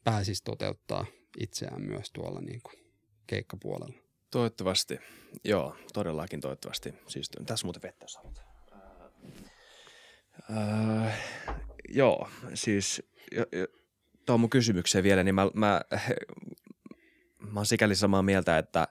[0.05, 1.06] pääsisi toteuttaa
[1.40, 2.86] itseään myös tuolla niin kuin
[3.26, 3.98] keikkapuolella.
[4.30, 4.98] Toivottavasti.
[5.44, 6.94] Joo, todellakin toivottavasti.
[7.09, 8.45] Siis tässä muuten vettä haluat.
[10.51, 11.10] Öö,
[11.89, 13.02] joo, siis
[14.27, 15.81] tuohon mun kysymykseen vielä, niin mä, mä,
[17.52, 18.89] mä oon sikäli samaa mieltä, että,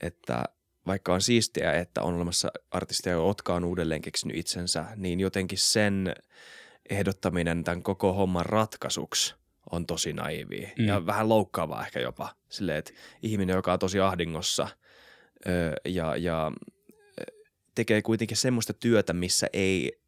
[0.00, 0.44] että
[0.86, 6.14] vaikka on siistiä, että on olemassa artisteja, jotka on uudelleen keksinyt itsensä, niin jotenkin sen
[6.90, 9.34] ehdottaminen tämän koko homman ratkaisuksi
[9.72, 10.86] on tosi naivi mm.
[10.86, 12.34] ja vähän loukkaavaa ehkä jopa.
[12.48, 12.92] Silleen, että
[13.22, 14.68] ihminen, joka on tosi ahdingossa
[15.46, 16.52] öö, ja, ja
[17.74, 20.00] tekee kuitenkin semmoista työtä, missä ei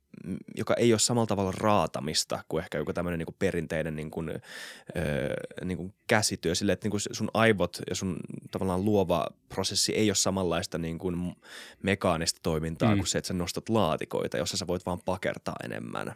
[0.56, 5.34] joka ei ole samalla tavalla raatamista kuin ehkä joku tämmöinen niin perinteinen niin kuin, öö,
[5.64, 6.54] niin kuin käsityö.
[6.54, 8.16] Sille, että niin kuin sun aivot ja sun
[8.50, 11.36] tavallaan luova prosessi ei ole samanlaista niin kuin
[11.82, 12.98] mekaanista toimintaa mm.
[12.98, 16.14] kuin se, että sä nostat laatikoita, jossa sä voit vaan pakertaa enemmän.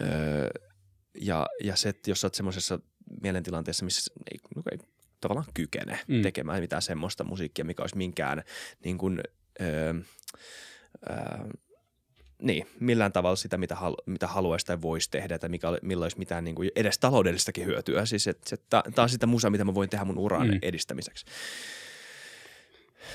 [0.00, 0.48] Öö,
[1.20, 2.80] ja, ja se, että jos sä oot semmoisessa
[3.22, 4.78] mielentilanteessa, missä ei, no ei
[5.20, 6.22] tavallaan kykene mm.
[6.22, 8.42] tekemään mitään semmoista musiikkia, mikä olisi minkään
[8.84, 9.20] niin kuin,
[9.60, 9.94] öö,
[11.10, 11.16] öö,
[12.42, 16.18] niin, millään tavalla sitä, mitä, halu, mitä haluaisi tai voisi tehdä, tai mikä, millä olisi
[16.18, 18.06] mitään niin kuin edes taloudellistakin hyötyä.
[18.06, 20.58] Siis, että, että tämä on sitä musa, mitä mä voin tehdä mun uran mm.
[20.62, 21.24] edistämiseksi.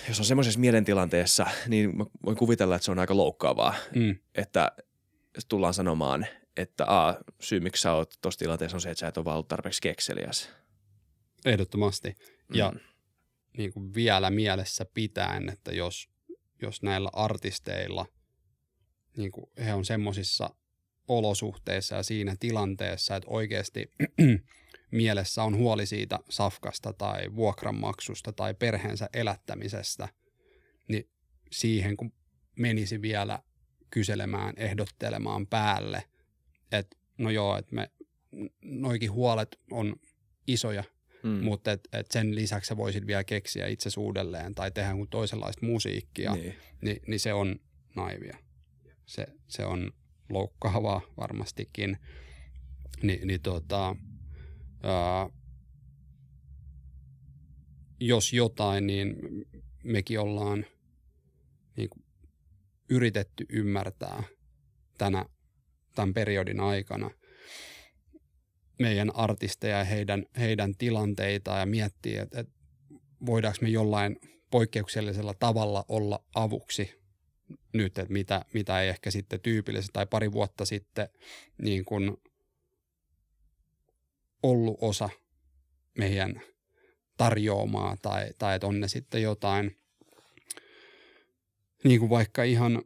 [0.08, 4.16] Jos on semmoisessa mielentilanteessa, niin mä voin kuvitella, että se on aika loukkaavaa, mm.
[4.36, 4.72] että
[5.48, 6.28] tullaan sanomaan,
[6.58, 9.36] että a, syy miksi sä oot tuossa tilanteessa on se, että sä et ole vaan
[9.36, 10.50] ollut tarpeeksi kekseliäs.
[11.46, 12.16] Ehdottomasti.
[12.54, 12.80] Ja mm.
[13.58, 16.10] niin kuin vielä mielessä pitäen, että jos,
[16.62, 18.06] jos näillä artisteilla–
[19.18, 20.50] niin kuin he on semmoisissa
[21.08, 23.92] olosuhteissa ja siinä tilanteessa, että oikeasti
[24.92, 30.10] mielessä on huoli siitä safkasta tai vuokranmaksusta tai perheensä elättämisestä,
[30.88, 31.10] niin
[31.52, 32.14] siihen kun
[32.56, 33.40] menisi vielä
[33.92, 36.04] kyselemään, ehdottelemaan päälle,
[36.72, 37.92] että no joo, että me
[38.62, 39.96] noikin huolet on
[40.48, 40.84] isoja,
[41.24, 41.30] mm.
[41.30, 46.34] mutta et, et sen lisäksi sä voisit vielä keksiä itse uudelleen tai tehdä toisenlaista musiikkia,
[46.34, 47.60] niin, niin, niin se on
[47.96, 48.38] naivia
[49.08, 49.92] se, se on
[50.30, 51.98] loukkaavaa varmastikin,
[53.04, 53.96] Ni, niin tota,
[54.84, 55.30] ää,
[58.00, 59.16] jos jotain, niin
[59.84, 60.66] mekin ollaan
[61.78, 62.06] niin kuin,
[62.90, 64.24] yritetty ymmärtää
[64.98, 65.26] tänä,
[65.96, 67.10] tämän periodin aikana
[68.80, 72.54] meidän artisteja ja heidän, heidän tilanteita ja miettiä, että, että
[73.26, 74.20] voidaanko me jollain
[74.52, 77.07] poikkeuksellisella tavalla olla avuksi
[77.74, 81.10] nyt, että mitä, mitä ei ehkä sitten tyypillisesti tai pari vuotta sitten
[81.62, 82.18] niin kuin
[84.44, 85.10] ollut osa
[85.98, 86.42] meidän
[87.18, 89.78] tarjoamaa tai, tai että on ne sitten jotain
[91.84, 92.82] niin kuin vaikka ihan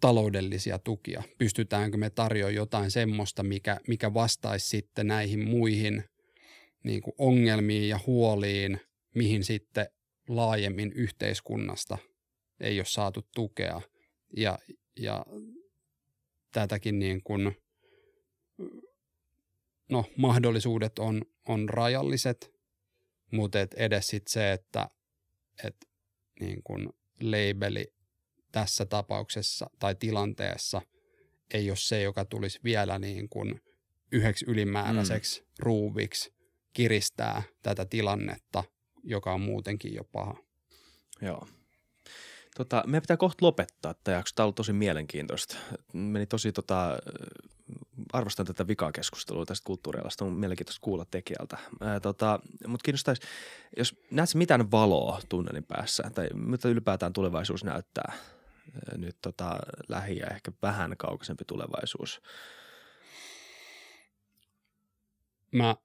[0.00, 1.22] taloudellisia tukia.
[1.38, 6.04] Pystytäänkö me tarjoamaan jotain semmoista, mikä, mikä vastaisi sitten näihin muihin
[6.84, 8.80] niin kuin ongelmiin ja huoliin,
[9.14, 9.86] mihin sitten
[10.28, 11.98] laajemmin yhteiskunnasta
[12.60, 13.80] ei ole saatu tukea.
[14.36, 14.58] Ja,
[14.96, 15.26] ja
[16.52, 17.56] tätäkin niin kuin
[19.90, 22.52] no mahdollisuudet on, on rajalliset,
[23.32, 24.90] mutta et edes sit se, että
[25.64, 25.76] et
[26.40, 27.94] niin kun labeli
[28.52, 30.82] tässä tapauksessa tai tilanteessa
[31.54, 33.60] ei ole se, joka tulisi vielä niin kun
[34.12, 35.46] yhdeksi ylimääräiseksi mm.
[35.58, 36.34] ruuviksi
[36.72, 38.64] kiristää tätä tilannetta,
[39.04, 40.36] joka on muutenkin jo paha.
[41.22, 41.48] Joo.
[42.56, 44.32] Tota, meidän pitää kohta lopettaa tämä jakso.
[44.34, 45.56] Tämä on ollut tosi mielenkiintoista.
[45.92, 46.98] Meni tosi, tota,
[48.12, 50.24] arvostan tätä vikaa keskustelua tästä kulttuurialasta.
[50.24, 51.58] On mielenkiintoista kuulla tekijältä.
[52.02, 53.22] Tota, Mutta kiinnostaisi,
[53.76, 59.58] jos näet mitään valoa tunnelin päässä, tai mitä ylipäätään tulevaisuus näyttää ää, nyt tota,
[59.88, 62.22] lähi- ja ehkä vähän kaukaisempi tulevaisuus?
[65.52, 65.76] Mä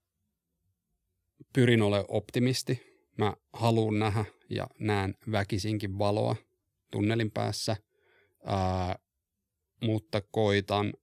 [1.54, 2.92] pyrin olemaan optimisti.
[3.18, 6.36] Mä haluan nähdä ja näen väkisinkin valoa
[6.92, 7.76] tunnelin päässä,
[8.46, 8.96] ää,
[9.82, 10.94] mutta koitan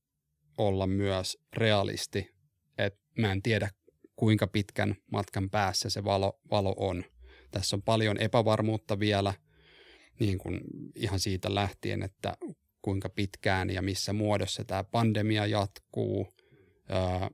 [0.58, 2.30] olla myös realisti,
[2.78, 3.70] että mä en tiedä
[4.16, 7.04] kuinka pitkän matkan päässä se valo, valo on.
[7.50, 9.34] Tässä on paljon epävarmuutta vielä,
[10.20, 10.60] niin kuin
[10.94, 12.36] ihan siitä lähtien, että
[12.82, 16.28] kuinka pitkään ja missä muodossa tämä pandemia jatkuu,
[16.88, 17.30] ää,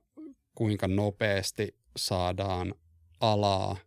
[0.55, 2.75] kuinka nopeasti saadaan
[3.19, 3.77] alaa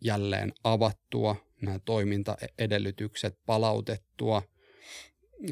[0.00, 4.42] jälleen avattua, nämä toimintaedellytykset palautettua,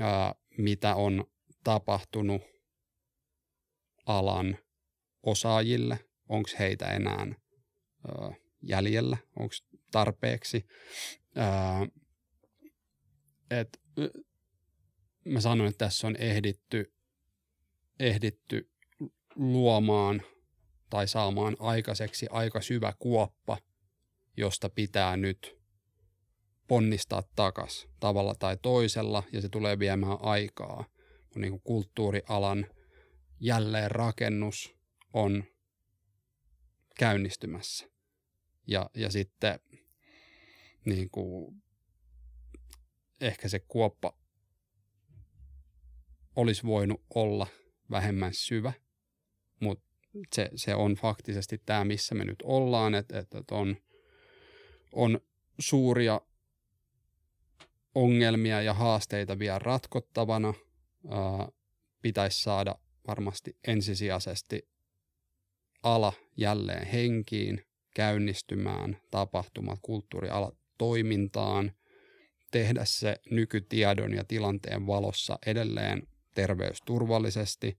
[0.00, 1.24] ää, mitä on
[1.64, 2.42] tapahtunut
[4.06, 4.58] alan
[5.22, 5.98] osaajille,
[6.28, 9.54] onko heitä enää ää, jäljellä, onko
[9.90, 10.66] tarpeeksi.
[11.36, 11.86] Ää,
[13.50, 13.80] et,
[15.24, 16.94] mä sanoin, että tässä on ehditty,
[18.00, 18.70] ehditty
[19.34, 20.22] luomaan
[20.90, 23.58] tai saamaan aikaiseksi aika syvä kuoppa,
[24.36, 25.63] josta pitää nyt
[26.68, 30.84] ponnistaa takas tavalla tai toisella, ja se tulee viemään aikaa.
[31.30, 32.66] Kun niin kuin kulttuurialan
[33.40, 34.76] jälleenrakennus
[35.12, 35.44] on
[36.98, 37.86] käynnistymässä.
[38.66, 39.60] Ja, ja sitten
[40.84, 41.62] niin kuin,
[43.20, 44.18] ehkä se kuoppa
[46.36, 47.46] olisi voinut olla
[47.90, 48.72] vähemmän syvä,
[49.60, 49.84] mutta
[50.34, 53.76] se, se on faktisesti tämä, missä me nyt ollaan, että, että on,
[54.92, 55.20] on
[55.58, 56.20] suuria
[57.94, 60.54] ongelmia ja haasteita vielä ratkottavana.
[62.02, 62.74] Pitäisi saada
[63.06, 64.68] varmasti ensisijaisesti
[65.82, 67.64] ala jälleen henkiin,
[67.94, 71.72] käynnistymään, tapahtumat, kulttuuriala toimintaan,
[72.50, 76.02] tehdä se nykytiedon ja tilanteen valossa edelleen
[76.34, 77.78] terveysturvallisesti,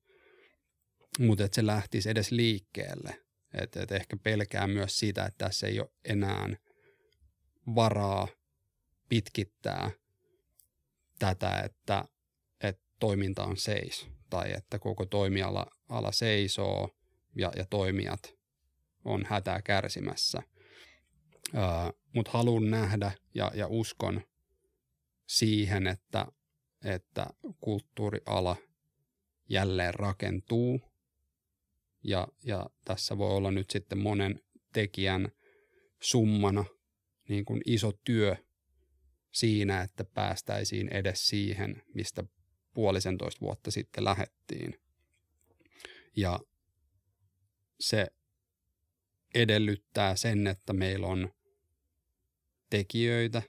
[1.20, 3.26] mutta että se lähtisi edes liikkeelle.
[3.62, 6.56] Et, et ehkä pelkää myös sitä, että tässä ei ole enää
[7.76, 8.28] varaa
[9.10, 9.92] pitkittää
[11.20, 12.06] tätä, että,
[12.62, 16.90] että toiminta on seis tai että koko toimiala ala seisoo
[17.36, 18.34] ja, ja toimijat
[19.06, 20.42] on hätää kärsimässä.
[22.16, 24.22] Mutta haluan nähdä ja, ja uskon
[25.28, 26.26] siihen, että,
[26.84, 27.28] että
[27.62, 28.56] kulttuuriala
[29.50, 30.82] jälleen rakentuu
[32.04, 34.42] ja, ja tässä voi olla nyt sitten monen
[34.74, 35.32] tekijän
[36.02, 36.66] summana
[37.30, 38.36] niin kuin iso työ
[39.36, 42.24] siinä, että päästäisiin edes siihen, mistä
[42.74, 44.80] puolisentoista vuotta sitten lähettiin.
[46.16, 46.40] Ja
[47.80, 48.08] se
[49.34, 51.34] edellyttää sen, että meillä on
[52.70, 53.42] tekijöitä,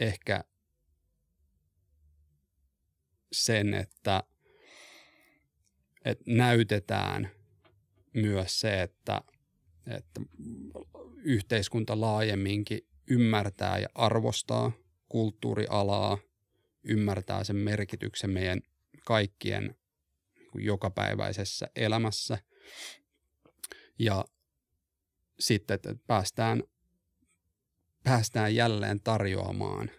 [0.00, 0.44] ehkä
[3.32, 4.22] sen, että,
[6.04, 7.30] että näytetään
[8.14, 9.22] myös se, että,
[9.86, 10.20] että
[11.16, 14.72] yhteiskunta laajemminkin ymmärtää ja arvostaa
[15.08, 16.18] kulttuurialaa,
[16.84, 18.60] ymmärtää sen merkityksen meidän
[19.04, 19.76] kaikkien
[20.54, 22.38] jokapäiväisessä elämässä.
[23.98, 24.24] Ja
[25.38, 26.62] sitten, että päästään,
[28.04, 29.90] päästään jälleen tarjoamaan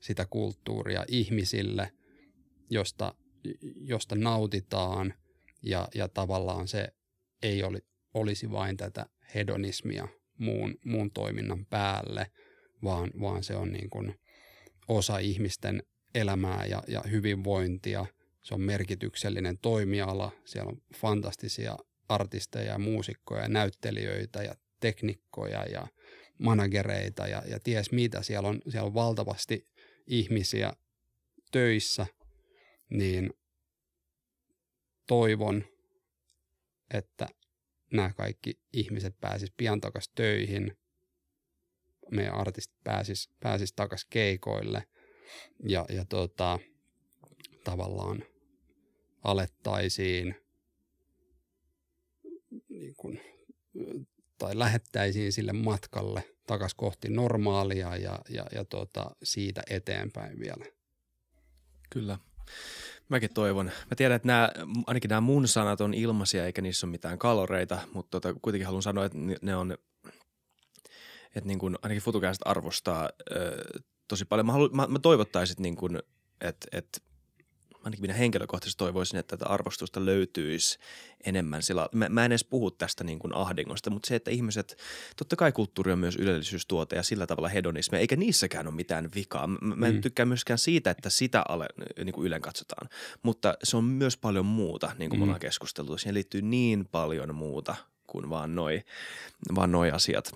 [0.00, 1.92] sitä kulttuuria ihmisille,
[2.70, 3.14] josta,
[3.76, 5.14] josta nautitaan
[5.62, 6.88] ja, ja tavallaan se
[7.42, 7.78] ei oli,
[8.14, 10.08] olisi vain tätä hedonismia
[10.42, 12.26] muun, muun toiminnan päälle,
[12.84, 14.20] vaan, vaan se on niin kuin
[14.88, 15.82] osa ihmisten
[16.14, 18.06] elämää ja, ja hyvinvointia.
[18.42, 20.32] Se on merkityksellinen toimiala.
[20.44, 21.76] Siellä on fantastisia
[22.08, 25.86] artisteja, muusikkoja, näyttelijöitä ja teknikkoja ja
[26.38, 28.22] managereita ja, ja ties mitä.
[28.22, 29.68] Siellä on, siellä on valtavasti
[30.06, 30.72] ihmisiä
[31.52, 32.06] töissä,
[32.90, 33.32] niin
[35.06, 35.64] toivon,
[36.94, 37.28] että
[37.92, 40.76] nämä kaikki ihmiset pääsis pian takaisin töihin,
[42.10, 44.84] meidän artistit pääsis, pääsis takaisin keikoille
[45.68, 46.58] ja, ja tota,
[47.64, 48.24] tavallaan
[49.24, 50.34] alettaisiin
[54.38, 60.64] tai lähettäisiin sille matkalle takaisin kohti normaalia ja, ja, ja tota, siitä eteenpäin vielä.
[61.90, 62.18] Kyllä.
[63.12, 63.66] Mäkin toivon.
[63.66, 64.48] Mä tiedän, että nämä,
[64.86, 68.82] ainakin nämä mun sanat on ilmaisia eikä niissä ole mitään kaloreita, mutta tota, kuitenkin haluan
[68.82, 69.76] sanoa, että ne on,
[71.34, 73.64] että niin kuin ainakin FutuCast arvostaa ö,
[74.08, 74.46] tosi paljon.
[74.46, 75.98] Mä, haluan, mä, mä toivottaisin, niin kuin,
[76.40, 76.98] että, että
[77.84, 80.78] ainakin minä henkilökohtaisesti toivoisin, että tätä arvostusta löytyisi
[81.24, 81.62] enemmän.
[81.62, 84.76] Sillä mä, mä en edes puhu tästä niin kuin ahdingosta, mutta se, että ihmiset,
[85.16, 89.46] totta kai kulttuuri on myös ylellisyystuote ja sillä tavalla hedonismi, eikä niissäkään ole mitään vikaa.
[89.46, 90.00] Mä, mä en mm.
[90.00, 91.66] tykkää myöskään siitä, että sitä ale,
[92.04, 92.88] niin kuin ylen katsotaan,
[93.22, 95.20] mutta se on myös paljon muuta, niin kuin mm.
[95.20, 95.98] me ollaan keskusteltu.
[95.98, 97.74] Siihen liittyy niin paljon muuta
[98.06, 98.82] kuin vaan noi,
[99.54, 100.32] vaan noi asiat.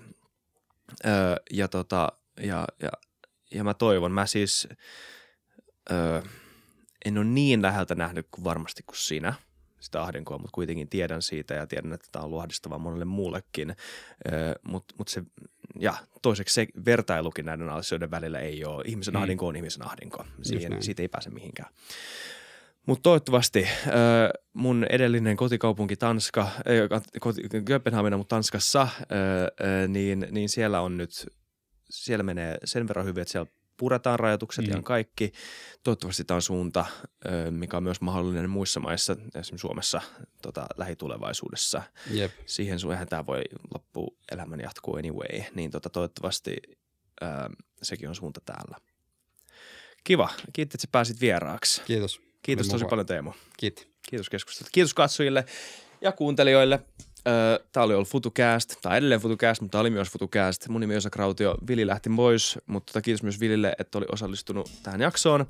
[1.05, 2.91] Öö, ja, tota, ja, ja,
[3.51, 4.67] ja mä toivon, mä siis...
[5.91, 6.21] Öö,
[7.07, 9.33] en ole niin läheltä nähnyt kuin varmasti kuin sinä
[9.79, 13.75] sitä ahdinkoa, mutta kuitenkin tiedän siitä ja tiedän, että tämä on luhdistavaa monelle muullekin.
[14.63, 15.23] Mutta mut se,
[15.79, 18.83] ja toiseksi se vertailukin näiden asioiden välillä ei ole.
[18.87, 19.21] Ihmisen mm.
[19.21, 20.25] ahdinko on ihmisen ahdinko.
[20.41, 21.73] Siihen, siitä ei pääse mihinkään.
[22.85, 23.67] Mutta toivottavasti
[24.53, 26.47] mun edellinen kotikaupunki Tanska,
[27.19, 28.87] koti, Kööpenhamina, mutta Tanskassa,
[29.87, 31.27] niin, niin siellä on nyt,
[31.89, 34.69] siellä menee sen verran hyvin, että siellä puretaan rajoitukset mm.
[34.69, 35.31] ihan kaikki.
[35.83, 36.85] Toivottavasti tämä on suunta,
[37.49, 40.01] mikä on myös mahdollinen muissa maissa, esimerkiksi Suomessa
[40.41, 41.81] tota, lähitulevaisuudessa.
[42.11, 42.31] Jep.
[42.45, 43.41] Siihen sun tämä voi
[43.73, 46.55] loppu elämän jatkuu anyway, niin tota, toivottavasti
[47.21, 47.49] ää,
[47.81, 48.77] sekin on suunta täällä.
[50.03, 50.29] Kiva.
[50.53, 51.81] Kiitos, että sä pääsit vieraaksi.
[51.85, 52.21] Kiitos.
[52.41, 53.31] Kiitos tosi paljon Teemu.
[53.57, 53.87] Kiitos.
[54.09, 54.71] Kiitos keskustelusta.
[54.73, 55.45] Kiitos katsojille
[56.01, 56.79] ja kuuntelijoille.
[57.71, 60.67] Tämä oli ollut FutuCast, tai edelleen FutuCast, mutta tämä oli myös FutuCast.
[60.67, 64.05] Mun nimi on Osa Krautio, Vili lähti pois, mutta tota kiitos myös Vilille, että oli
[64.11, 65.45] osallistunut tähän jaksoon.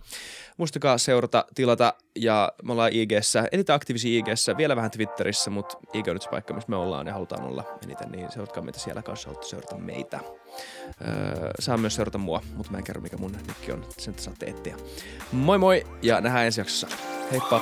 [0.58, 6.08] Muistakaa seurata, tilata ja me ollaan IG-ssä, eniten aktiivisia IG-ssä, vielä vähän Twitterissä, mutta IG
[6.08, 9.02] on nyt se paikka, missä me ollaan ja halutaan olla eniten, niin seuratkaa meitä siellä
[9.02, 10.20] kanssa, haluatte seurata meitä.
[11.08, 14.22] Öö, saa myös seurata mua, mutta mä en kerro mikä mun nikki on, sen te
[14.22, 14.78] saatte etsiä.
[15.32, 16.88] Moi moi ja nähdään ensi jaksossa.
[17.32, 17.62] Heippa!